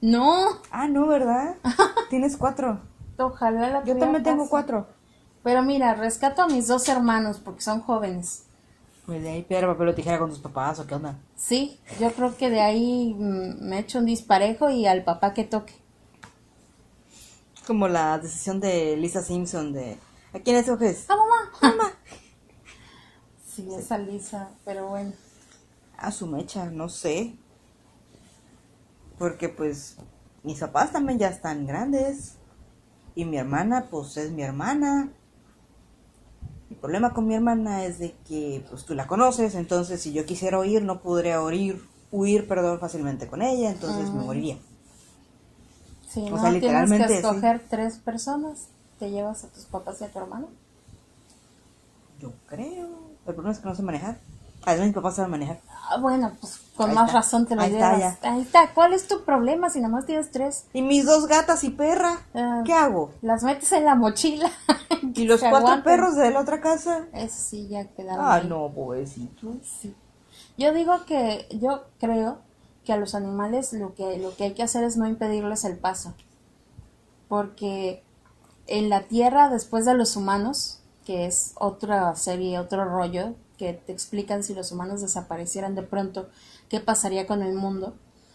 No, 0.00 0.46
Ah, 0.70 0.88
no, 0.88 1.06
¿verdad? 1.06 1.56
tienes 2.10 2.36
cuatro. 2.36 2.80
ojalá 3.18 3.68
la 3.70 3.84
Yo 3.84 3.96
también 3.96 4.22
tengo 4.22 4.38
fácil. 4.38 4.50
cuatro. 4.50 4.86
Pero 5.42 5.62
mira, 5.62 5.94
rescato 5.94 6.42
a 6.42 6.46
mis 6.48 6.68
dos 6.68 6.88
hermanos 6.88 7.40
porque 7.40 7.62
son 7.62 7.80
jóvenes. 7.80 8.44
Pues 9.06 9.20
de 9.22 9.30
ahí 9.30 9.42
piedra, 9.42 9.66
papel 9.66 9.88
o 9.88 9.94
tijera 9.94 10.18
con 10.18 10.30
tus 10.30 10.38
papás 10.38 10.78
o 10.78 10.86
qué 10.86 10.94
onda. 10.94 11.18
Sí, 11.36 11.78
yo 12.00 12.12
creo 12.12 12.36
que 12.36 12.48
de 12.50 12.60
ahí 12.60 13.14
mm, 13.18 13.68
me 13.68 13.80
echo 13.80 13.98
un 13.98 14.06
disparejo 14.06 14.70
y 14.70 14.86
al 14.86 15.02
papá 15.04 15.34
que 15.34 15.44
toque. 15.44 15.74
Como 17.66 17.88
la 17.88 18.18
decisión 18.18 18.60
de 18.60 18.96
Lisa 18.96 19.22
Simpson 19.22 19.72
de... 19.72 19.98
¿A 20.32 20.38
quién 20.40 20.56
escoges? 20.56 21.06
¡Ah, 21.08 21.16
mamá! 21.16 21.76
¡Mamá! 21.76 21.92
Sí, 23.54 23.68
esa 23.74 23.98
Lisa, 23.98 24.48
pero 24.64 24.88
bueno. 24.88 25.12
A 25.98 26.10
su 26.10 26.26
mecha, 26.26 26.70
no 26.70 26.88
sé. 26.88 27.34
Porque 29.18 29.50
pues 29.50 29.98
mis 30.42 30.58
papás 30.58 30.90
también 30.90 31.18
ya 31.18 31.28
están 31.28 31.66
grandes. 31.66 32.36
Y 33.14 33.26
mi 33.26 33.36
hermana, 33.36 33.88
pues 33.90 34.16
es 34.16 34.30
mi 34.30 34.42
hermana. 34.42 35.12
El 36.70 36.76
problema 36.76 37.12
con 37.12 37.26
mi 37.26 37.34
hermana 37.34 37.84
es 37.84 37.98
de 37.98 38.14
que 38.26 38.64
pues 38.70 38.86
tú 38.86 38.94
la 38.94 39.06
conoces, 39.06 39.54
entonces 39.54 40.00
si 40.00 40.14
yo 40.14 40.24
quisiera 40.24 40.58
huir 40.58 40.82
no 40.82 41.02
podría 41.02 41.42
huir, 41.42 41.86
huir, 42.10 42.48
perdón, 42.48 42.80
fácilmente 42.80 43.28
con 43.28 43.42
ella, 43.42 43.70
entonces 43.70 44.10
me 44.10 44.24
moriría. 44.24 44.56
Sí, 46.12 46.26
O 46.26 46.30
no 46.36 46.40
sea, 46.42 46.50
tienes 46.60 46.90
que 46.90 47.08
sí. 47.08 47.14
escoger 47.14 47.62
tres 47.70 47.98
personas, 47.98 48.68
te 48.98 49.10
llevas 49.10 49.44
a 49.44 49.48
tus 49.48 49.64
papás 49.64 50.00
y 50.00 50.04
a 50.04 50.08
tu 50.08 50.18
hermano. 50.18 50.48
Yo 52.20 52.32
creo. 52.46 52.88
El 53.26 53.34
problema 53.34 53.52
es 53.52 53.58
que 53.58 53.68
no 53.68 53.74
sé 53.74 53.82
manejar. 53.82 54.18
Además, 54.64 54.86
mis 54.88 54.94
papás 54.94 55.16
saben 55.16 55.30
manejar. 55.32 55.60
Ah, 55.88 55.96
bueno, 55.98 56.32
pues 56.40 56.60
con 56.76 56.90
Ahí 56.90 56.94
más 56.94 57.06
está. 57.08 57.18
razón 57.18 57.46
te 57.46 57.56
lo 57.56 57.62
Ahí 57.62 57.72
está, 57.74 57.96
llevas. 57.96 58.18
Ahí 58.22 58.40
está, 58.42 58.72
¿cuál 58.74 58.92
es 58.92 59.08
tu 59.08 59.24
problema 59.24 59.70
si 59.70 59.80
nada 59.80 59.92
más 59.92 60.06
tienes 60.06 60.30
tres? 60.30 60.66
Y 60.72 60.82
mis 60.82 61.04
dos 61.04 61.26
gatas 61.26 61.64
y 61.64 61.70
perra. 61.70 62.20
Ah. 62.34 62.62
¿Qué 62.64 62.72
hago? 62.72 63.10
Las 63.22 63.42
metes 63.42 63.72
en 63.72 63.84
la 63.84 63.96
mochila. 63.96 64.50
¿Y 65.14 65.24
los 65.24 65.40
cuatro 65.40 65.58
aguanten. 65.58 65.82
perros 65.84 66.14
de 66.16 66.30
la 66.30 66.40
otra 66.40 66.60
casa? 66.60 67.06
Eso 67.12 67.34
sí, 67.36 67.66
ya 67.68 67.88
quedaron 67.88 68.24
Ah, 68.24 68.34
ahí. 68.34 68.46
no, 68.48 68.70
pobrecito. 68.72 69.54
Sí. 69.80 69.94
Yo 70.56 70.72
digo 70.72 71.04
que, 71.06 71.48
yo 71.60 71.82
creo 71.98 72.38
que 72.84 72.92
a 72.92 72.96
los 72.96 73.14
animales 73.14 73.72
lo 73.72 73.94
que, 73.94 74.18
lo 74.18 74.34
que 74.36 74.44
hay 74.44 74.54
que 74.54 74.62
hacer 74.62 74.84
es 74.84 74.96
no 74.96 75.06
impedirles 75.06 75.64
el 75.64 75.78
paso. 75.78 76.14
Porque 77.28 78.02
en 78.66 78.88
la 78.88 79.02
Tierra, 79.02 79.48
después 79.48 79.84
de 79.84 79.94
los 79.94 80.16
humanos, 80.16 80.80
que 81.04 81.26
es 81.26 81.52
otra 81.56 82.14
serie, 82.16 82.58
otro 82.58 82.84
rollo, 82.84 83.34
que 83.58 83.72
te 83.72 83.92
explican 83.92 84.42
si 84.42 84.54
los 84.54 84.72
humanos 84.72 85.00
desaparecieran 85.00 85.74
de 85.74 85.82
pronto, 85.82 86.28
qué 86.68 86.80
pasaría 86.80 87.26
con 87.26 87.42
el 87.42 87.54
mundo. 87.54 87.94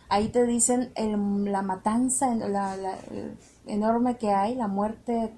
Ahí 0.10 0.30
te 0.30 0.46
dicen 0.46 0.92
el- 0.96 1.52
la 1.52 1.62
matanza 1.62 2.34
la, 2.36 2.78
la- 2.78 3.00
el 3.12 3.38
enorme 3.66 4.18
que 4.18 4.32
hay, 4.32 4.56
la 4.56 4.68
muerte 4.68 5.34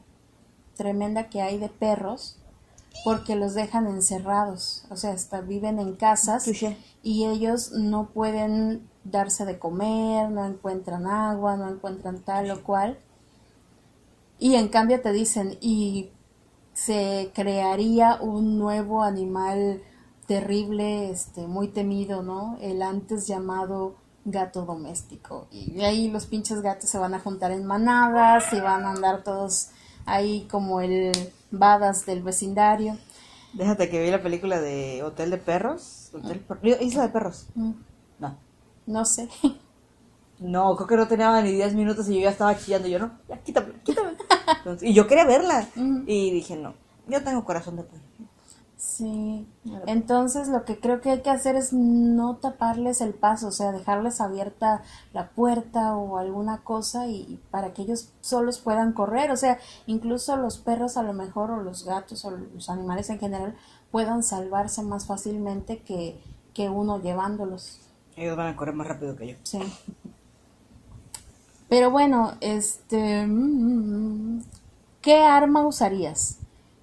tremenda 0.75 1.29
que 1.29 1.41
hay 1.41 1.57
de 1.57 1.69
perros, 1.69 2.37
porque 3.03 3.35
los 3.35 3.53
dejan 3.53 3.87
encerrados, 3.87 4.83
o 4.89 4.95
sea, 4.95 5.11
hasta 5.13 5.41
viven 5.41 5.79
en 5.79 5.95
casas 5.95 6.45
y 7.03 7.25
ellos 7.25 7.71
no 7.71 8.09
pueden 8.09 8.88
darse 9.03 9.45
de 9.45 9.59
comer, 9.59 10.29
no 10.29 10.45
encuentran 10.45 11.07
agua, 11.07 11.57
no 11.57 11.69
encuentran 11.69 12.19
tal 12.19 12.51
o 12.51 12.63
cual. 12.63 12.99
Y 14.37 14.55
en 14.55 14.69
cambio 14.69 15.01
te 15.01 15.11
dicen, 15.11 15.57
y 15.61 16.11
se 16.73 17.31
crearía 17.33 18.19
un 18.21 18.57
nuevo 18.57 19.03
animal 19.03 19.81
terrible, 20.27 21.09
este, 21.09 21.47
muy 21.47 21.69
temido, 21.69 22.21
¿no? 22.21 22.57
El 22.61 22.81
antes 22.81 23.27
llamado 23.27 23.95
gato 24.25 24.65
doméstico. 24.65 25.47
Y 25.51 25.81
ahí 25.81 26.09
los 26.09 26.25
pinches 26.25 26.61
gatos 26.61 26.89
se 26.89 26.97
van 26.97 27.13
a 27.13 27.19
juntar 27.19 27.51
en 27.51 27.65
manadas 27.65 28.53
y 28.53 28.59
van 28.59 28.85
a 28.85 28.91
andar 28.91 29.23
todos 29.23 29.69
ahí 30.05 30.47
como 30.49 30.81
el 30.81 31.11
badas 31.51 32.05
del 32.05 32.23
vecindario. 32.23 32.97
Déjate 33.53 33.89
que 33.89 34.01
vi 34.01 34.11
la 34.11 34.21
película 34.21 34.61
de 34.61 35.03
Hotel 35.03 35.31
de 35.31 35.37
Perros. 35.37 36.11
Hotel 36.13 36.45
digo, 36.61 36.77
Isla 36.79 37.03
de 37.03 37.09
Perros. 37.09 37.47
Mm, 37.55 37.71
No. 38.89 39.05
Sé. 39.05 39.29
No, 40.39 40.75
creo 40.75 40.87
que 40.87 40.95
no 40.95 41.07
tenía 41.07 41.41
ni 41.41 41.51
10 41.51 41.75
minutos 41.75 42.07
y 42.09 42.15
yo 42.15 42.21
ya 42.21 42.29
estaba 42.29 42.57
chillando. 42.57 42.87
Yo 42.87 42.99
no, 42.99 43.11
ya 43.27 43.37
quítame, 43.43 43.73
quítame. 43.83 44.11
Entonces, 44.57 44.89
y 44.89 44.93
yo 44.93 45.05
quería 45.05 45.25
verla. 45.25 45.67
Y 45.75 46.31
dije, 46.31 46.55
no, 46.55 46.73
yo 47.07 47.23
tengo 47.23 47.43
corazón 47.43 47.75
de 47.75 47.83
pollo. 47.83 48.01
Sí, 48.77 49.45
entonces 49.87 50.47
lo 50.47 50.63
que 50.63 50.79
creo 50.79 51.01
que 51.01 51.11
hay 51.11 51.21
que 51.21 51.29
hacer 51.29 51.57
es 51.57 51.73
no 51.73 52.37
taparles 52.37 53.01
el 53.01 53.13
paso, 53.13 53.47
o 53.47 53.51
sea, 53.51 53.73
dejarles 53.73 54.21
abierta 54.21 54.83
la 55.11 55.31
puerta 55.31 55.97
o 55.97 56.17
alguna 56.17 56.63
cosa 56.63 57.05
y 57.07 57.41
para 57.51 57.73
que 57.73 57.81
ellos 57.81 58.13
solos 58.21 58.59
puedan 58.59 58.93
correr, 58.93 59.31
o 59.31 59.35
sea, 59.35 59.59
incluso 59.85 60.37
los 60.37 60.59
perros 60.59 60.95
a 60.95 61.03
lo 61.03 61.11
mejor 61.11 61.51
o 61.51 61.61
los 61.61 61.83
gatos 61.83 62.23
o 62.23 62.31
los 62.31 62.69
animales 62.69 63.09
en 63.09 63.19
general 63.19 63.57
puedan 63.91 64.23
salvarse 64.23 64.81
más 64.81 65.07
fácilmente 65.07 65.79
que, 65.79 66.23
que 66.53 66.69
uno 66.69 67.01
llevándolos. 67.01 67.88
Ellos 68.19 68.35
van 68.35 68.47
a 68.47 68.55
correr 68.57 68.75
más 68.75 68.85
rápido 68.87 69.15
que 69.15 69.27
yo. 69.29 69.35
Sí. 69.43 69.59
Pero 71.69 71.91
bueno, 71.91 72.33
este, 72.41 73.25
mm, 73.25 74.41
¿qué 75.01 75.23
arma 75.23 75.65
usarías? 75.65 76.37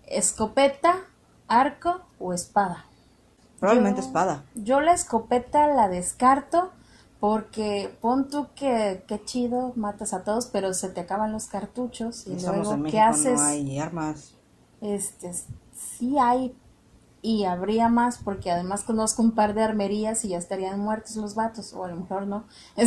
¿Escopeta, 0.07 1.01
arco 1.49 2.01
o 2.19 2.33
espada? 2.33 2.87
Probablemente 3.61 4.01
Yo- 4.01 4.07
espada. 4.07 4.45
Yo 4.55 4.81
la 4.81 4.93
escopeta 4.95 5.67
la 5.69 5.89
descarto 5.89 6.71
porque 7.21 7.95
pon 8.01 8.29
tú 8.29 8.47
que, 8.55 9.05
que 9.09 9.23
chido, 9.25 9.73
matas 9.77 10.13
a 10.15 10.23
todos, 10.23 10.47
pero 10.47 10.73
se 10.75 10.89
te 10.91 11.01
acaban 11.01 11.33
los 11.33 11.47
cartuchos 11.49 12.27
y 12.27 12.39
luego 12.41 12.71
¿qué 12.71 12.77
México, 12.77 13.03
haces? 13.05 13.39
no 13.41 13.45
hay 13.47 13.79
armas. 13.79 14.35
Este, 14.81 15.33
sí 15.99 16.17
hay 16.19 16.55
y 17.27 17.45
habría 17.45 17.89
más 17.89 18.19
porque 18.19 18.51
además 18.53 18.85
conozco 18.85 19.23
un 19.23 19.33
par 19.33 19.55
de 19.55 19.63
armerías 19.63 20.25
y 20.25 20.29
ya 20.29 20.39
estarían 20.39 20.79
muertos 20.79 21.17
los 21.17 21.35
vatos 21.35 21.73
o 21.73 21.85
a 21.85 21.89
lo 21.89 21.97
mejor 21.97 22.27
no. 22.27 22.45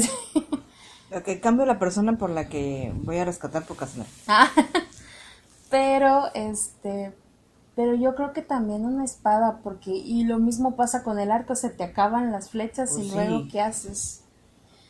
Ok, 1.11 1.27
cambio 1.41 1.65
la 1.65 1.79
persona 1.79 2.17
por 2.17 2.29
la 2.29 2.49
que 2.49 2.93
voy 3.03 3.17
a 3.17 3.25
rescatar 3.25 3.65
por 3.65 3.77
casualidad. 3.77 4.07
Ah, 4.27 4.49
pero 5.69 6.33
este 6.33 7.13
pero 7.75 7.95
yo 7.95 8.13
creo 8.15 8.33
que 8.33 8.41
también 8.41 8.85
una 8.85 9.05
espada 9.05 9.59
porque 9.63 9.91
y 9.91 10.23
lo 10.25 10.37
mismo 10.39 10.75
pasa 10.75 11.03
con 11.03 11.19
el 11.19 11.31
arco 11.31 11.55
se 11.55 11.69
te 11.69 11.83
acaban 11.83 12.31
las 12.31 12.49
flechas 12.49 12.91
Pues 12.91 13.05
y 13.05 13.09
sí. 13.09 13.15
luego 13.15 13.47
qué 13.51 13.61
haces 13.61 14.21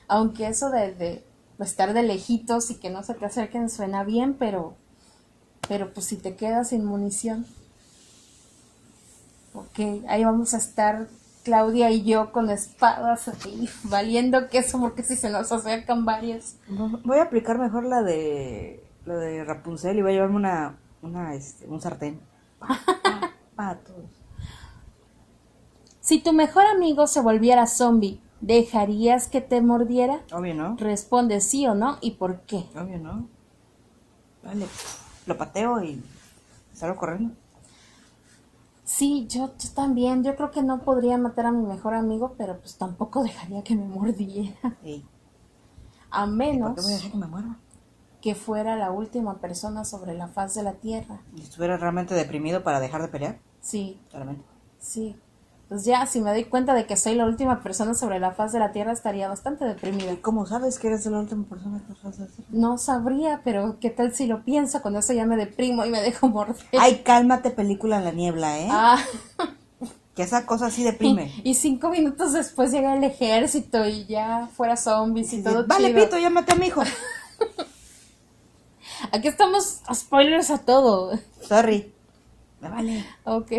aunque 0.07 0.47
eso 0.47 0.69
de, 0.71 0.93
de 0.93 1.25
estar 1.59 1.93
de 1.93 2.03
lejitos 2.03 2.71
y 2.71 2.75
que 2.75 2.89
no 2.89 3.03
se 3.03 3.13
te 3.13 3.25
acerquen 3.25 3.69
suena 3.69 4.03
bien 4.03 4.35
pero 4.35 4.75
pero 5.67 5.93
pues 5.93 6.07
si 6.07 6.17
te 6.17 6.35
quedas 6.35 6.69
sin 6.69 6.85
munición 6.85 7.45
ok 9.53 10.05
ahí 10.07 10.23
vamos 10.23 10.53
a 10.53 10.57
estar 10.57 11.07
Claudia 11.43 11.89
y 11.89 12.03
yo 12.03 12.31
con 12.31 12.49
espadas 12.49 13.27
ahí, 13.27 13.69
valiendo 13.83 14.49
queso 14.49 14.79
porque 14.79 15.03
si 15.03 15.15
se 15.15 15.29
nos 15.29 15.51
acercan 15.51 16.05
varias 16.05 16.57
Voy 16.67 17.17
a 17.17 17.23
aplicar 17.23 17.57
mejor 17.57 17.85
la 17.85 18.03
de 18.03 18.83
la 19.05 19.15
de 19.15 19.43
Rapunzel 19.43 19.97
y 19.97 20.01
voy 20.01 20.11
a 20.11 20.13
llevarme 20.15 20.35
una, 20.35 20.77
una 21.01 21.33
este, 21.33 21.67
un 21.67 21.81
sartén. 21.81 22.19
Para 23.55 23.79
todos. 23.79 24.09
Si 25.99 26.21
tu 26.21 26.33
mejor 26.33 26.65
amigo 26.65 27.07
se 27.07 27.21
volviera 27.21 27.67
zombie, 27.67 28.21
¿dejarías 28.41 29.27
que 29.27 29.41
te 29.41 29.61
mordiera? 29.61 30.21
Obvio, 30.31 30.55
¿no? 30.55 30.75
Responde 30.77 31.41
sí 31.41 31.67
o 31.67 31.75
no 31.75 31.97
y 32.01 32.11
por 32.11 32.41
qué. 32.41 32.65
Obvio, 32.75 32.99
¿no? 32.99 33.27
Vale, 34.43 34.65
lo 35.25 35.37
pateo 35.37 35.83
y 35.83 36.01
salgo 36.73 36.95
corriendo. 36.95 37.35
Sí, 38.89 39.27
yo, 39.29 39.51
yo 39.57 39.69
también. 39.75 40.23
Yo 40.23 40.35
creo 40.35 40.49
que 40.49 40.63
no 40.63 40.81
podría 40.81 41.17
matar 41.19 41.45
a 41.45 41.51
mi 41.51 41.63
mejor 41.63 41.93
amigo, 41.93 42.33
pero 42.37 42.57
pues 42.59 42.75
tampoco 42.75 43.21
dejaría 43.29 43.63
que 43.63 43.75
me 43.75 43.85
mordiera. 43.85 44.75
¿Y 44.83 45.03
A 46.11 46.25
por 46.25 46.29
menos 46.35 46.75
qué 46.75 46.81
voy 46.81 46.93
a 46.93 46.95
dejar 46.95 47.11
que 47.11 47.17
me 47.17 47.27
muera? 47.27 47.55
que 48.21 48.35
fuera 48.35 48.75
la 48.75 48.91
última 48.91 49.37
persona 49.37 49.85
sobre 49.85 50.13
la 50.13 50.27
faz 50.27 50.55
de 50.55 50.63
la 50.63 50.73
tierra. 50.73 51.21
Y 51.37 51.41
estuviera 51.41 51.77
realmente 51.77 52.15
deprimido 52.15 52.63
para 52.63 52.79
dejar 52.81 53.01
de 53.01 53.07
pelear, 53.07 53.39
Sí, 53.61 53.97
claramente. 54.09 54.43
sí. 54.79 55.15
Pues 55.69 55.85
ya, 55.85 56.07
si 56.07 56.19
me 56.19 56.31
doy 56.31 56.45
cuenta 56.45 56.73
de 56.73 56.87
que 56.87 56.97
soy 56.97 57.13
la 57.13 57.25
última 57.25 57.61
persona 57.61 57.93
sobre 57.93 58.19
la 58.19 58.31
faz 58.31 58.51
de 58.51 58.57
la 58.57 58.71
tierra, 58.71 58.91
estaría 58.91 59.27
bastante 59.27 59.65
deprimida. 59.65 60.11
¿Y 60.11 60.17
cómo 60.17 60.47
sabes 60.47 60.79
que 60.79 60.87
eres 60.87 61.05
la 61.05 61.19
última 61.19 61.45
persona 61.45 61.79
que 61.85 61.93
vas 61.93 62.19
a 62.19 62.23
hacer? 62.23 62.43
No 62.49 62.79
sabría, 62.79 63.41
pero 63.43 63.77
¿qué 63.79 63.91
tal 63.91 64.11
si 64.15 64.25
lo 64.25 64.43
pienso? 64.43 64.81
Con 64.81 64.95
eso 64.95 65.13
ya 65.13 65.27
me 65.27 65.37
deprimo 65.37 65.85
y 65.85 65.91
me 65.91 66.01
dejo 66.01 66.27
morder. 66.27 66.55
Ay, 66.79 67.03
cálmate, 67.03 67.51
película 67.51 67.97
en 67.99 68.05
la 68.05 68.11
niebla, 68.11 68.59
¿eh? 68.59 68.67
Ah. 68.71 68.97
Que 70.15 70.23
esa 70.23 70.45
cosa 70.45 70.65
así 70.65 70.83
deprime. 70.83 71.31
Y 71.45 71.53
cinco 71.53 71.89
minutos 71.91 72.33
después 72.33 72.71
llega 72.71 72.97
el 72.97 73.03
ejército 73.03 73.87
y 73.87 74.05
ya 74.05 74.49
fuera 74.53 74.75
zombies 74.75 75.31
y 75.33 75.37
Sí, 75.37 75.43
todo 75.43 75.61
sí. 75.61 75.67
Vale, 75.67 75.89
chido. 75.89 76.03
pito, 76.03 76.17
ya 76.17 76.31
maté 76.31 76.53
a 76.53 76.55
mi 76.55 76.65
hijo. 76.65 76.81
Aquí 79.13 79.27
estamos 79.29 79.79
a 79.85 79.93
spoilers 79.95 80.49
a 80.49 80.57
todo. 80.57 81.17
Sorry. 81.47 81.93
Me 82.59 82.69
vale. 82.69 83.05
Ok. 83.23 83.51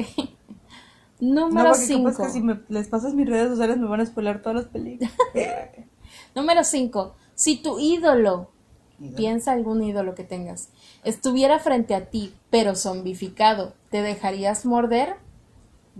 No, 1.21 1.49
Número 1.49 1.71
porque 1.71 1.87
capaz 1.89 2.15
5. 2.17 2.23
que 2.25 2.29
si 2.31 2.41
me, 2.41 2.61
les 2.69 2.89
pasas 2.89 3.15
mis 3.15 3.29
redes 3.29 3.49
sociales 3.51 3.77
me 3.79 3.87
van 3.87 4.01
a 4.01 4.07
spoiler 4.07 4.41
todas 4.41 4.57
las 4.57 4.65
películas. 4.67 5.13
Número 6.35 6.65
5. 6.65 7.15
Si 7.35 7.57
tu 7.63 7.79
ídolo, 7.79 8.51
Ídolo. 8.99 9.17
piensa 9.17 9.53
algún 9.53 9.83
ídolo 9.83 10.15
que 10.15 10.25
tengas, 10.25 10.69
estuviera 11.05 11.59
frente 11.59 11.95
a 11.95 12.07
ti, 12.11 12.35
pero 12.51 12.75
zombificado, 12.75 13.75
¿te 13.91 14.03
dejarías 14.03 14.65
morder? 14.67 15.17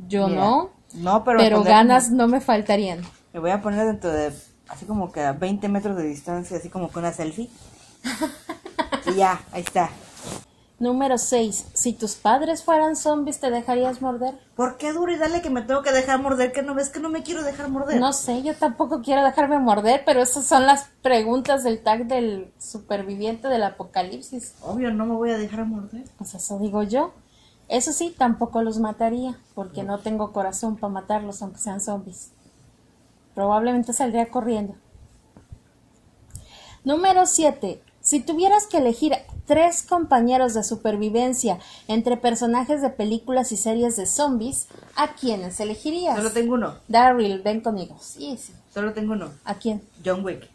Yo 0.09 0.29
Mira, 0.29 0.41
no, 0.41 0.71
No, 0.95 1.25
pero, 1.25 1.39
pero 1.39 1.63
ganas 1.63 2.05
como- 2.07 2.17
no 2.17 2.29
me 2.29 2.41
faltarían. 2.41 3.01
Me 3.33 3.41
voy 3.41 3.51
a 3.51 3.61
poner 3.63 3.87
dentro 3.87 4.11
de, 4.11 4.33
así 4.69 4.85
como 4.87 5.13
que 5.13 5.21
a 5.21 5.33
20 5.33 5.69
metros 5.69 5.97
de 5.97 6.05
distancia, 6.05 6.57
así 6.57 6.69
como 6.69 6.89
con 6.89 7.03
una 7.05 7.13
selfie. 7.13 7.49
y 9.07 9.15
ya, 9.17 9.41
ahí 9.53 9.63
está. 9.63 9.91
Número 10.81 11.19
6. 11.19 11.67
Si 11.75 11.93
tus 11.93 12.15
padres 12.15 12.65
fueran 12.65 12.97
zombies, 12.97 13.39
¿te 13.39 13.51
dejarías 13.51 14.01
morder? 14.01 14.41
¿Por 14.57 14.79
qué 14.79 14.95
duro 14.95 15.13
y 15.13 15.19
dale 15.19 15.43
que 15.43 15.51
me 15.51 15.61
tengo 15.61 15.83
que 15.83 15.93
dejar 15.93 16.23
morder? 16.23 16.53
Que 16.53 16.63
no 16.63 16.75
ves 16.75 16.89
que 16.89 17.01
no 17.01 17.11
me 17.11 17.23
quiero 17.23 17.43
dejar 17.43 17.69
morder. 17.69 18.01
No 18.01 18.15
sé, 18.15 18.43
yo 18.43 18.55
tampoco 18.55 19.03
quiero 19.03 19.23
dejarme 19.23 19.59
morder, 19.59 20.05
pero 20.07 20.23
esas 20.23 20.47
son 20.47 20.65
las 20.65 20.89
preguntas 21.03 21.65
del 21.65 21.83
tag 21.83 22.07
del 22.07 22.51
superviviente 22.59 23.49
del 23.49 23.63
apocalipsis. 23.65 24.55
Obvio, 24.63 24.91
no 24.91 25.05
me 25.05 25.17
voy 25.17 25.33
a 25.33 25.37
dejar 25.37 25.67
morder. 25.67 26.05
Pues 26.17 26.35
eso 26.35 26.59
digo 26.59 26.83
yo. 26.83 27.13
Eso 27.69 27.93
sí, 27.93 28.15
tampoco 28.17 28.63
los 28.63 28.79
mataría, 28.79 29.39
porque 29.55 29.83
no 29.83 29.99
tengo 29.99 30.33
corazón 30.33 30.79
para 30.79 30.95
matarlos, 30.95 31.43
aunque 31.43 31.59
sean 31.59 31.83
zombies. 31.83 32.31
Probablemente 33.35 33.93
saldría 33.93 34.31
corriendo. 34.31 34.77
Número 36.85 37.27
7. 37.27 37.83
Si 38.03 38.21
tuvieras 38.21 38.67
que 38.67 38.79
elegir 38.79 39.13
tres 39.47 39.83
compañeros 39.83 40.55
de 40.55 40.65
supervivencia 40.65 41.59
entre 41.89 42.17
personajes 42.17 42.81
de 42.83 42.89
películas 42.91 43.53
y 43.53 43.57
series 43.57 43.97
de 43.97 44.07
zombies, 44.07 44.69
¿a 44.97 45.15
quiénes 45.15 45.61
elegirías? 45.61 46.17
Solo 46.17 46.31
tengo 46.33 46.55
uno. 46.55 46.77
Daryl, 46.89 47.43
ven 47.43 47.61
conmigo. 47.61 47.97
Sí, 48.01 48.39
sí. 48.39 48.53
Solo 48.73 48.93
tengo 48.93 49.13
uno. 49.13 49.31
¿A 49.45 49.55
quién? 49.57 49.83
John 50.05 50.25
Wick. 50.25 50.49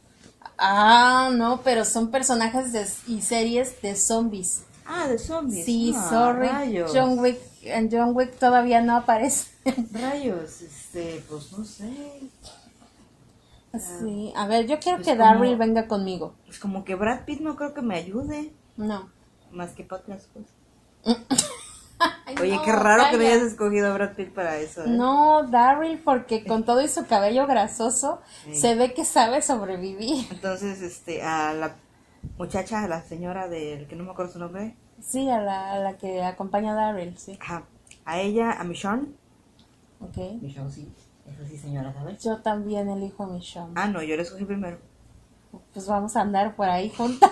Ah, 0.58 1.30
no, 1.34 1.62
pero 1.64 1.84
son 1.86 2.10
personajes 2.12 2.72
de- 2.72 2.88
y 3.08 3.22
series 3.22 3.82
de 3.82 3.96
zombies. 3.96 4.62
Ah, 4.86 5.08
de 5.08 5.18
zombies. 5.20 5.66
Sí, 5.66 5.94
Ah, 5.96 6.08
sorry. 6.10 6.48
Rayos. 6.48 6.92
John 6.94 7.20
Wick, 7.20 7.40
en 7.64 7.90
John 7.92 8.16
Wick 8.16 8.38
todavía 8.40 8.82
no 8.82 8.96
aparece. 8.96 9.48
Rayos, 9.92 10.62
este, 10.62 11.24
pues 11.28 11.52
no 11.52 11.66
sé. 11.66 11.90
Sí, 13.80 14.34
a 14.36 14.48
ver, 14.48 14.68
yo 14.68 14.80
quiero 14.80 14.98
Pues 15.00 15.08
que 15.08 15.16
Daryl 15.16 15.58
venga 15.58 15.88
conmigo. 15.88 16.36
Pues 16.46 16.60
como 16.60 16.84
que 16.84 16.96
Brad 16.96 17.26
Pitt 17.26 17.42
no 17.42 17.56
creo 17.56 17.74
que 17.74 17.82
me 17.82 17.96
ayude. 17.96 18.54
No. 18.78 19.10
Más 19.52 19.72
que 19.72 19.84
para 19.84 20.02
otras 20.02 20.28
cosas. 20.28 21.26
Ay, 22.26 22.36
Oye, 22.42 22.56
no, 22.56 22.62
qué 22.64 22.72
raro 22.74 23.04
que 23.10 23.18
me 23.18 23.24
calla. 23.24 23.36
hayas 23.36 23.52
escogido 23.52 23.88
a 23.90 23.94
Brad 23.94 24.16
Pitt 24.16 24.34
para 24.34 24.58
eso. 24.58 24.82
¿eh? 24.84 24.88
No, 24.90 25.44
Daryl, 25.44 26.00
porque 26.00 26.44
con 26.46 26.66
todo 26.66 26.82
y 26.82 26.90
su 26.90 27.06
cabello 27.06 27.48
grasoso, 27.48 28.20
Sí. 28.44 28.56
se 28.56 28.76
ve 28.76 28.94
que 28.94 29.06
sabe 29.06 29.42
sobrevivir. 29.42 30.28
Entonces, 30.32 30.82
este, 30.82 31.22
a 31.24 31.54
la 31.54 31.76
muchacha, 32.38 32.84
a 32.84 32.88
la 32.90 33.02
señora 33.02 33.48
del 33.48 33.88
que 33.88 33.96
no 33.96 34.04
me 34.04 34.12
acuerdo 34.12 34.34
su 34.34 34.40
nombre. 34.40 34.76
Sí, 35.02 35.30
a 35.30 35.40
la, 35.40 35.74
a 35.74 35.80
la 35.80 35.98
que 35.98 36.22
acompaña 36.24 36.74
a 36.74 36.76
Daryl, 36.76 37.18
sí. 37.18 37.38
Ajá. 37.42 37.64
A 38.04 38.20
ella, 38.20 38.52
a 38.52 38.64
Michonne. 38.66 39.08
Ok. 40.02 40.18
Michonne, 40.42 40.72
sí. 40.72 40.92
Eso 41.28 41.44
sí, 41.48 41.58
señora, 41.58 41.92
¿sabes? 41.94 42.24
Yo 42.24 42.38
también 42.42 42.90
elijo 42.90 43.24
a 43.24 43.28
Michonne. 43.28 43.74
Ah, 43.76 43.88
no, 43.88 44.02
yo 44.04 44.16
la 44.16 44.22
escogí 44.22 44.46
primero. 44.46 44.78
Pues 45.74 45.88
vamos 45.88 46.16
a 46.16 46.22
andar 46.22 46.56
por 46.56 46.70
ahí 46.70 46.90
juntas. 46.92 47.32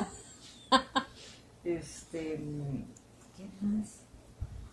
Este. 1.64 2.36
¿Quién 3.38 3.52
más? 3.62 4.00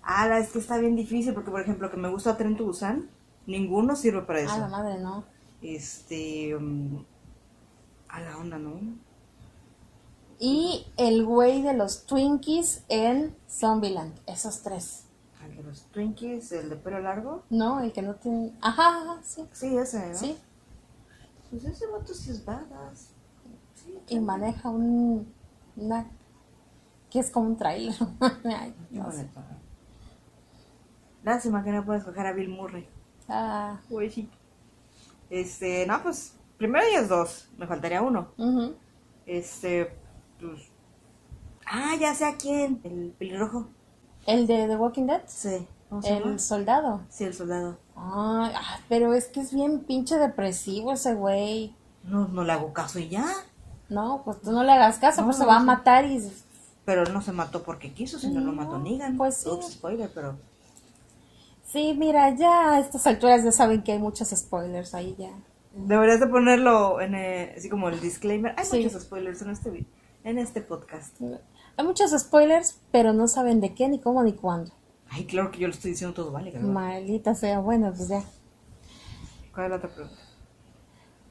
Ah, 0.02 0.26
la- 0.26 0.38
es 0.38 0.50
que 0.50 0.58
está 0.58 0.78
bien 0.78 0.96
difícil 0.96 1.34
porque, 1.34 1.50
por 1.50 1.60
ejemplo, 1.60 1.90
que 1.90 1.96
me 1.96 2.08
gusta 2.08 2.36
Tren 2.36 2.56
to 2.56 2.64
Busan, 2.64 3.08
ninguno 3.46 3.94
sirve 3.94 4.22
para 4.22 4.40
eso. 4.40 4.52
Ah, 4.54 4.58
la 4.58 4.68
madre, 4.68 4.98
no. 4.98 5.24
Este. 5.62 6.56
mm, 6.58 6.96
a 8.08 8.20
la 8.20 8.38
onda, 8.38 8.58
¿no? 8.58 8.80
Y 10.40 10.86
el 10.96 11.24
güey 11.24 11.62
de 11.62 11.74
los 11.74 12.06
Twinkies 12.06 12.84
en 12.88 13.36
Zombieland. 13.48 14.18
Esos 14.26 14.62
tres. 14.62 15.04
Los 15.64 15.82
Twinkies, 15.92 16.52
el 16.52 16.70
de 16.70 16.76
pelo 16.76 16.98
largo. 17.00 17.42
No, 17.50 17.80
el 17.80 17.92
que 17.92 18.02
no 18.02 18.14
tiene. 18.16 18.52
Ajá, 18.60 18.88
ajá, 19.02 19.20
sí. 19.22 19.46
Sí, 19.52 19.76
ese, 19.76 20.08
¿no? 20.10 20.14
Sí. 20.16 20.38
Pues 21.50 21.64
ese 21.64 21.86
vato 21.88 22.14
sí 22.14 22.30
es 22.30 22.44
badass. 22.44 23.10
Sí, 23.74 23.98
Y 24.08 24.20
maneja 24.20 24.68
un. 24.70 25.32
Una. 25.76 26.06
que 27.10 27.18
es 27.20 27.30
como 27.30 27.46
un 27.48 27.56
trailer. 27.56 27.94
Ay, 28.44 28.74
no, 28.90 29.04
no 29.04 29.12
sé. 29.12 29.28
Lástima 31.22 31.62
que 31.64 31.70
no 31.72 31.84
puedes 31.84 32.02
escoger 32.02 32.26
a 32.26 32.32
Bill 32.32 32.48
Murray. 32.48 32.88
Ah, 33.28 33.80
Güey, 33.88 34.10
sí. 34.10 34.28
Este, 35.28 35.86
no, 35.86 36.02
pues. 36.02 36.36
Primero 36.56 36.84
ellos 36.86 37.08
dos. 37.08 37.48
Me 37.58 37.66
faltaría 37.66 38.02
uno. 38.02 38.28
Este, 39.26 39.96
pues. 40.38 40.68
Ah, 41.66 41.94
ya 41.98 42.14
sé 42.14 42.24
a 42.26 42.36
quién. 42.36 42.80
El 42.84 43.14
pelirrojo. 43.18 43.68
El 44.26 44.46
de 44.46 44.66
The 44.68 44.76
Walking 44.76 45.06
Dead. 45.06 45.22
Sí. 45.26 45.66
¿Cómo 45.88 46.02
se 46.02 46.14
llama? 46.18 46.32
El 46.32 46.40
soldado. 46.40 47.00
Sí, 47.08 47.24
el 47.24 47.34
soldado. 47.34 47.76
Ay, 47.96 48.52
ah, 48.56 48.78
pero 48.88 49.12
es 49.14 49.26
que 49.26 49.40
es 49.40 49.52
bien 49.52 49.80
pinche 49.80 50.16
depresivo 50.18 50.92
ese 50.92 51.14
güey. 51.14 51.74
No, 52.04 52.28
no 52.28 52.44
le 52.44 52.52
hago 52.52 52.72
caso 52.72 52.98
y 52.98 53.08
ya. 53.08 53.26
No, 53.88 54.22
pues 54.24 54.40
tú 54.40 54.52
no 54.52 54.62
le 54.62 54.72
hagas 54.72 54.98
caso, 54.98 55.20
No, 55.22 55.26
pues 55.26 55.36
se 55.38 55.42
no, 55.42 55.48
va 55.48 55.56
a 55.56 55.60
matar 55.60 56.04
y... 56.04 56.22
Pero 56.84 57.04
no 57.06 57.20
se 57.22 57.32
mató 57.32 57.62
porque 57.62 57.92
quiso, 57.92 58.18
sino 58.18 58.40
lo 58.40 58.52
No, 58.52 58.52
mató 58.52 58.78
Negan. 58.78 59.16
pues 59.16 59.36
sí. 59.38 59.48
Ups, 59.48 59.72
spoiler, 59.72 60.10
pero. 60.14 60.36
Sí, 61.66 61.94
mira, 61.96 62.34
ya 62.34 62.72
a 62.74 62.80
estas 62.80 63.06
alturas 63.06 63.44
ya 63.44 63.52
saben 63.52 63.82
que 63.82 63.92
hay 63.92 63.98
muchos 63.98 64.28
spoilers 64.30 64.94
ahí 64.94 65.14
ya. 65.18 65.30
Deberías 65.74 66.18
de 66.20 66.26
ponerlo 66.26 67.00
en 67.00 67.14
eh, 67.14 67.54
así 67.56 67.68
como 67.68 67.88
el 67.88 68.00
disclaimer. 68.00 68.54
Hay 68.56 68.64
Sí. 68.64 68.82
muchos 68.84 69.02
spoilers 69.02 69.42
en 69.42 69.50
este 69.50 69.84
en 70.24 70.38
este 70.38 70.60
podcast. 70.62 71.14
Hay 71.80 71.86
muchos 71.86 72.10
spoilers, 72.10 72.78
pero 72.92 73.14
no 73.14 73.26
saben 73.26 73.62
de 73.62 73.72
qué, 73.72 73.88
ni 73.88 73.98
cómo, 73.98 74.22
ni 74.22 74.34
cuándo. 74.34 74.70
Ay, 75.08 75.24
claro 75.24 75.50
que 75.50 75.60
yo 75.60 75.66
lo 75.66 75.72
estoy 75.72 75.92
diciendo 75.92 76.12
todo, 76.12 76.30
vale, 76.30 76.50
¿verdad? 76.50 76.68
Maldita 76.68 77.34
sea, 77.34 77.60
bueno, 77.60 77.90
pues 77.96 78.08
ya. 78.08 78.22
¿Cuál 79.54 79.64
es 79.64 79.70
la 79.70 79.76
otra 79.76 79.88
pregunta? 79.88 80.22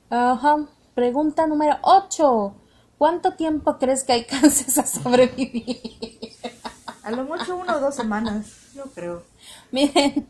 Ajá. 0.09 0.67
Pregunta 0.95 1.45
número 1.45 1.77
8. 1.83 2.55
¿Cuánto 2.97 3.35
tiempo 3.35 3.77
crees 3.77 4.03
que 4.03 4.13
alcances 4.13 4.75
a 4.79 4.87
sobrevivir? 4.87 5.77
A 7.03 7.11
lo 7.11 7.25
mucho 7.25 7.55
una 7.55 7.77
o 7.77 7.79
dos 7.79 7.93
semanas, 7.93 8.71
yo 8.73 8.85
creo. 8.85 9.21
Miren, 9.71 10.27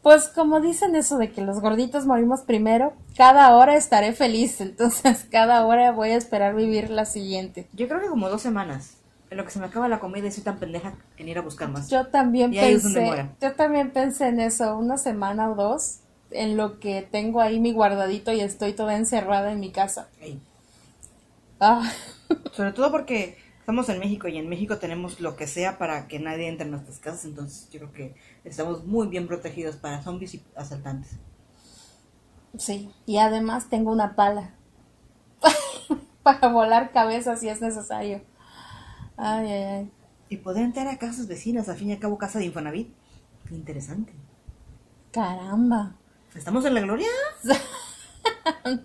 pues 0.00 0.28
como 0.28 0.62
dicen 0.62 0.96
eso 0.96 1.18
de 1.18 1.30
que 1.30 1.42
los 1.42 1.60
gorditos 1.60 2.06
morimos 2.06 2.40
primero, 2.40 2.94
cada 3.14 3.54
hora 3.54 3.76
estaré 3.76 4.14
feliz, 4.14 4.62
entonces 4.62 5.26
cada 5.30 5.66
hora 5.66 5.92
voy 5.92 6.12
a 6.12 6.16
esperar 6.16 6.54
vivir 6.54 6.88
la 6.88 7.04
siguiente. 7.04 7.68
Yo 7.74 7.88
creo 7.88 8.00
que 8.00 8.08
como 8.08 8.30
dos 8.30 8.40
semanas. 8.40 9.01
En 9.32 9.38
lo 9.38 9.46
que 9.46 9.50
se 9.50 9.58
me 9.60 9.64
acaba 9.64 9.88
la 9.88 9.98
comida 9.98 10.26
y 10.26 10.30
soy 10.30 10.44
tan 10.44 10.58
pendeja 10.58 10.92
en 11.16 11.26
ir 11.26 11.38
a 11.38 11.40
buscar 11.40 11.70
más. 11.70 11.88
Yo 11.88 12.08
también 12.08 12.52
Y 12.52 12.58
ahí 12.58 12.74
es 12.74 12.82
donde 12.82 13.00
pensé, 13.00 13.28
yo 13.40 13.52
también 13.54 13.90
pensé 13.90 14.28
en 14.28 14.40
eso, 14.40 14.76
una 14.76 14.98
semana 14.98 15.50
o 15.50 15.54
dos, 15.54 16.00
en 16.30 16.58
lo 16.58 16.78
que 16.80 17.00
tengo 17.00 17.40
ahí 17.40 17.58
mi 17.58 17.72
guardadito 17.72 18.30
y 18.34 18.40
estoy 18.40 18.74
toda 18.74 18.94
encerrada 18.94 19.50
en 19.50 19.60
mi 19.60 19.70
casa. 19.70 20.10
Ah, 21.58 21.90
Sobre 22.52 22.72
todo 22.72 22.90
porque 22.90 23.38
estamos 23.58 23.88
en 23.88 24.00
México 24.00 24.28
y 24.28 24.36
en 24.36 24.50
México 24.50 24.76
tenemos 24.76 25.18
lo 25.18 25.34
que 25.34 25.46
sea 25.46 25.78
para 25.78 26.08
que 26.08 26.18
nadie 26.18 26.48
entre 26.48 26.66
en 26.66 26.72
nuestras 26.72 26.98
casas. 26.98 27.24
Entonces 27.24 27.70
yo 27.70 27.80
creo 27.80 27.92
que 27.94 28.14
estamos 28.44 28.84
muy 28.84 29.06
bien 29.08 29.26
protegidos 29.26 29.76
para 29.76 30.02
zombies 30.02 30.34
y 30.34 30.42
asaltantes. 30.54 31.12
sí, 32.58 32.92
y 33.06 33.16
además 33.16 33.70
tengo 33.70 33.90
una 33.90 34.14
pala 34.14 34.50
para 36.22 36.48
volar 36.48 36.92
cabezas 36.92 37.40
si 37.40 37.48
es 37.48 37.62
necesario. 37.62 38.20
Ay, 39.22 39.46
ay, 39.50 39.62
ay. 39.62 39.90
Y 40.28 40.36
poder 40.38 40.64
entrar 40.64 40.88
a 40.88 40.98
casas 40.98 41.28
vecinas, 41.28 41.68
al 41.68 41.76
fin 41.76 41.90
y 41.90 41.92
al 41.92 41.98
cabo 41.98 42.18
casa 42.18 42.38
de 42.38 42.46
Infonavit. 42.46 42.92
Qué 43.48 43.54
interesante. 43.54 44.12
Caramba. 45.12 45.94
¿Estamos 46.34 46.64
en 46.64 46.74
la 46.74 46.80
gloria? 46.80 47.08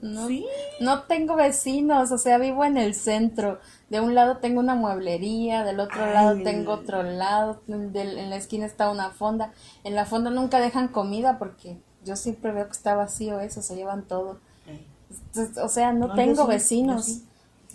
No, 0.01 0.27
Sí. 0.27 0.45
no 0.81 1.03
tengo 1.03 1.35
vecinos, 1.35 2.11
o 2.11 2.17
sea, 2.17 2.37
vivo 2.37 2.65
en 2.65 2.77
el 2.77 2.95
centro. 2.95 3.59
De 3.89 4.01
un 4.01 4.15
lado 4.15 4.37
tengo 4.37 4.59
una 4.59 4.73
mueblería, 4.75 5.63
del 5.63 5.79
otro 5.79 6.03
Ay. 6.03 6.13
lado 6.13 6.43
tengo 6.43 6.73
otro 6.73 7.03
lado, 7.03 7.61
en 7.67 8.29
la 8.29 8.35
esquina 8.35 8.65
está 8.65 8.89
una 8.91 9.11
fonda. 9.11 9.53
En 9.83 9.95
la 9.95 10.05
fonda 10.05 10.31
nunca 10.31 10.59
dejan 10.59 10.87
comida 10.87 11.37
porque 11.37 11.77
yo 12.03 12.15
siempre 12.15 12.51
veo 12.51 12.65
que 12.65 12.71
está 12.71 12.95
vacío 12.95 13.39
eso, 13.39 13.61
se 13.61 13.75
llevan 13.75 14.07
todo. 14.07 14.39
O 15.63 15.69
sea, 15.69 15.93
no, 15.93 16.09
yo 16.09 16.13
tengo 16.15 16.43
sí, 16.43 16.49
vecinos. 16.49 17.07
Yo, 17.07 17.13
sí. 17.13 17.27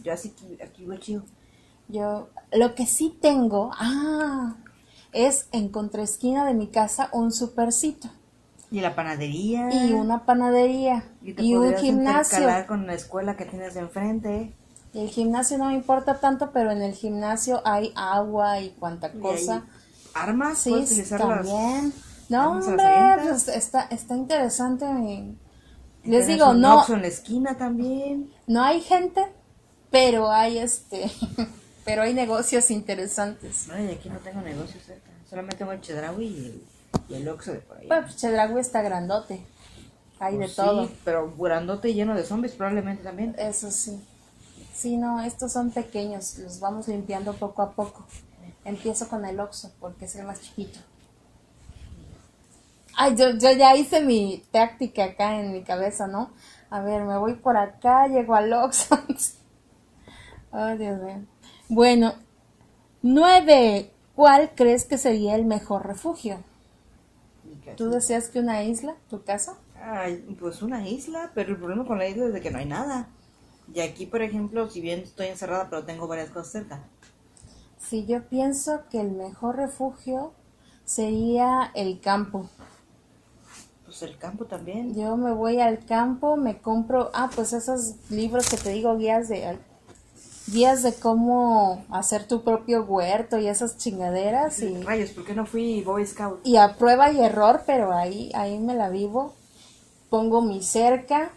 Yo 0.03 0.13
así 0.13 0.35
aquí 0.63 0.85
voy 0.85 0.99
chido. 0.99 1.23
Yo, 1.93 2.29
lo 2.53 2.75
que 2.75 2.87
sí 2.87 3.17
tengo, 3.21 3.71
ah, 3.75 4.57
es 5.13 5.47
en 5.53 5.69
contraesquina 5.69 6.47
de 6.47 6.55
mi 6.55 6.69
casa 6.69 7.11
un 7.13 7.33
supercito 7.33 8.09
Y 8.71 8.81
la 8.81 8.95
panadería. 8.95 9.71
y 9.71 9.93
una 9.93 10.25
panadería 10.25 11.05
Y 11.23 11.35
te 11.35 11.43
y 11.43 11.55
un 11.55 11.77
gimnasio. 11.77 12.49
con 12.67 12.87
la 12.87 12.95
escuela 12.95 13.37
que 13.37 13.45
tienes 13.45 13.75
de 13.75 13.81
enfrente. 13.81 14.55
Y 14.95 15.01
el 15.01 15.09
gimnasio 15.09 15.59
no 15.59 15.67
me 15.67 15.75
importa 15.75 16.19
tanto, 16.21 16.51
pero 16.53 16.71
en 16.71 16.83
el 16.83 16.95
gimnasio 16.95 17.61
hay 17.65 17.93
agua 17.95 18.61
y 18.61 18.71
cuanta 18.71 19.13
cosa. 19.13 19.65
armas, 20.15 20.59
Sí, 20.59 20.73
también. 21.17 21.93
No, 22.29 22.53
hombre, 22.53 22.85
pues 23.23 23.49
está, 23.49 23.83
está 23.91 24.17
interesante. 24.17 24.87
mi- 24.93 25.37
Les 26.05 26.27
digo, 26.27 26.53
no, 26.55 26.85
en 26.87 27.03
la 27.03 27.09
esquina 27.09 27.57
también. 27.57 28.31
no 28.47 28.63
hay 28.63 28.81
gente, 28.81 29.25
pero 29.91 30.31
hay 30.31 30.59
este, 30.59 31.11
pero 31.85 32.03
hay 32.03 32.15
negocios 32.15 32.71
interesantes. 32.71 33.69
No, 33.69 33.83
y 33.83 33.91
aquí 33.91 34.09
no 34.09 34.19
tengo 34.19 34.41
negocio 34.41 34.81
cerca. 34.85 35.11
Solamente 35.29 35.57
tengo 35.57 35.73
el 35.73 35.81
Chedraui 35.81 36.27
y 36.27 36.45
el, 36.47 36.63
y 37.09 37.15
el 37.15 37.29
Oxxo 37.29 37.53
de 37.53 37.59
por 37.61 37.79
ahí. 37.79 37.89
Pues 37.89 38.17
Chedraui 38.17 38.61
está 38.61 38.83
grandote. 38.83 39.41
Hay 40.19 40.35
de 40.35 40.45
Pues 40.45 40.55
todo. 40.57 40.87
Sí, 40.87 40.97
pero 41.05 41.35
grandote 41.37 41.89
y 41.89 41.95
lleno 41.95 42.15
de 42.15 42.25
zombies 42.25 42.53
probablemente 42.53 43.03
también. 43.03 43.35
Eso 43.39 43.71
sí. 43.71 44.01
Sí, 44.75 44.97
no, 44.97 45.21
estos 45.23 45.53
son 45.53 45.71
pequeños, 45.71 46.39
los 46.39 46.61
vamos 46.61 46.89
limpiando 46.89 47.35
poco 47.35 47.63
a 47.63 47.73
poco. 47.73 48.05
Empiezo 48.65 49.09
con 49.09 49.25
el 49.25 49.41
Oxxo 49.41 49.73
porque 49.81 50.05
es 50.05 50.17
el 50.17 50.25
más 50.25 50.41
chiquito. 50.41 50.79
Ay, 52.95 53.17
yo, 53.17 53.31
yo 53.31 53.51
ya 53.53 53.75
hice 53.75 54.01
mi 54.03 54.45
táctica 54.51 55.05
acá 55.05 55.41
en 55.41 55.53
mi 55.53 55.63
cabeza, 55.63 56.07
¿no? 56.07 56.31
A 56.71 56.81
ver, 56.81 57.03
me 57.03 57.17
voy 57.19 57.35
por 57.35 57.57
acá, 57.57 58.07
llego 58.07 58.35
al 58.35 58.53
Oxxo. 58.53 58.99
Ay, 60.53 60.79
Dios 60.79 61.01
mío. 61.01 61.23
Bueno, 61.75 62.13
nueve. 63.01 63.91
¿Cuál 64.15 64.51
crees 64.55 64.85
que 64.85 64.99
sería 64.99 65.37
el 65.37 65.47
mejor 65.47 65.87
refugio? 65.87 66.45
¿Tú 67.79 67.89
decías 67.89 68.29
que 68.29 68.41
una 68.41 68.63
isla, 68.63 68.95
tu 69.09 69.25
casa? 69.25 69.55
Ay, 69.83 70.37
pues 70.39 70.61
una 70.61 70.87
isla, 70.87 71.31
pero 71.35 71.53
el 71.53 71.57
problema 71.57 71.87
con 71.87 71.97
la 71.97 72.07
isla 72.07 72.27
es 72.27 72.35
de 72.35 72.43
que 72.43 72.51
no 72.51 72.59
hay 72.59 72.67
nada. 72.67 73.09
Y 73.73 73.81
aquí, 73.81 74.05
por 74.05 74.21
ejemplo, 74.21 74.69
si 74.69 74.83
bien 74.83 75.01
estoy 75.01 75.29
encerrada, 75.29 75.71
pero 75.71 75.83
tengo 75.87 76.07
varias 76.07 76.29
cosas 76.29 76.53
cerca. 76.53 76.85
Sí, 77.79 78.05
yo 78.07 78.23
pienso 78.29 78.83
que 78.91 79.01
el 79.01 79.13
mejor 79.13 79.57
refugio 79.57 80.35
sería 80.85 81.71
el 81.75 82.01
campo. 82.01 82.51
Pues 83.87 84.03
el 84.03 84.19
campo 84.19 84.45
también. 84.45 84.95
Yo 84.95 85.17
me 85.17 85.33
voy 85.33 85.59
al 85.59 85.87
campo, 85.87 86.37
me 86.37 86.59
compro, 86.59 87.11
ah, 87.15 87.31
pues 87.35 87.55
esos 87.55 87.95
libros 88.11 88.51
que 88.51 88.59
te 88.59 88.69
digo, 88.73 88.99
guías 88.99 89.31
de 89.31 89.47
guías 90.47 90.83
de 90.83 90.95
cómo 90.95 91.85
hacer 91.91 92.27
tu 92.27 92.43
propio 92.43 92.85
huerto 92.85 93.39
y 93.39 93.49
esas 93.49 93.79
chingaderas 93.79 94.61
y, 94.61 94.83
Rayos, 94.83 95.11
¿por 95.11 95.25
qué 95.25 95.35
no 95.35 95.47
fui 95.47 95.83
Boy 95.83 96.07
Scout? 96.07 96.41
y 96.45 96.57
a 96.57 96.77
prueba 96.77 97.13
y 97.13 97.21
error, 97.21 97.63
pero 97.67 97.93
ahí 97.93 98.31
ahí 98.35 98.59
me 98.59 98.75
la 98.75 98.89
vivo. 98.89 99.35
Pongo 100.11 100.43
mi 100.43 100.63
cerca. 100.63 101.31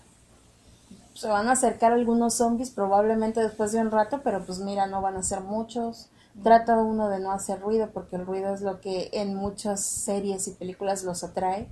Se 1.14 1.30
van 1.30 1.48
a 1.48 1.54
acercar 1.54 1.94
algunos 1.94 2.36
zombies 2.36 2.72
probablemente 2.72 3.42
después 3.42 3.72
de 3.72 3.80
un 3.80 3.90
rato, 3.90 4.20
pero 4.22 4.46
pues 4.46 4.60
mira, 4.60 4.86
no 4.88 5.02
van 5.02 5.16
a 5.16 5.24
ser 5.24 5.40
muchos. 5.42 6.10
Trata 6.44 6.78
uno 6.78 7.08
de 7.08 7.20
no 7.20 7.32
hacer 7.32 7.62
ruido 7.62 7.90
porque 7.94 8.18
el 8.18 8.26
ruido 8.26 8.54
es 8.54 8.60
lo 8.62 8.82
que 8.82 9.10
en 9.14 9.34
muchas 9.36 9.82
series 9.82 10.48
y 10.50 10.52
películas 10.52 11.04
los 11.04 11.24
atrae. 11.24 11.70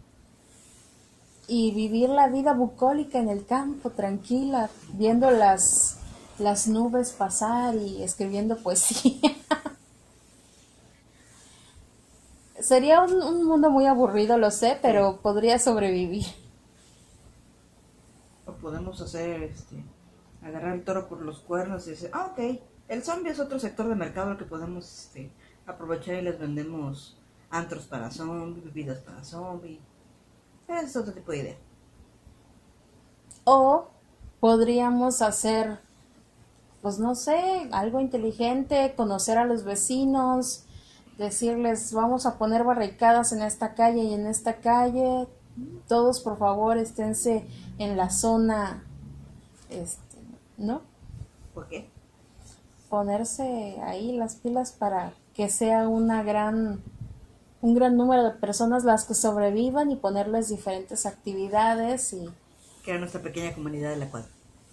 Y 1.48 1.72
vivir 1.74 2.08
la 2.08 2.30
vida 2.30 2.54
bucólica 2.54 3.20
en 3.20 3.28
el 3.28 3.46
campo, 3.46 3.90
tranquila, 3.90 4.70
viendo 4.94 5.30
las, 5.30 5.98
las 6.40 6.68
nubes 6.68 7.12
pasar 7.12 7.76
y 7.76 8.04
escribiendo 8.04 8.58
poesía. 8.58 9.20
Sería 12.60 13.02
un, 13.02 13.22
un 13.22 13.46
mundo 13.46 13.70
muy 13.70 13.86
aburrido, 13.86 14.38
lo 14.38 14.52
sé, 14.52 14.78
pero 14.82 15.20
podría 15.22 15.60
sobrevivir. 15.60 16.26
O 18.46 18.54
podemos 18.54 19.02
hacer, 19.02 19.44
este, 19.44 19.84
agarrar 20.42 20.74
el 20.74 20.84
toro 20.84 21.08
por 21.08 21.22
los 21.22 21.40
cuernos 21.40 21.88
y 21.88 21.92
decir, 21.92 22.10
ah, 22.14 22.32
ok, 22.32 22.60
el 22.88 23.04
zombie 23.04 23.32
es 23.32 23.40
otro 23.40 23.60
sector 23.60 23.88
de 23.88 23.96
mercado 23.96 24.32
al 24.32 24.38
que 24.38 24.46
podemos 24.46 24.86
este, 24.86 25.32
aprovechar 25.66 26.16
y 26.16 26.22
les 26.22 26.40
vendemos 26.40 27.18
antros 27.50 27.86
para 27.86 28.12
zombie, 28.12 28.62
bebidas 28.62 29.00
para 29.00 29.24
zombie. 29.24 29.80
Es 30.68 30.96
otro 30.96 31.14
tipo 31.14 31.32
de 31.32 31.38
idea. 31.38 31.58
O 33.46 33.88
podríamos 34.40 35.22
hacer, 35.22 35.80
pues 36.84 37.00
no 37.00 37.16
sé, 37.16 37.70
algo 37.72 38.02
inteligente, 38.02 38.94
conocer 38.98 39.38
a 39.38 39.46
los 39.46 39.64
vecinos, 39.64 40.66
decirles, 41.18 41.94
vamos 41.94 42.26
a 42.26 42.38
poner 42.38 42.66
barricadas 42.66 43.32
en 43.32 43.42
esta 43.42 43.74
calle 43.74 44.04
y 44.04 44.14
en 44.14 44.28
esta 44.28 44.58
calle. 44.58 45.26
Todos, 45.88 46.20
por 46.20 46.38
favor, 46.38 46.78
esténse 46.78 47.48
en 47.78 47.96
la 47.96 48.10
zona, 48.10 48.84
este, 49.70 50.18
¿no? 50.58 50.82
¿Por 51.54 51.70
qué? 51.70 51.90
Ponerse 52.90 53.78
ahí 53.86 54.18
las 54.18 54.36
pilas 54.36 54.74
para 54.74 55.14
que 55.34 55.50
sea 55.50 55.88
una 55.88 56.22
gran, 56.22 56.82
un 57.62 57.76
gran 57.76 57.96
número 57.96 58.26
de 58.26 58.32
personas 58.32 58.84
las 58.84 59.06
que 59.06 59.14
sobrevivan 59.14 59.90
y 59.90 59.96
ponerles 59.96 60.50
diferentes 60.50 61.06
actividades 61.06 62.12
y, 62.12 62.30
Que 62.84 62.92
era 62.92 63.00
nuestra 63.00 63.22
pequeña 63.22 63.54
comunidad 63.54 63.92
de 63.92 63.96
la 63.96 64.12
cual, 64.12 64.26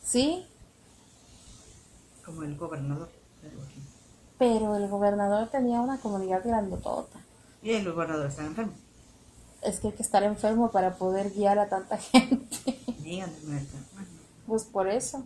sí, 0.03 0.45
como 2.31 2.43
el 2.45 2.57
gobernador. 2.57 3.09
pero 4.39 4.76
el 4.76 4.89
gobernador 4.89 5.49
tenía 5.49 5.81
una 5.81 5.99
comunidad 5.99 6.43
grandotota. 6.45 7.18
Y 7.62 7.72
el 7.72 7.91
gobernador 7.91 8.26
está 8.26 8.45
enfermo. 8.47 8.72
Es 9.62 9.81
que 9.81 9.89
hay 9.89 9.93
que 9.93 10.03
estar 10.03 10.22
enfermo 10.22 10.70
para 10.70 10.95
poder 10.95 11.31
guiar 11.33 11.59
a 11.59 11.68
tanta 11.68 11.99
gente. 12.12 12.78
Pues 14.47 14.64
por 14.64 14.89
eso. 14.89 15.24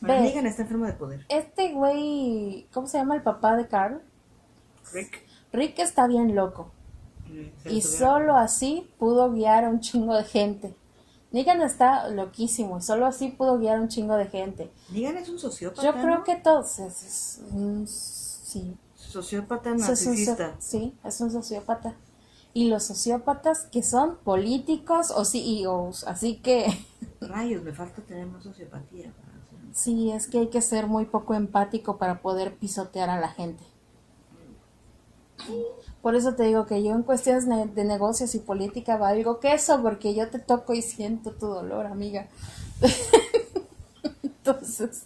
Negan 0.00 0.46
está 0.46 0.62
enfermo 0.62 0.86
de 0.86 0.92
poder. 0.94 1.26
Este 1.28 1.72
güey, 1.72 2.66
¿cómo 2.72 2.86
se 2.86 2.98
llama 2.98 3.14
el 3.16 3.22
papá 3.22 3.56
de 3.56 3.68
Carl? 3.68 4.00
Rick. 4.92 5.22
Rick 5.52 5.78
está 5.78 6.06
bien 6.06 6.34
loco. 6.34 6.70
Y 7.64 7.82
solo 7.82 8.36
así 8.36 8.88
pudo 8.98 9.32
guiar 9.32 9.64
a 9.64 9.68
un 9.68 9.80
chingo 9.80 10.14
de 10.14 10.24
gente. 10.24 10.74
Negan 11.34 11.62
está 11.62 12.08
loquísimo 12.10 12.78
y 12.78 12.82
solo 12.82 13.06
así 13.06 13.26
pudo 13.26 13.58
guiar 13.58 13.78
a 13.78 13.80
un 13.80 13.88
chingo 13.88 14.14
de 14.14 14.26
gente. 14.26 14.70
Negan 14.90 15.16
es 15.16 15.28
un 15.28 15.40
sociópata. 15.40 15.82
Yo 15.82 15.92
creo 15.92 16.18
¿no? 16.18 16.22
que 16.22 16.36
todos 16.36 16.78
es, 16.78 17.02
es 17.02 17.40
un- 17.50 17.88
sí, 17.88 18.76
Sociópata 18.94 19.70
es 19.70 19.74
un 19.74 19.80
narcisista. 19.80 20.54
sí, 20.60 20.94
es 21.02 21.20
un 21.20 21.32
sociópata. 21.32 21.96
Y 22.52 22.68
los 22.68 22.84
sociópatas 22.84 23.64
que 23.72 23.82
son 23.82 24.16
políticos 24.18 25.10
o 25.10 25.24
CEOs, 25.24 26.04
así 26.04 26.36
que 26.36 26.66
Rayos, 27.20 27.64
me 27.64 27.72
falta 27.72 28.00
tener 28.02 28.26
más 28.28 28.44
sociopatía. 28.44 29.12
sí, 29.72 30.12
es 30.12 30.28
que 30.28 30.38
hay 30.38 30.46
que 30.50 30.60
ser 30.60 30.86
muy 30.86 31.04
poco 31.06 31.34
empático 31.34 31.98
para 31.98 32.22
poder 32.22 32.54
pisotear 32.58 33.10
a 33.10 33.18
la 33.18 33.28
gente. 33.30 33.64
Por 36.02 36.14
eso 36.16 36.34
te 36.34 36.42
digo 36.44 36.66
que 36.66 36.82
yo 36.82 36.92
en 36.92 37.02
cuestiones 37.02 37.46
ne- 37.46 37.66
de 37.66 37.84
negocios 37.84 38.34
y 38.34 38.38
política 38.38 38.96
valgo 38.96 39.40
queso 39.40 39.80
porque 39.82 40.14
yo 40.14 40.28
te 40.28 40.38
toco 40.38 40.74
y 40.74 40.82
siento 40.82 41.30
tu 41.32 41.46
dolor, 41.46 41.86
amiga. 41.86 42.26
Entonces, 44.22 45.04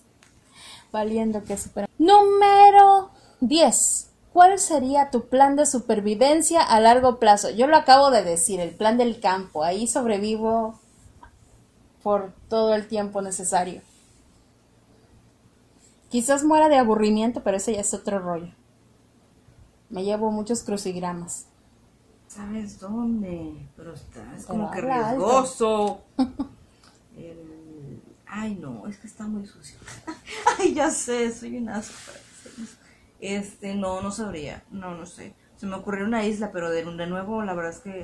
valiendo. 0.90 1.42
Pero... 1.74 1.86
Número 1.98 3.10
10. 3.40 4.06
¿Cuál 4.32 4.58
sería 4.58 5.10
tu 5.10 5.28
plan 5.28 5.56
de 5.56 5.66
supervivencia 5.66 6.62
a 6.62 6.80
largo 6.80 7.18
plazo? 7.18 7.50
Yo 7.50 7.66
lo 7.66 7.76
acabo 7.76 8.10
de 8.10 8.22
decir, 8.22 8.60
el 8.60 8.74
plan 8.74 8.98
del 8.98 9.20
campo. 9.20 9.64
Ahí 9.64 9.86
sobrevivo 9.88 10.78
por 12.02 12.32
todo 12.48 12.74
el 12.74 12.86
tiempo 12.88 13.22
necesario. 13.22 13.80
Quizás 16.10 16.44
muera 16.44 16.68
de 16.68 16.76
aburrimiento, 16.78 17.42
pero 17.42 17.56
ese 17.56 17.74
ya 17.74 17.80
es 17.80 17.92
otro 17.94 18.18
rollo. 18.18 18.52
Me 19.90 20.04
llevo 20.04 20.30
muchos 20.30 20.62
crucigramas. 20.62 21.46
¿Sabes 22.28 22.78
dónde? 22.78 23.54
Pero 23.76 23.94
está, 23.94 24.36
es 24.36 24.44
como 24.44 24.70
que 24.70 24.80
riesgoso. 24.80 26.02
El- 27.16 28.02
Ay, 28.26 28.54
no, 28.56 28.86
es 28.86 28.98
que 28.98 29.06
está 29.06 29.26
muy 29.26 29.46
sucio. 29.46 29.78
Ay, 30.58 30.74
ya 30.74 30.90
sé, 30.90 31.32
soy 31.34 31.56
un 31.56 31.70
asco. 31.70 31.94
Este, 33.20 33.74
no, 33.74 34.02
no 34.02 34.12
sabría. 34.12 34.62
No, 34.70 34.94
no 34.94 35.06
sé. 35.06 35.34
Se 35.56 35.66
me 35.66 35.74
ocurrió 35.74 36.04
una 36.04 36.24
isla, 36.26 36.52
pero 36.52 36.70
de, 36.70 36.84
de 36.84 37.06
nuevo, 37.06 37.42
la 37.42 37.54
verdad 37.54 37.72
es 37.72 37.80
que 37.80 38.00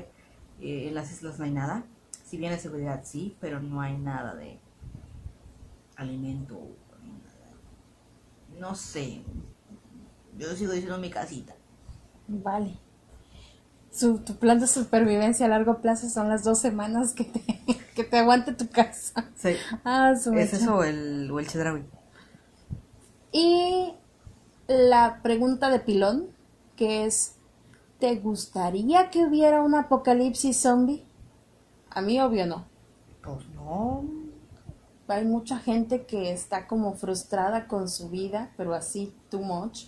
eh, 0.61 0.87
en 0.87 0.95
las 0.95 1.11
islas 1.11 1.37
no 1.37 1.45
hay 1.45 1.51
nada. 1.51 1.83
Si 2.25 2.37
bien 2.37 2.51
de 2.51 2.59
seguridad 2.59 3.03
sí, 3.05 3.37
pero 3.39 3.59
no 3.61 3.81
hay 3.81 3.95
nada 3.97 4.33
de 4.33 4.57
alimento. 5.95 6.59
No 8.59 8.73
sé. 8.73 9.21
Yo 10.37 10.55
sigo 10.55 10.71
diciendo 10.71 10.97
mi 10.97 11.11
casita. 11.11 11.53
Vale. 12.27 12.77
Su, 13.91 14.17
tu 14.19 14.35
plan 14.35 14.59
de 14.59 14.67
supervivencia 14.67 15.45
a 15.45 15.49
largo 15.49 15.79
plazo 15.81 16.09
son 16.09 16.27
las 16.27 16.43
dos 16.43 16.59
semanas 16.59 17.13
que 17.13 17.23
te, 17.23 17.41
que 17.95 18.03
te 18.03 18.17
aguante 18.17 18.53
tu 18.53 18.67
casa. 18.69 19.29
Sí. 19.35 19.55
Ah, 19.83 20.13
su 20.15 20.33
¿Es 20.33 20.53
eso 20.53 20.77
o 20.77 20.83
el, 20.83 21.29
o 21.31 21.39
el 21.39 21.47
chedraui? 21.47 21.83
Y 23.31 23.93
la 24.67 25.19
pregunta 25.21 25.69
de 25.69 25.79
pilón, 25.79 26.27
que 26.75 27.05
es, 27.05 27.35
¿te 27.99 28.15
gustaría 28.15 29.09
que 29.09 29.25
hubiera 29.25 29.61
un 29.61 29.75
apocalipsis 29.75 30.57
zombie? 30.57 31.05
A 31.89 32.01
mí 32.01 32.19
obvio 32.19 32.45
no. 32.45 32.65
Pues 33.23 33.47
no. 33.49 34.03
Hay 35.07 35.23
mucha 35.23 35.59
gente 35.59 36.05
que 36.05 36.31
está 36.31 36.67
como 36.67 36.93
frustrada 36.95 37.67
con 37.67 37.87
su 37.89 38.09
vida, 38.09 38.51
pero 38.57 38.73
así 38.73 39.13
too 39.29 39.39
much, 39.39 39.85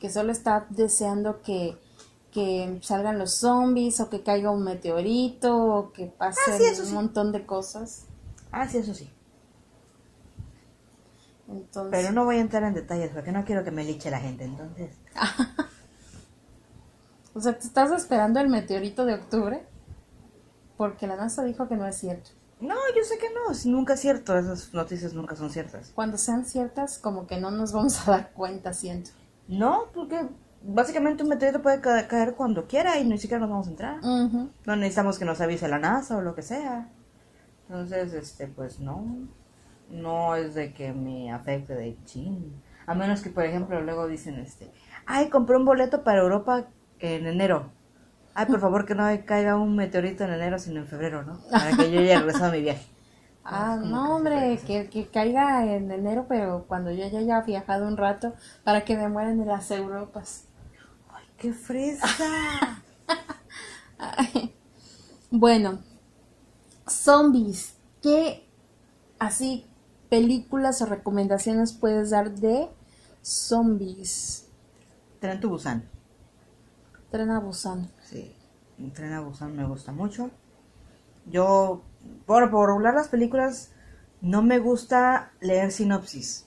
que 0.00 0.10
solo 0.10 0.32
está 0.32 0.66
deseando 0.70 1.40
que, 1.42 1.76
que 2.32 2.78
salgan 2.82 3.18
los 3.18 3.36
zombies 3.38 4.00
o 4.00 4.10
que 4.10 4.22
caiga 4.22 4.50
un 4.50 4.64
meteorito 4.64 5.56
o 5.56 5.92
que 5.92 6.06
pasen 6.06 6.54
Ah, 6.54 6.58
sí, 6.74 6.80
un 6.80 6.86
sí. 6.86 6.92
montón 6.92 7.32
de 7.32 7.46
cosas. 7.46 8.04
Ah, 8.52 8.68
sí, 8.68 8.78
eso 8.78 8.94
sí. 8.94 9.10
Entonces, 11.48 11.90
Pero 11.90 12.12
no 12.12 12.24
voy 12.24 12.36
a 12.36 12.40
entrar 12.40 12.62
en 12.64 12.74
detalles 12.74 13.10
porque 13.12 13.32
no 13.32 13.44
quiero 13.44 13.64
que 13.64 13.70
me 13.70 13.84
liche 13.84 14.10
la 14.10 14.20
gente. 14.20 14.44
Entonces, 14.44 14.96
o 17.34 17.40
sea, 17.40 17.58
¿te 17.58 17.66
estás 17.66 17.90
esperando 17.92 18.40
el 18.40 18.48
meteorito 18.48 19.04
de 19.04 19.14
octubre? 19.14 19.66
Porque 20.76 21.06
la 21.06 21.16
NASA 21.16 21.44
dijo 21.44 21.68
que 21.68 21.76
no 21.76 21.86
es 21.86 21.96
cierto. 21.96 22.30
no, 22.60 22.74
yo 22.96 23.04
sé 23.04 23.18
que 23.18 23.28
no. 23.30 23.54
Nunca 23.70 23.94
es 23.94 24.00
cierto. 24.00 24.36
Esas 24.36 24.72
noticias 24.72 25.12
nunca 25.12 25.36
son 25.36 25.50
ciertas. 25.50 25.92
Cuando 25.94 26.16
sean 26.18 26.46
ciertas, 26.46 26.98
como 26.98 27.26
que 27.26 27.38
no 27.38 27.50
nos 27.50 27.72
vamos 27.72 28.08
a 28.08 28.12
dar 28.12 28.32
cuenta, 28.32 28.72
siento. 28.72 29.10
No, 29.48 29.84
porque 29.94 30.26
básicamente 30.62 31.22
un 31.22 31.28
meteorito 31.28 31.60
puede 31.62 31.80
ca- 31.80 32.08
caer 32.08 32.34
cuando 32.34 32.66
quiera 32.66 32.98
y 32.98 33.04
ni 33.04 33.18
siquiera 33.18 33.40
nos 33.40 33.50
vamos 33.50 33.66
a 33.66 33.70
entrar. 33.70 33.98
No 34.66 34.76
necesitamos 34.76 35.18
que 35.18 35.24
nos 35.24 35.40
avise 35.40 35.68
la 35.68 35.78
NASA 35.78 36.16
o 36.16 36.22
lo 36.22 36.34
que 36.34 36.42
sea. 36.42 36.88
Entonces, 37.68 38.12
este, 38.14 38.46
pues 38.46 38.80
no. 38.80 39.04
No 39.90 40.34
es 40.34 40.54
de 40.54 40.72
que 40.72 40.92
me 40.92 41.30
afecte 41.32 41.74
de 41.74 41.96
chin. 42.04 42.62
A 42.86 42.94
menos 42.94 43.20
que, 43.22 43.30
por 43.30 43.44
ejemplo, 43.44 43.80
luego 43.82 44.06
dicen, 44.06 44.36
este, 44.36 44.70
ay, 45.06 45.28
compré 45.28 45.56
un 45.56 45.64
boleto 45.64 46.02
para 46.04 46.20
Europa 46.20 46.66
en 47.00 47.26
enero. 47.26 47.70
Ay, 48.34 48.46
por 48.46 48.60
favor, 48.60 48.84
que 48.86 48.94
no 48.94 49.04
caiga 49.26 49.56
un 49.56 49.76
meteorito 49.76 50.24
en 50.24 50.32
enero, 50.32 50.58
sino 50.58 50.80
en 50.80 50.86
febrero, 50.86 51.22
¿no? 51.22 51.38
Para 51.50 51.76
que 51.76 51.90
yo 51.90 52.00
haya 52.00 52.18
regresado 52.18 52.46
a 52.46 52.52
mi 52.52 52.62
viaje. 52.62 52.84
Ah, 53.44 53.76
no, 53.76 54.16
hombre, 54.16 54.58
que, 54.66 54.88
que 54.88 55.06
caiga 55.08 55.66
en 55.66 55.90
enero, 55.90 56.26
pero 56.28 56.64
cuando 56.66 56.90
yo 56.90 57.06
ya 57.08 57.18
haya 57.18 57.40
viajado 57.42 57.86
un 57.86 57.96
rato 57.96 58.34
para 58.64 58.84
que 58.84 58.96
me 58.96 59.08
mueran 59.08 59.40
en 59.40 59.48
las 59.48 59.70
Europas. 59.70 60.44
¡Ay, 61.10 61.24
qué 61.36 61.52
fresa! 61.52 62.06
Bueno, 65.36 65.80
zombies. 66.86 67.74
¿Qué 68.00 68.48
así 69.18 69.66
películas 70.08 70.80
o 70.80 70.86
recomendaciones 70.86 71.72
puedes 71.72 72.10
dar 72.10 72.36
de 72.36 72.68
zombies? 73.20 74.46
Tren 75.18 75.40
to 75.40 75.48
Busan. 75.48 75.88
Tren 77.10 77.30
a 77.30 77.40
Busan. 77.40 77.90
Sí, 78.04 78.32
Tren 78.94 79.12
a 79.12 79.20
Busan 79.22 79.56
me 79.56 79.64
gusta 79.64 79.90
mucho. 79.90 80.30
Yo, 81.26 81.82
por, 82.26 82.50
por 82.50 82.68
regular 82.68 82.94
las 82.94 83.08
películas, 83.08 83.72
no 84.20 84.42
me 84.42 84.58
gusta 84.58 85.32
leer 85.40 85.70
sinopsis. 85.70 86.46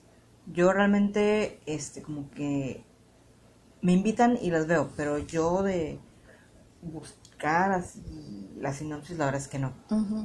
Yo 0.51 0.71
realmente, 0.73 1.59
este, 1.65 2.01
como 2.01 2.29
que 2.31 2.83
me 3.81 3.93
invitan 3.93 4.37
y 4.41 4.49
las 4.49 4.67
veo, 4.67 4.89
pero 4.95 5.17
yo 5.17 5.61
de 5.63 5.99
buscar 6.81 7.71
así 7.71 8.49
la 8.59 8.73
sinopsis, 8.73 9.17
la 9.17 9.25
verdad 9.25 9.41
es 9.41 9.47
que 9.47 9.59
no. 9.59 9.73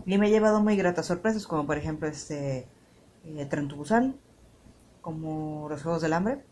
Y 0.07 0.17
me 0.19 0.29
he 0.29 0.31
llevado 0.31 0.61
muy 0.61 0.77
gratas 0.77 1.07
sorpresas, 1.07 1.47
como 1.47 1.67
por 1.67 1.77
ejemplo 1.77 2.09
este 2.09 2.67
eh, 3.25 3.47
Tren 3.47 3.69
Busan, 3.69 4.17
como 5.01 5.69
Los 5.69 5.83
Juegos 5.83 6.03
del 6.03 6.15
Hambre. 6.15 6.45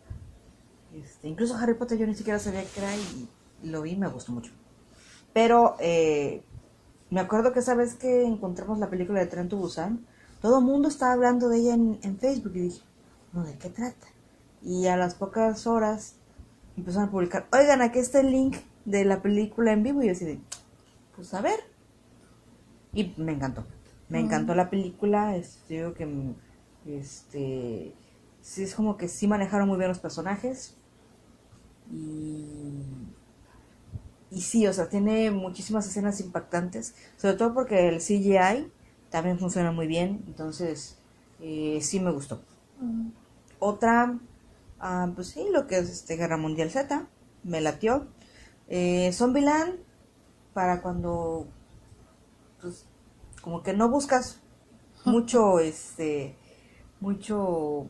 Este, 0.92 1.28
incluso 1.28 1.56
Harry 1.56 1.74
Potter 1.74 1.98
yo 1.98 2.06
ni 2.06 2.14
siquiera 2.14 2.38
sabía 2.38 2.64
que 2.64 2.80
era 2.80 2.94
y 2.94 3.28
lo 3.62 3.82
vi 3.82 3.92
y 3.92 3.96
me 3.96 4.08
gustó 4.08 4.32
mucho. 4.32 4.52
Pero 5.32 5.76
eh, 5.78 6.42
me 7.10 7.20
acuerdo 7.20 7.52
que 7.52 7.60
esa 7.60 7.74
vez 7.74 7.94
que 7.94 8.24
encontramos 8.24 8.78
la 8.78 8.90
película 8.90 9.20
de 9.20 9.26
Tren 9.26 9.48
to 9.48 9.56
Busan, 9.56 10.06
todo 10.40 10.58
el 10.60 10.64
mundo 10.64 10.88
estaba 10.88 11.12
hablando 11.12 11.48
de 11.48 11.58
ella 11.58 11.74
en, 11.74 11.98
en 12.02 12.18
Facebook 12.18 12.52
y 12.54 12.60
dije, 12.60 12.82
no, 13.32 13.44
¿de 13.44 13.56
qué 13.58 13.68
trata? 13.68 14.06
Y 14.62 14.86
a 14.86 14.96
las 14.96 15.14
pocas 15.14 15.66
horas 15.66 16.16
empezaron 16.76 17.08
a 17.08 17.12
publicar, 17.12 17.46
oigan, 17.52 17.82
aquí 17.82 17.98
está 17.98 18.20
el 18.20 18.30
link 18.30 18.56
de 18.84 19.04
la 19.04 19.22
película 19.22 19.72
en 19.72 19.82
vivo 19.82 20.02
y 20.02 20.06
yo 20.06 20.12
así 20.12 20.24
de, 20.24 20.40
pues 21.14 21.34
a 21.34 21.40
ver. 21.40 21.60
Y 22.92 23.14
me 23.16 23.32
encantó. 23.32 23.64
Me 24.08 24.18
encantó 24.18 24.54
la 24.54 24.70
película. 24.70 25.36
Este, 25.36 25.74
digo 25.74 25.94
que 25.94 26.34
este 26.86 27.94
sí 28.40 28.62
es 28.62 28.74
como 28.74 28.96
que 28.96 29.06
sí 29.06 29.28
manejaron 29.28 29.68
muy 29.68 29.78
bien 29.78 29.88
los 29.88 30.00
personajes. 30.00 30.76
Y 31.92 32.82
y 34.30 34.42
sí, 34.42 34.66
o 34.66 34.72
sea, 34.72 34.88
tiene 34.88 35.30
muchísimas 35.30 35.86
escenas 35.86 36.20
impactantes, 36.20 36.94
sobre 37.16 37.34
todo 37.34 37.52
porque 37.52 37.88
el 37.88 37.98
CGI 37.98 38.70
también 39.10 39.38
funciona 39.38 39.72
muy 39.72 39.86
bien, 39.86 40.22
entonces 40.26 40.98
eh, 41.40 41.80
sí 41.82 41.98
me 41.98 42.12
gustó. 42.12 42.40
Mm. 42.80 43.08
Otra, 43.58 44.18
ah, 44.78 45.10
pues 45.14 45.28
sí, 45.28 45.44
lo 45.52 45.66
que 45.66 45.78
es 45.78 45.90
este 45.90 46.16
Guerra 46.16 46.36
Mundial 46.36 46.70
Z, 46.70 47.06
me 47.42 47.60
latió. 47.60 48.06
Eh, 48.68 49.10
Zombieland, 49.12 49.80
para 50.54 50.80
cuando, 50.80 51.48
pues, 52.60 52.86
como 53.42 53.62
que 53.62 53.72
no 53.72 53.88
buscas 53.88 54.40
mucho, 55.04 55.58
este, 55.58 56.36
mucho... 57.00 57.88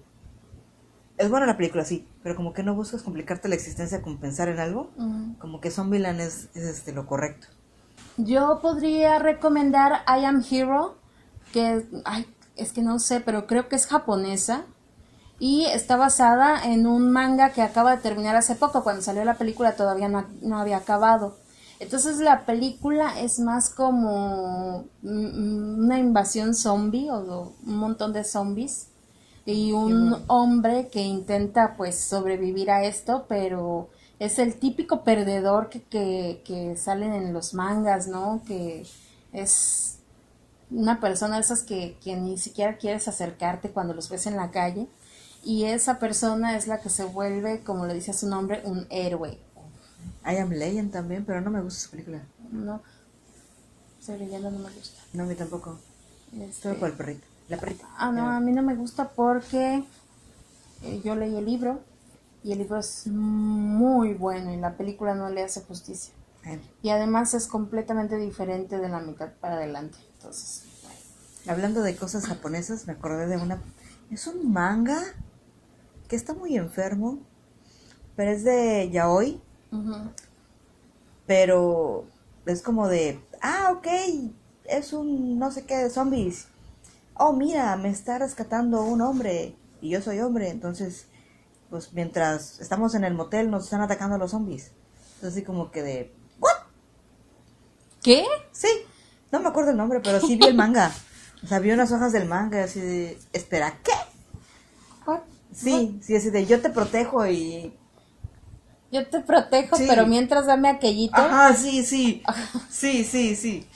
Es 1.21 1.29
buena 1.29 1.45
la 1.45 1.59
película, 1.59 1.85
sí, 1.85 2.09
pero 2.23 2.35
como 2.35 2.55
que 2.55 2.63
no 2.63 2.75
buscas 2.75 3.03
complicarte 3.03 3.47
la 3.49 3.55
existencia 3.55 4.01
con 4.01 4.17
pensar 4.17 4.49
en 4.49 4.59
algo, 4.59 4.89
Ujú. 4.97 5.39
como 5.39 5.61
que 5.61 5.71
Zombieland 5.71 6.19
es, 6.19 6.49
es 6.55 6.65
este, 6.65 6.93
lo 6.93 7.07
correcto. 7.07 7.47
Yo 8.17 8.61
podría 8.63 9.19
recomendar 9.19 10.03
I 10.09 10.25
Am 10.25 10.43
Hero, 10.51 10.97
que 11.53 11.85
ay, 12.07 12.27
es 12.57 12.73
que 12.73 12.81
no 12.81 12.99
sé, 12.99 13.21
pero 13.21 13.47
creo 13.47 13.69
que 13.69 13.77
es 13.77 13.87
japonesa 13.87 14.63
y 15.39 15.67
está 15.67 15.97
basada 15.97 16.65
en 16.65 16.87
un 16.87 17.11
manga 17.13 17.51
que 17.51 17.61
acaba 17.61 17.97
de 17.97 18.03
terminar 18.03 18.35
hace 18.35 18.55
poco, 18.55 18.83
cuando 18.83 19.03
salió 19.03 19.23
la 19.25 19.35
película 19.35 19.77
todavía 19.77 20.09
no, 20.09 20.27
no 20.41 20.59
había 20.59 20.79
acabado. 20.79 21.37
Entonces 21.81 22.19
la 22.19 22.47
película 22.47 23.21
es 23.21 23.39
más 23.41 23.69
como 23.69 24.85
mm, 25.03 25.85
una 25.85 25.99
invasión 25.99 26.55
zombie 26.55 27.11
o 27.11 27.53
un 27.67 27.77
montón 27.77 28.15
de 28.15 28.25
zombies 28.25 28.90
y 29.47 29.73
un 29.73 30.17
hombre 30.27 30.89
que 30.89 31.01
intenta 31.01 31.77
pues 31.77 31.99
sobrevivir 31.99 32.71
a 32.71 32.85
esto, 32.85 33.27
pero 33.29 33.89
es 34.19 34.39
el 34.39 34.57
típico 34.57 35.03
perdedor 35.03 35.69
que, 35.71 35.83
que, 35.83 36.43
que 36.45 36.77
salen 36.77 37.13
en 37.15 37.33
los 37.33 37.55
mangas, 37.55 38.07
¿no? 38.07 38.43
Que 38.47 38.87
es 39.33 39.99
una 40.71 41.01
persona 41.01 41.37
de 41.37 41.43
esas 41.43 41.63
que, 41.63 41.97
que 42.03 42.17
ni 42.17 42.39
siquiera 42.39 42.77
quieres 42.77 43.09
acercarte 43.09 43.71
cuando 43.71 43.95
los 43.95 44.09
ves 44.09 44.27
en 44.27 44.37
la 44.37 44.51
calle. 44.51 44.87
Y 45.43 45.65
esa 45.65 45.99
persona 45.99 46.57
es 46.57 46.67
la 46.67 46.81
que 46.81 46.91
se 46.91 47.05
vuelve, 47.05 47.61
como 47.61 47.87
le 47.87 47.95
dice 47.95 48.13
su 48.13 48.29
nombre, 48.29 48.61
un 48.65 48.87
héroe. 48.91 49.39
I 50.25 50.37
Am 50.37 50.51
Legend 50.51 50.93
también, 50.93 51.25
pero 51.25 51.41
no 51.41 51.51
me 51.51 51.63
gusta 51.63 51.81
esa 51.81 51.91
película. 51.91 52.23
No, 52.53 52.83
esa 54.01 54.17
leyenda 54.17 54.51
no 54.51 54.59
me 54.59 54.71
gusta. 54.71 55.01
No, 55.15 55.25
a 55.25 55.27
mí 55.27 55.35
tampoco. 55.35 55.79
Este, 56.39 56.63
Solo 56.63 56.79
por 56.79 56.91
el 56.91 56.97
perrito. 56.97 57.27
La 57.51 57.59
perrita. 57.59 57.87
Ah, 57.99 58.11
no, 58.11 58.31
a 58.31 58.41
mí 58.41 58.53
no 58.53 58.63
me 58.63 58.75
gusta 58.75 59.11
porque 59.11 59.85
eh, 60.83 61.03
yo 61.05 61.17
leí 61.17 61.37
el 61.37 61.45
libro 61.45 61.81
y 62.43 62.53
el 62.53 62.59
libro 62.59 62.79
es 62.79 63.07
muy 63.09 64.15
bueno 64.15 64.55
y 64.55 64.57
la 64.57 64.77
película 64.77 65.15
no 65.15 65.29
le 65.29 65.43
hace 65.43 65.61
justicia. 65.61 66.15
Y 66.83 66.89
además 66.89 67.35
es 67.35 67.47
completamente 67.47 68.17
diferente 68.17 68.79
de 68.79 68.89
la 68.89 69.01
mitad 69.01 69.31
para 69.41 69.57
adelante. 69.57 69.99
Entonces, 70.15 70.65
Hablando 71.47 71.83
de 71.83 71.97
cosas 71.97 72.27
japonesas, 72.27 72.87
me 72.87 72.93
acordé 72.93 73.27
de 73.27 73.37
una... 73.37 73.63
Es 74.11 74.27
un 74.27 74.53
manga 74.53 75.01
que 76.09 76.17
está 76.17 76.35
muy 76.35 76.57
enfermo, 76.57 77.19
pero 78.15 78.31
es 78.31 78.45
de 78.45 78.91
yaoi, 78.91 79.41
pero 81.27 82.05
es 82.45 82.63
como 82.63 82.89
de, 82.89 83.21
ah, 83.41 83.73
ok, 83.73 83.87
es 84.65 84.93
un 84.93 85.39
no 85.39 85.51
sé 85.51 85.65
qué 85.65 85.77
de 85.77 85.91
zombies. 85.91 86.49
Oh, 87.23 87.35
mira, 87.35 87.77
me 87.77 87.91
está 87.91 88.17
rescatando 88.19 88.83
un 88.83 89.03
hombre 89.03 89.55
y 89.83 89.91
yo 89.91 90.01
soy 90.01 90.21
hombre, 90.21 90.49
entonces, 90.49 91.07
pues 91.69 91.93
mientras 91.93 92.59
estamos 92.61 92.95
en 92.95 93.05
el 93.05 93.13
motel 93.13 93.51
nos 93.51 93.65
están 93.65 93.83
atacando 93.83 94.17
los 94.17 94.31
zombies. 94.31 94.73
Entonces, 95.17 95.33
así 95.37 95.43
como 95.43 95.71
que 95.71 95.83
de, 95.83 96.15
¿what? 96.39 96.55
¿Qué? 98.03 98.25
Sí, 98.53 98.69
no 99.31 99.41
me 99.41 99.49
acuerdo 99.49 99.73
el 99.73 99.77
nombre, 99.77 100.01
pero 100.03 100.19
sí 100.19 100.37
vi 100.37 100.47
el 100.47 100.55
manga. 100.55 100.95
O 101.45 101.47
sea, 101.47 101.59
vi 101.59 101.71
unas 101.73 101.93
hojas 101.93 102.11
del 102.13 102.27
manga 102.27 102.65
así 102.65 102.81
de, 102.81 103.19
espera, 103.35 103.79
¿qué? 103.85 103.93
What? 105.07 105.21
Sí, 105.53 106.01
sí, 106.03 106.17
así 106.17 106.31
de, 106.31 106.47
yo 106.47 106.63
te 106.63 106.71
protejo 106.71 107.27
y... 107.27 107.77
Yo 108.91 109.07
te 109.07 109.21
protejo, 109.21 109.77
Sí. 109.77 109.85
pero 109.87 110.07
mientras 110.07 110.47
dame 110.47 110.71
aquellito. 110.71 111.17
Ajá, 111.21 111.55
sí, 111.55 111.85
sí, 111.85 112.23
sí, 112.71 113.05
sí, 113.05 113.37
sí. 113.37 113.69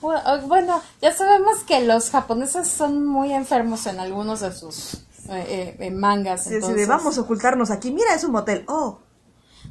Bu- 0.00 0.46
Bueno, 0.46 0.80
ya 1.02 1.12
sabemos 1.12 1.58
que 1.66 1.80
los 1.84 2.10
japoneses 2.10 2.68
son 2.68 3.04
muy 3.06 3.32
enfermos 3.32 3.86
en 3.86 4.00
algunos 4.00 4.40
de 4.40 4.52
sus 4.52 4.94
eh, 5.28 5.44
eh, 5.48 5.76
eh, 5.78 5.90
mangas. 5.90 6.44
Sí, 6.44 6.54
entonces- 6.54 6.88
vamos 6.88 7.18
a 7.18 7.20
ocultarnos 7.20 7.70
aquí, 7.70 7.90
mira, 7.90 8.14
es 8.14 8.24
un 8.24 8.32
motel. 8.32 8.64
Oh, 8.68 8.98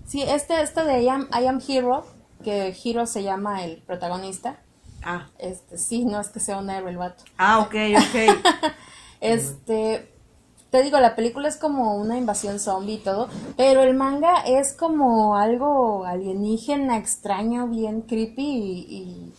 Sí, 0.07 0.21
este, 0.23 0.61
este 0.61 0.83
de 0.85 1.01
I 1.03 1.09
am, 1.09 1.27
I 1.39 1.45
Am 1.47 1.59
Hero, 1.67 2.05
que 2.43 2.75
Hero 2.83 3.05
se 3.05 3.23
llama 3.23 3.63
el 3.63 3.81
protagonista. 3.83 4.59
ah, 5.03 5.27
Este, 5.37 5.77
sí, 5.77 6.05
no 6.05 6.19
es 6.19 6.29
que 6.29 6.39
sea 6.39 6.57
un 6.57 6.69
héroe 6.69 6.91
el 6.91 6.97
vato. 6.97 7.23
ah, 7.37 7.59
ok, 7.59 7.75
ok. 7.97 8.43
Este, 9.21 10.13
te 10.69 10.81
digo, 10.83 10.99
la 10.99 11.15
película 11.15 11.47
es 11.49 11.57
como 11.57 11.95
una 11.97 12.17
invasión 12.17 12.59
zombie 12.59 12.93
y 12.95 12.97
todo, 12.99 13.27
pero 13.57 13.81
el 13.81 13.93
manga 13.95 14.41
es 14.45 14.73
como 14.73 15.35
algo 15.35 16.05
alienígena, 16.05 16.97
extraño, 16.97 17.67
bien 17.67 18.01
creepy 18.01 18.41
y, 18.41 18.95
y 18.95 19.33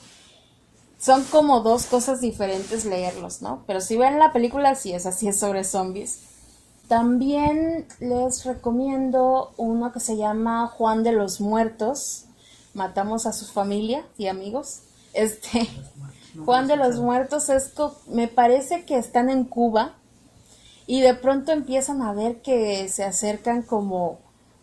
son 1.01 1.25
como 1.25 1.61
dos 1.61 1.87
cosas 1.87 2.21
diferentes 2.21 2.85
leerlos, 2.85 3.41
¿no? 3.41 3.65
Pero 3.67 3.81
si 3.81 3.97
ven 3.97 4.19
la 4.19 4.33
película, 4.33 4.75
sí 4.75 4.93
es 4.93 5.07
así, 5.07 5.29
es 5.29 5.39
sobre 5.39 5.65
zombies. 5.65 6.21
También 6.89 7.87
les 8.01 8.45
recomiendo 8.45 9.55
uno 9.57 9.93
que 9.93 10.01
se 10.01 10.19
llama 10.19 10.67
Juan 10.67 11.03
de 11.03 11.13
los 11.13 11.41
Muertos. 11.41 12.27
Matamos 12.75 13.25
a 13.25 13.33
su 13.33 13.47
familia 13.47 14.05
y 14.19 14.27
amigos. 14.27 14.81
Este, 15.15 15.67
Juan 16.45 16.69
de 16.69 16.77
los 16.77 16.97
Muertos 17.01 17.49
es, 17.49 17.73
me 18.07 18.29
parece 18.29 18.85
que 18.85 18.99
están 18.99 19.31
en 19.31 19.45
Cuba 19.45 19.95
y 20.87 21.01
de 21.01 21.15
pronto 21.15 21.53
empiezan 21.53 22.03
a 22.03 22.13
ver 22.13 22.43
que 22.43 22.89
se 22.91 23.05
acercan 23.05 23.63
como, 23.63 24.19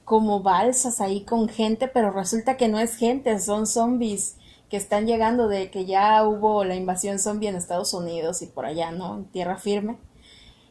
como 0.06 0.44
balsas 0.44 1.02
ahí 1.02 1.22
con 1.22 1.50
gente, 1.50 1.88
pero 1.88 2.12
resulta 2.12 2.58
que 2.58 2.68
no 2.68 2.78
es 2.78 2.96
gente, 2.96 3.40
son 3.40 3.66
zombies 3.66 4.37
que 4.70 4.78
están 4.78 5.08
llegando 5.08 5.48
de 5.48 5.72
que 5.72 5.86
ya 5.86 6.24
hubo 6.26 6.64
la 6.64 6.76
invasión 6.76 7.20
zombie 7.20 7.48
en 7.48 7.56
Estados 7.56 7.94
Unidos 7.94 8.42
y 8.42 8.48
por 8.48 8.66
allá, 8.66 8.92
¿no? 8.92 9.16
En 9.16 9.26
tierra 9.26 9.58
firme. 9.58 9.98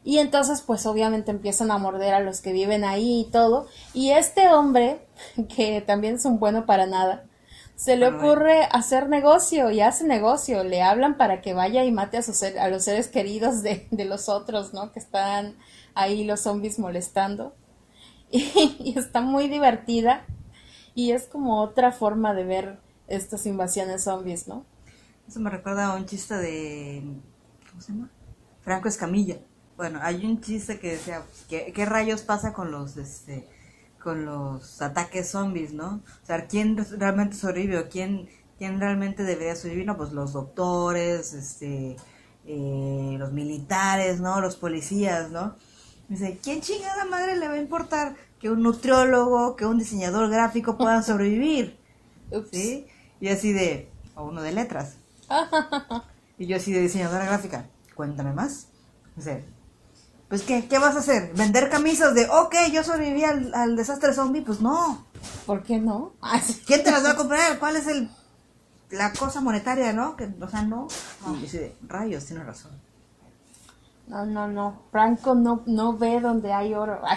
Y 0.03 0.19
entonces, 0.19 0.61
pues 0.61 0.85
obviamente 0.85 1.31
empiezan 1.31 1.71
a 1.71 1.77
morder 1.77 2.13
a 2.13 2.19
los 2.19 2.39
que 2.39 2.53
viven 2.53 2.83
ahí 2.83 3.21
y 3.21 3.31
todo. 3.31 3.67
Y 3.93 4.11
este 4.11 4.49
hombre, 4.49 5.05
que 5.55 5.81
también 5.81 6.15
es 6.15 6.25
un 6.25 6.39
bueno 6.39 6.65
para 6.65 6.85
nada, 6.85 7.25
se 7.75 7.95
le 7.95 8.07
ocurre 8.07 8.63
hacer 8.71 9.07
negocio 9.09 9.69
y 9.69 9.81
hace 9.81 10.05
negocio. 10.05 10.63
Le 10.63 10.81
hablan 10.81 11.17
para 11.17 11.41
que 11.41 11.53
vaya 11.53 11.83
y 11.83 11.91
mate 11.91 12.17
a, 12.17 12.21
sus, 12.23 12.41
a 12.41 12.69
los 12.69 12.83
seres 12.83 13.07
queridos 13.07 13.61
de, 13.63 13.87
de 13.91 14.05
los 14.05 14.29
otros, 14.29 14.73
¿no? 14.73 14.91
Que 14.91 14.99
están 14.99 15.57
ahí 15.93 16.23
los 16.23 16.41
zombies 16.41 16.79
molestando. 16.79 17.55
Y, 18.29 18.75
y 18.79 18.99
está 18.99 19.21
muy 19.21 19.47
divertida. 19.47 20.25
Y 20.95 21.11
es 21.11 21.27
como 21.27 21.61
otra 21.61 21.91
forma 21.91 22.33
de 22.33 22.43
ver 22.43 22.79
estas 23.07 23.45
invasiones 23.45 24.03
zombies, 24.03 24.47
¿no? 24.47 24.65
Eso 25.27 25.39
me 25.39 25.49
recuerda 25.49 25.87
a 25.87 25.95
un 25.95 26.05
chiste 26.05 26.35
de. 26.35 27.03
¿Cómo 27.69 27.81
se 27.81 27.91
llama? 27.91 28.09
Franco 28.61 28.87
Escamilla. 28.87 29.37
Bueno, 29.75 29.99
hay 30.01 30.25
un 30.25 30.41
chiste 30.41 30.79
que 30.79 30.91
decía: 30.91 31.23
pues, 31.25 31.45
¿qué, 31.49 31.71
qué 31.73 31.85
rayos 31.85 32.21
pasa 32.21 32.53
con 32.53 32.71
los 32.71 32.97
este 32.97 33.47
con 34.07 34.25
los 34.25 34.81
ataques 34.81 35.29
zombies, 35.31 35.73
no? 35.73 36.01
O 36.23 36.25
sea, 36.25 36.47
¿quién 36.47 36.77
realmente 36.97 37.35
sobrevive 37.35 37.77
o 37.77 37.89
quién, 37.89 38.29
quién 38.57 38.79
realmente 38.79 39.23
debería 39.23 39.53
sobrevivir? 39.53 39.85
No, 39.85 39.97
pues 39.97 40.13
los 40.13 40.31
doctores, 40.31 41.33
este, 41.33 41.97
eh, 42.45 43.15
los 43.19 43.33
militares, 43.33 44.21
¿no? 44.21 44.39
Los 44.39 44.55
policías, 44.55 45.29
¿no? 45.31 45.55
Dice, 46.07 46.39
¿quién 46.41 46.61
chingada 46.61 47.03
madre 47.03 47.35
le 47.35 47.49
va 47.49 47.55
a 47.55 47.59
importar 47.59 48.15
que 48.39 48.49
un 48.49 48.63
nutriólogo, 48.63 49.57
que 49.57 49.65
un 49.65 49.77
diseñador 49.77 50.29
gráfico 50.29 50.77
puedan 50.77 51.03
sobrevivir? 51.03 51.77
Ups. 52.31 52.49
¿Sí? 52.51 52.87
Y 53.19 53.29
así 53.29 53.53
de, 53.53 53.89
o 54.15 54.23
uno 54.23 54.41
de 54.41 54.51
letras. 54.51 54.95
Y 56.39 56.45
yo 56.45 56.57
así 56.57 56.71
de 56.71 56.81
diseñadora 56.81 57.25
gráfica, 57.25 57.65
cuéntame 57.95 58.31
más. 58.31 58.67
Dice, 59.15 59.43
pues 60.29 60.43
¿qué, 60.43 60.67
¿qué 60.67 60.77
vas 60.77 60.95
a 60.95 60.99
hacer? 60.99 61.33
¿Vender 61.33 61.71
camisas 61.71 62.13
de, 62.13 62.27
ok, 62.29 62.53
yo 62.71 62.83
sobreviví 62.83 63.23
al, 63.23 63.51
al 63.55 63.75
desastre 63.75 64.13
zombie? 64.13 64.43
Pues 64.43 64.61
no. 64.61 65.07
¿Por 65.47 65.63
qué 65.63 65.79
no? 65.79 66.13
¿Quién 66.67 66.83
te 66.83 66.91
las 66.91 67.03
va 67.03 67.13
a 67.13 67.15
comprar? 67.15 67.57
¿Cuál 67.57 67.77
es 67.77 67.87
el 67.87 68.07
la 68.89 69.11
cosa 69.13 69.41
monetaria, 69.41 69.93
no? 69.93 70.15
Que, 70.15 70.29
o 70.39 70.49
sea, 70.49 70.61
no. 70.61 70.87
Y 71.27 71.39
yo 71.41 71.47
así 71.47 71.57
de, 71.57 71.75
rayos, 71.87 72.25
tiene 72.25 72.43
razón. 72.43 72.71
No, 74.07 74.25
no, 74.25 74.47
no. 74.47 74.83
Franco 74.91 75.35
no, 75.35 75.63
no 75.65 75.97
ve 75.97 76.21
donde 76.21 76.53
hay 76.53 76.73
oro. 76.73 77.01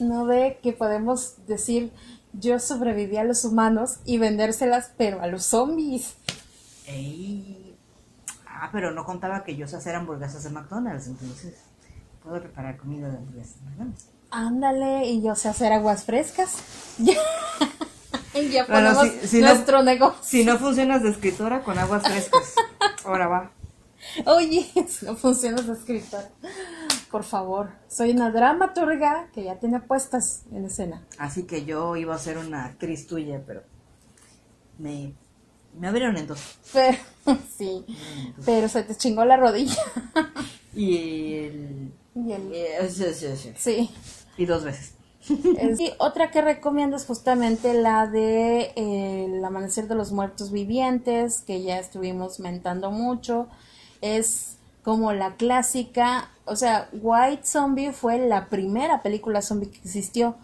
No 0.00 0.26
ve 0.26 0.58
que 0.60 0.72
podemos 0.72 1.36
decir 1.46 1.92
yo 2.40 2.58
sobreviví 2.58 3.16
a 3.16 3.24
los 3.24 3.44
humanos 3.44 3.96
y 4.04 4.18
vendérselas, 4.18 4.90
pero 4.96 5.20
a 5.22 5.26
los 5.26 5.44
zombies. 5.44 6.14
Ey. 6.86 7.76
Ah, 8.46 8.68
pero 8.72 8.90
no 8.92 9.04
contaba 9.04 9.44
que 9.44 9.56
yo 9.56 9.66
sé 9.66 9.76
hacer 9.76 9.94
hamburguesas 9.94 10.44
de 10.44 10.50
McDonald's, 10.50 11.06
entonces 11.06 11.54
puedo 12.22 12.40
preparar 12.40 12.76
comida 12.76 13.08
de 13.08 13.16
hamburguesas 13.18 13.56
de 13.60 13.64
McDonald's. 13.66 14.06
Ándale, 14.30 15.06
y 15.06 15.22
yo 15.22 15.34
sé 15.34 15.48
hacer 15.48 15.72
aguas 15.72 16.04
frescas. 16.04 16.56
Ya, 18.34 18.66
Bueno, 18.66 18.94
ponemos 18.94 19.20
si- 19.22 19.28
si 19.28 19.40
no- 19.40 19.48
nuestro 19.54 19.82
negocio. 19.84 20.18
Si 20.24 20.44
no 20.44 20.58
funcionas 20.58 21.04
de 21.04 21.10
escritora, 21.10 21.62
con 21.62 21.78
aguas 21.78 22.02
frescas. 22.02 22.54
Ahora 23.04 23.28
va. 23.28 23.52
Oye, 24.26 24.68
si 24.88 25.06
no 25.06 25.14
funcionas 25.14 25.68
de 25.68 25.72
escritor. 25.74 26.24
Por 27.14 27.22
favor, 27.22 27.70
soy 27.86 28.10
una 28.10 28.32
dramaturga 28.32 29.28
que 29.32 29.44
ya 29.44 29.54
tiene 29.60 29.78
puestas 29.78 30.42
en 30.52 30.64
escena. 30.64 31.04
Así 31.16 31.44
que 31.44 31.64
yo 31.64 31.94
iba 31.94 32.12
a 32.12 32.18
ser 32.18 32.38
una 32.38 32.64
actriz 32.64 33.06
tuya, 33.06 33.40
pero 33.46 33.62
me, 34.78 35.12
me 35.78 35.86
abrieron 35.86 36.16
en 36.16 36.26
dos. 36.26 36.40
Pero, 36.72 36.98
sí, 37.56 37.86
pero 38.44 38.68
se 38.68 38.82
te 38.82 38.96
chingó 38.96 39.24
la 39.24 39.36
rodilla. 39.36 39.80
Y 40.74 41.34
el... 41.36 41.92
Y 42.16 42.32
el- 42.32 42.52
eh, 42.52 42.88
sí, 42.90 43.04
sí, 43.14 43.26
sí. 43.36 43.52
sí. 43.56 43.90
Y 44.36 44.44
dos 44.46 44.64
veces. 44.64 44.94
Es- 45.56 45.78
y 45.78 45.92
otra 45.98 46.32
que 46.32 46.42
recomiendo 46.42 46.96
es 46.96 47.06
justamente 47.06 47.74
la 47.74 48.08
de 48.08 48.72
eh, 48.74 49.26
El 49.36 49.44
Amanecer 49.44 49.86
de 49.86 49.94
los 49.94 50.10
Muertos 50.10 50.50
Vivientes, 50.50 51.42
que 51.42 51.62
ya 51.62 51.78
estuvimos 51.78 52.40
mentando 52.40 52.90
mucho. 52.90 53.46
Es 54.00 54.53
como 54.84 55.12
la 55.12 55.36
clásica, 55.36 56.30
o 56.44 56.56
sea, 56.56 56.88
White 56.92 57.44
Zombie 57.44 57.92
fue 57.92 58.18
la 58.18 58.48
primera 58.48 59.02
película 59.02 59.40
zombie 59.42 59.70
que 59.70 59.78
existió, 59.78 60.36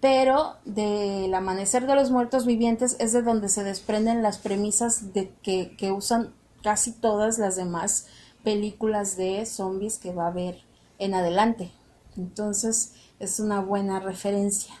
pero 0.00 0.56
de 0.64 1.26
El 1.26 1.34
Amanecer 1.34 1.86
de 1.86 1.94
los 1.94 2.10
Muertos 2.10 2.44
Vivientes 2.44 2.96
es 2.98 3.12
de 3.12 3.22
donde 3.22 3.48
se 3.48 3.62
desprenden 3.62 4.22
las 4.22 4.38
premisas 4.38 5.14
de 5.14 5.32
que, 5.42 5.76
que 5.76 5.92
usan 5.92 6.34
casi 6.62 6.92
todas 6.92 7.38
las 7.38 7.56
demás 7.56 8.06
películas 8.42 9.16
de 9.16 9.46
zombies 9.46 9.98
que 9.98 10.12
va 10.12 10.24
a 10.24 10.30
haber 10.30 10.62
en 10.98 11.14
adelante. 11.14 11.70
Entonces 12.16 12.94
es 13.20 13.38
una 13.38 13.60
buena 13.60 14.00
referencia. 14.00 14.74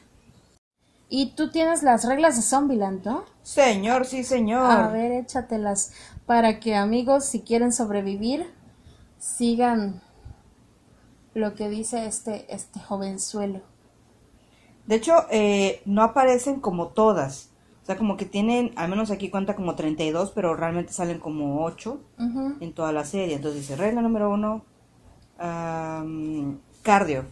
Y 1.08 1.32
tú 1.36 1.50
tienes 1.50 1.82
las 1.82 2.04
reglas 2.04 2.36
de 2.36 2.42
Zombieland, 2.42 3.04
¿no? 3.04 3.24
Señor, 3.42 4.06
sí, 4.06 4.24
señor. 4.24 4.70
A 4.70 4.88
ver, 4.88 5.12
échatelas 5.12 5.92
para 6.26 6.58
que 6.58 6.74
amigos, 6.74 7.24
si 7.24 7.40
quieren 7.40 7.72
sobrevivir, 7.72 8.50
sigan 9.24 10.02
lo 11.34 11.54
que 11.54 11.68
dice 11.70 12.06
este, 12.06 12.52
este 12.54 12.78
jovenzuelo. 12.78 13.62
De 14.86 14.96
hecho, 14.96 15.14
eh, 15.30 15.80
no 15.86 16.02
aparecen 16.02 16.60
como 16.60 16.88
todas. 16.88 17.50
O 17.82 17.86
sea, 17.86 17.96
como 17.96 18.16
que 18.16 18.24
tienen, 18.26 18.72
al 18.76 18.88
menos 18.88 19.10
aquí 19.10 19.30
cuenta 19.30 19.56
como 19.56 19.74
32, 19.74 20.30
pero 20.32 20.54
realmente 20.56 20.92
salen 20.92 21.18
como 21.18 21.64
8 21.64 22.00
Ujú. 22.18 22.54
en 22.60 22.72
toda 22.74 22.92
la 22.92 23.04
serie. 23.04 23.36
Entonces 23.36 23.62
dice, 23.62 23.76
regla 23.76 24.02
número 24.02 24.30
uno, 24.30 24.62
cardio. 26.82 27.24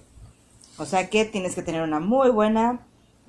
O 0.78 0.86
sea 0.86 1.08
que 1.10 1.24
tienes 1.26 1.54
que 1.54 1.62
tener 1.62 1.82
una 1.82 2.00
muy 2.00 2.30
buena 2.30 2.80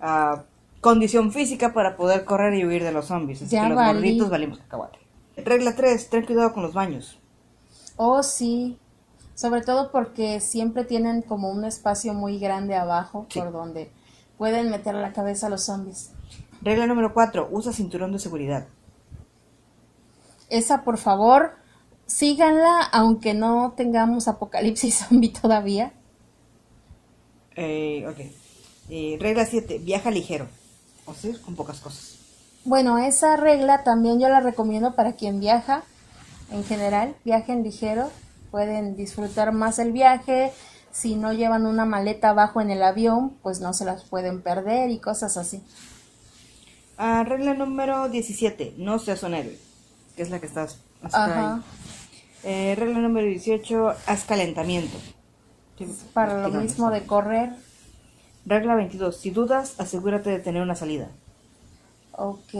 ah, 0.02 0.44
condición 0.82 1.32
física 1.32 1.74
para 1.74 1.96
poder 1.98 2.24
correr 2.26 2.54
y 2.56 2.66
huir 2.66 2.84
de 2.84 2.92
los 2.94 3.06
zombies. 3.08 3.42
Así 3.42 3.52
Ya 3.56 3.64
que 3.64 3.70
los 3.70 3.76
valí. 3.78 3.94
gorditos 4.00 4.30
valimos 4.30 4.58
cacahuate. 4.60 5.00
Regla 5.38 5.76
3, 5.76 6.10
ten 6.10 6.26
cuidado 6.26 6.54
con 6.54 6.64
los 6.64 6.74
baños. 6.74 7.20
Oh, 7.98 8.24
sí. 8.24 8.78
Sobre 9.36 9.62
todo 9.62 9.92
porque 9.92 10.40
siempre 10.40 10.84
tienen 10.86 11.22
como 11.22 11.50
un 11.50 11.66
espacio 11.66 12.14
muy 12.14 12.40
grande 12.40 12.76
abajo 12.76 13.26
Sí. 13.30 13.40
por 13.40 13.52
donde 13.52 13.92
pueden 14.38 14.70
meter 14.70 14.94
la 14.96 15.14
cabeza 15.14 15.48
a 15.48 15.50
los 15.50 15.64
zombies. 15.64 16.12
Regla 16.62 16.86
número 16.88 17.14
4, 17.14 17.50
usa 17.52 17.74
cinturón 17.74 18.12
de 18.12 18.20
seguridad. 18.20 18.68
Esa, 20.50 20.84
por 20.84 20.98
favor, 20.98 21.56
síganla, 22.06 22.82
aunque 22.92 23.34
no 23.34 23.74
tengamos 23.76 24.28
apocalipsis 24.28 24.96
zombie 25.10 25.30
todavía. 25.34 25.94
Eh, 27.56 28.06
ok. 28.08 28.20
Eh, 28.90 29.18
regla 29.20 29.46
7, 29.46 29.80
viaja 29.80 30.12
ligero. 30.12 30.48
O 31.06 31.14
sea, 31.14 31.34
con 31.44 31.56
pocas 31.56 31.80
cosas. 31.80 32.18
Bueno, 32.66 32.98
esa 32.98 33.36
regla 33.36 33.84
también 33.84 34.20
yo 34.20 34.30
la 34.30 34.40
recomiendo 34.40 34.96
para 34.96 35.14
quien 35.14 35.40
viaja 35.40 35.84
en 36.52 36.64
general, 36.64 37.16
viajen 37.26 37.64
ligero, 37.64 38.10
pueden 38.52 38.96
disfrutar 38.96 39.52
más 39.52 39.80
el 39.80 39.92
viaje, 39.92 40.52
si 40.92 41.16
no 41.16 41.34
llevan 41.34 41.66
una 41.66 41.86
maleta 41.86 42.30
abajo 42.30 42.62
en 42.62 42.70
el 42.70 42.84
avión, 42.84 43.32
pues 43.42 43.60
no 43.62 43.74
se 43.74 43.86
las 43.86 44.04
pueden 44.04 44.42
perder 44.42 44.92
y 44.92 45.00
cosas 45.00 45.38
así. 45.38 45.64
Ah, 46.98 47.24
regla 47.28 47.54
número 47.56 48.10
17, 48.10 48.76
no 48.78 49.00
seas 49.00 49.24
un 49.24 49.34
héroe. 49.34 49.58
Que 50.16 50.22
es 50.22 50.30
la 50.30 50.40
que 50.40 50.46
estás 50.46 50.78
hasta 51.02 51.26
Ajá. 51.26 51.56
ahí. 51.56 51.62
Eh, 52.44 52.76
regla 52.78 53.00
número 53.00 53.26
18, 53.26 53.90
haz 54.06 54.26
calentamiento. 54.26 54.98
Para 56.14 56.48
lo 56.48 56.52
mismo 56.62 56.92
de 56.92 57.04
correr, 57.06 57.50
Regla 58.46 58.76
22, 58.76 59.16
si 59.18 59.32
dudas, 59.32 59.80
asegúrate 59.80 60.30
de 60.30 60.40
tener 60.40 60.62
una 60.62 60.76
salida. 60.76 61.10
ok. 62.12 62.54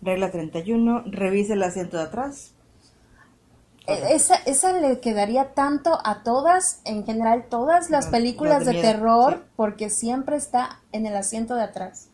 Regla 0.00 0.30
31, 0.30 1.02
revise 1.06 1.54
el 1.54 1.62
asiento 1.64 1.96
de 1.96 2.04
atrás. 2.04 2.52
E- 3.88 4.14
Esa, 4.14 4.36
esa 4.46 4.72
le 4.78 5.00
quedaría 5.00 5.54
tanto 5.54 5.98
a 6.04 6.22
todas, 6.22 6.80
en 6.84 7.04
general, 7.06 7.46
todas 7.48 7.90
las 7.90 8.04
Las- 8.04 8.12
películas 8.12 8.58
las 8.58 8.66
de, 8.66 8.72
miedo, 8.74 8.84
terror, 8.86 9.32
sí. 9.34 9.50
porque 9.56 9.90
siempre 9.90 10.36
está 10.36 10.80
en 10.92 11.06
el 11.06 11.16
asiento 11.16 11.54
de 11.54 11.62
atrás, 11.62 12.08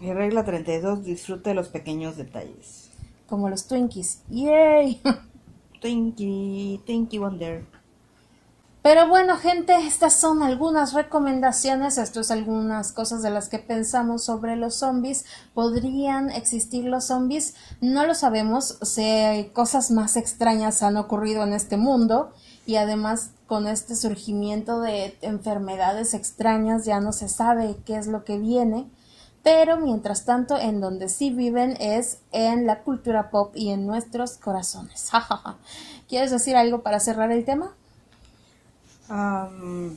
Y 0.00 0.12
regla 0.12 0.44
32, 0.44 1.04
disfruta 1.04 1.50
de 1.50 1.54
los 1.54 1.68
pequeños 1.68 2.16
detalles. 2.16 2.90
como 3.28 3.48
los 3.50 3.66
Twinkies. 3.66 4.22
¡Yay! 4.30 5.02
Twinkie, 5.80 6.80
Twinkie 6.86 7.18
Wonder. 7.18 7.64
Pero 8.80 9.08
bueno, 9.08 9.36
gente, 9.36 9.74
estas 9.74 10.14
son 10.14 10.42
algunas 10.42 10.92
recomendaciones, 10.92 11.98
esto 11.98 12.20
es 12.20 12.30
algunas 12.30 12.92
cosas 12.92 13.22
de 13.22 13.30
las 13.30 13.48
que 13.48 13.58
pensamos 13.58 14.24
sobre 14.24 14.54
los 14.54 14.76
zombies. 14.76 15.24
¿Podrían 15.52 16.30
existir 16.30 16.84
los 16.84 17.06
zombies? 17.06 17.54
No 17.80 18.06
lo 18.06 18.14
sabemos, 18.14 18.78
sé, 18.82 19.50
cosas 19.52 19.90
más 19.90 20.16
extrañas 20.16 20.82
han 20.82 20.96
ocurrido 20.96 21.42
en 21.42 21.54
este 21.54 21.76
mundo 21.76 22.32
y 22.66 22.76
además 22.76 23.30
con 23.48 23.66
este 23.66 23.96
surgimiento 23.96 24.80
de 24.80 25.18
enfermedades 25.22 26.14
extrañas 26.14 26.84
ya 26.84 27.00
no 27.00 27.12
se 27.12 27.28
sabe 27.28 27.76
qué 27.84 27.96
es 27.96 28.06
lo 28.06 28.24
que 28.24 28.38
viene. 28.38 28.88
Pero 29.42 29.78
mientras 29.78 30.24
tanto, 30.24 30.56
en 30.56 30.80
donde 30.80 31.08
sí 31.08 31.30
viven 31.30 31.76
es 31.80 32.18
en 32.30 32.66
la 32.66 32.82
cultura 32.82 33.30
pop 33.30 33.52
y 33.56 33.70
en 33.70 33.86
nuestros 33.86 34.36
corazones. 34.36 35.10
¿Quieres 36.08 36.30
decir 36.30 36.56
algo 36.56 36.82
para 36.82 37.00
cerrar 37.00 37.32
el 37.32 37.44
tema? 37.44 37.74
Am, 39.08 39.96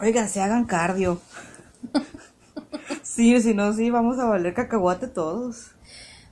oigan, 0.00 0.28
se 0.28 0.42
hagan 0.42 0.64
cardio. 0.64 1.20
sí, 3.02 3.40
si 3.40 3.54
no, 3.54 3.72
sí, 3.72 3.90
vamos 3.90 4.18
a 4.18 4.26
valer 4.26 4.54
cacahuate 4.54 5.08
todos. 5.08 5.70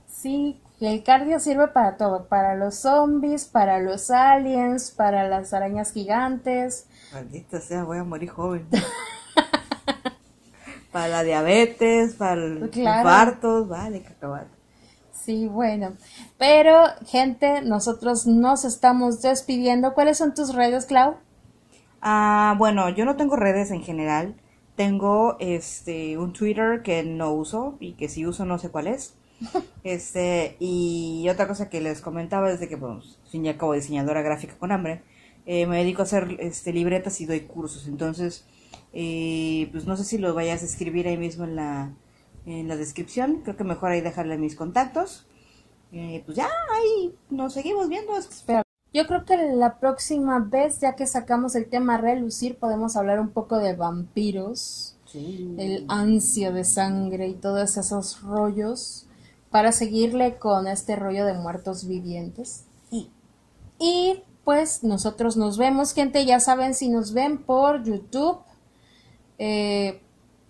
Sí, 0.07 0.59
el 0.81 1.03
cardio 1.03 1.39
sirve 1.39 1.67
para 1.69 1.97
todo, 1.97 2.27
para 2.27 2.55
los 2.55 2.75
zombies, 2.75 3.45
para 3.45 3.79
los 3.79 4.11
aliens, 4.11 4.91
para 4.91 5.27
las 5.27 5.53
arañas 5.53 5.91
gigantes. 5.93 6.87
Maldita 7.13 7.61
sea, 7.61 7.83
voy 7.83 7.99
a 7.99 8.03
morir 8.03 8.29
joven. 8.29 8.67
para 10.91 11.07
la 11.07 11.23
diabetes, 11.23 12.15
para 12.15 12.35
los 12.35 12.69
Claro. 12.69 12.97
infartos, 12.99 13.69
vale, 13.69 14.01
cacahuate. 14.01 14.49
Sí, 15.11 15.47
bueno. 15.47 15.93
Pero, 16.37 16.83
gente, 17.05 17.61
nosotros 17.61 18.27
nos 18.27 18.63
estamos 18.63 19.21
despidiendo. 19.21 19.93
¿Cuáles 19.93 20.17
son 20.19 20.35
tus 20.35 20.53
redes, 20.53 20.85
Clau? 20.85 21.15
Ah, 22.07 22.53
bueno, 22.59 22.87
yo 22.89 23.03
no 23.03 23.15
tengo 23.15 23.35
redes 23.35 23.71
en 23.71 23.81
general. 23.81 24.35
Tengo 24.75 25.37
este 25.39 26.19
un 26.19 26.33
Twitter 26.33 26.83
que 26.83 27.01
no 27.03 27.31
uso 27.33 27.77
y 27.79 27.93
que 27.93 28.09
si 28.09 28.27
uso 28.27 28.45
no 28.45 28.59
sé 28.59 28.69
cuál 28.69 28.87
es. 28.87 29.15
Este, 29.83 30.55
y 30.59 31.27
otra 31.29 31.47
cosa 31.47 31.69
que 31.69 31.81
les 31.81 32.01
comentaba 32.01 32.51
es 32.51 32.59
de 32.59 32.67
que, 32.69 32.77
pues, 32.77 33.19
fin 33.29 33.45
y 33.45 33.49
al 33.49 33.57
cabo, 33.57 33.73
diseñadora 33.73 34.21
gráfica 34.21 34.55
con 34.57 34.71
hambre, 34.71 35.03
eh, 35.45 35.67
me 35.67 35.77
dedico 35.77 36.01
a 36.01 36.05
hacer 36.05 36.37
este, 36.39 36.73
libretas 36.73 37.21
y 37.21 37.25
doy 37.25 37.41
cursos. 37.41 37.87
Entonces, 37.87 38.45
eh, 38.93 39.69
pues 39.71 39.85
no 39.85 39.97
sé 39.97 40.03
si 40.03 40.17
lo 40.19 40.33
vayas 40.33 40.61
a 40.63 40.65
escribir 40.65 41.07
ahí 41.07 41.17
mismo 41.17 41.45
en 41.45 41.55
la, 41.55 41.93
en 42.45 42.67
la 42.67 42.75
descripción. 42.75 43.41
Creo 43.43 43.57
que 43.57 43.63
mejor 43.63 43.91
ahí 43.91 44.01
dejarle 44.01 44.37
mis 44.37 44.55
contactos. 44.55 45.27
Eh, 45.91 46.21
pues 46.25 46.37
ya, 46.37 46.49
ahí 46.73 47.15
nos 47.31 47.53
seguimos 47.53 47.89
viendo. 47.89 48.15
Espera. 48.17 48.64
Yo 48.95 49.05
creo 49.07 49.25
que 49.25 49.35
la 49.35 49.77
próxima 49.79 50.39
vez, 50.39 50.79
ya 50.79 50.95
que 50.95 51.05
sacamos 51.05 51.53
el 51.55 51.65
tema 51.67 51.97
relucir, 51.97 52.57
podemos 52.57 52.95
hablar 52.95 53.19
un 53.19 53.27
poco 53.29 53.57
de 53.57 53.75
vampiros, 53.75 54.95
Sí. 55.11 55.53
el 55.59 55.85
ansia 55.89 56.51
de 56.51 56.63
sangre 56.63 57.27
y 57.27 57.33
todos 57.33 57.75
esos 57.75 58.21
rollos 58.21 59.05
para 59.51 59.73
seguirle 59.73 60.37
con 60.37 60.67
este 60.67 60.95
rollo 60.95 61.25
de 61.25 61.33
muertos 61.33 61.85
vivientes. 61.85 62.63
Y, 62.89 63.09
y 63.79 64.23
pues 64.45 64.83
nosotros 64.83 65.35
nos 65.35 65.57
vemos, 65.57 65.93
gente, 65.93 66.25
ya 66.25 66.39
saben 66.39 66.73
si 66.73 66.87
nos 66.87 67.11
ven 67.11 67.37
por 67.37 67.83
YouTube, 67.83 68.37
eh, 69.39 70.01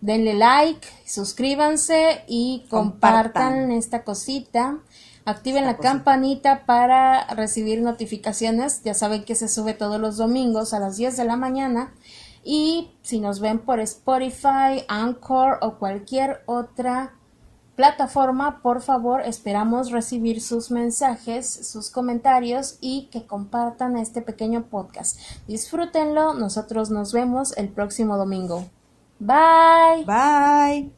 denle 0.01 0.35
like, 0.35 0.87
suscríbanse 1.05 2.23
y 2.27 2.65
compartan, 2.69 3.53
Compartan. 3.53 3.71
esta 3.71 4.03
cosita. 4.03 4.77
Activen 5.25 5.65
la 5.65 5.77
campanita 5.77 6.65
para 6.67 7.25
recibir 7.33 7.81
notificaciones. 7.81 8.83
Ya 8.83 8.93
saben 8.93 9.23
que 9.25 9.33
se 9.33 9.47
sube 9.47 9.73
todos 9.73 9.99
los 9.99 10.17
domingos 10.17 10.73
a 10.73 10.79
las 10.79 10.97
10 10.97 11.17
de 11.17 11.25
la 11.25 11.35
mañana. 11.35 11.91
Y 12.43 12.91
si 13.01 13.19
nos 13.19 13.39
ven 13.39 13.57
por 13.57 13.79
Spotify, 13.79 14.85
Anchor 14.87 15.57
o 15.61 15.79
cualquier 15.79 16.43
otra 16.45 17.15
plataforma, 17.75 18.61
por 18.61 18.81
favor, 18.81 19.21
esperamos 19.21 19.89
recibir 19.89 20.41
sus 20.41 20.69
mensajes, 20.69 21.49
sus 21.67 21.89
comentarios 21.89 22.77
y 22.79 23.07
que 23.11 23.25
compartan 23.25 23.97
este 23.97 24.21
pequeño 24.21 24.65
podcast. 24.65 25.19
Disfrútenlo. 25.47 26.35
Nosotros 26.35 26.91
nos 26.91 27.13
vemos 27.13 27.57
el 27.57 27.69
próximo 27.69 28.15
domingo. 28.17 28.65
Bye. 29.19 30.05
Bye. 30.05 30.91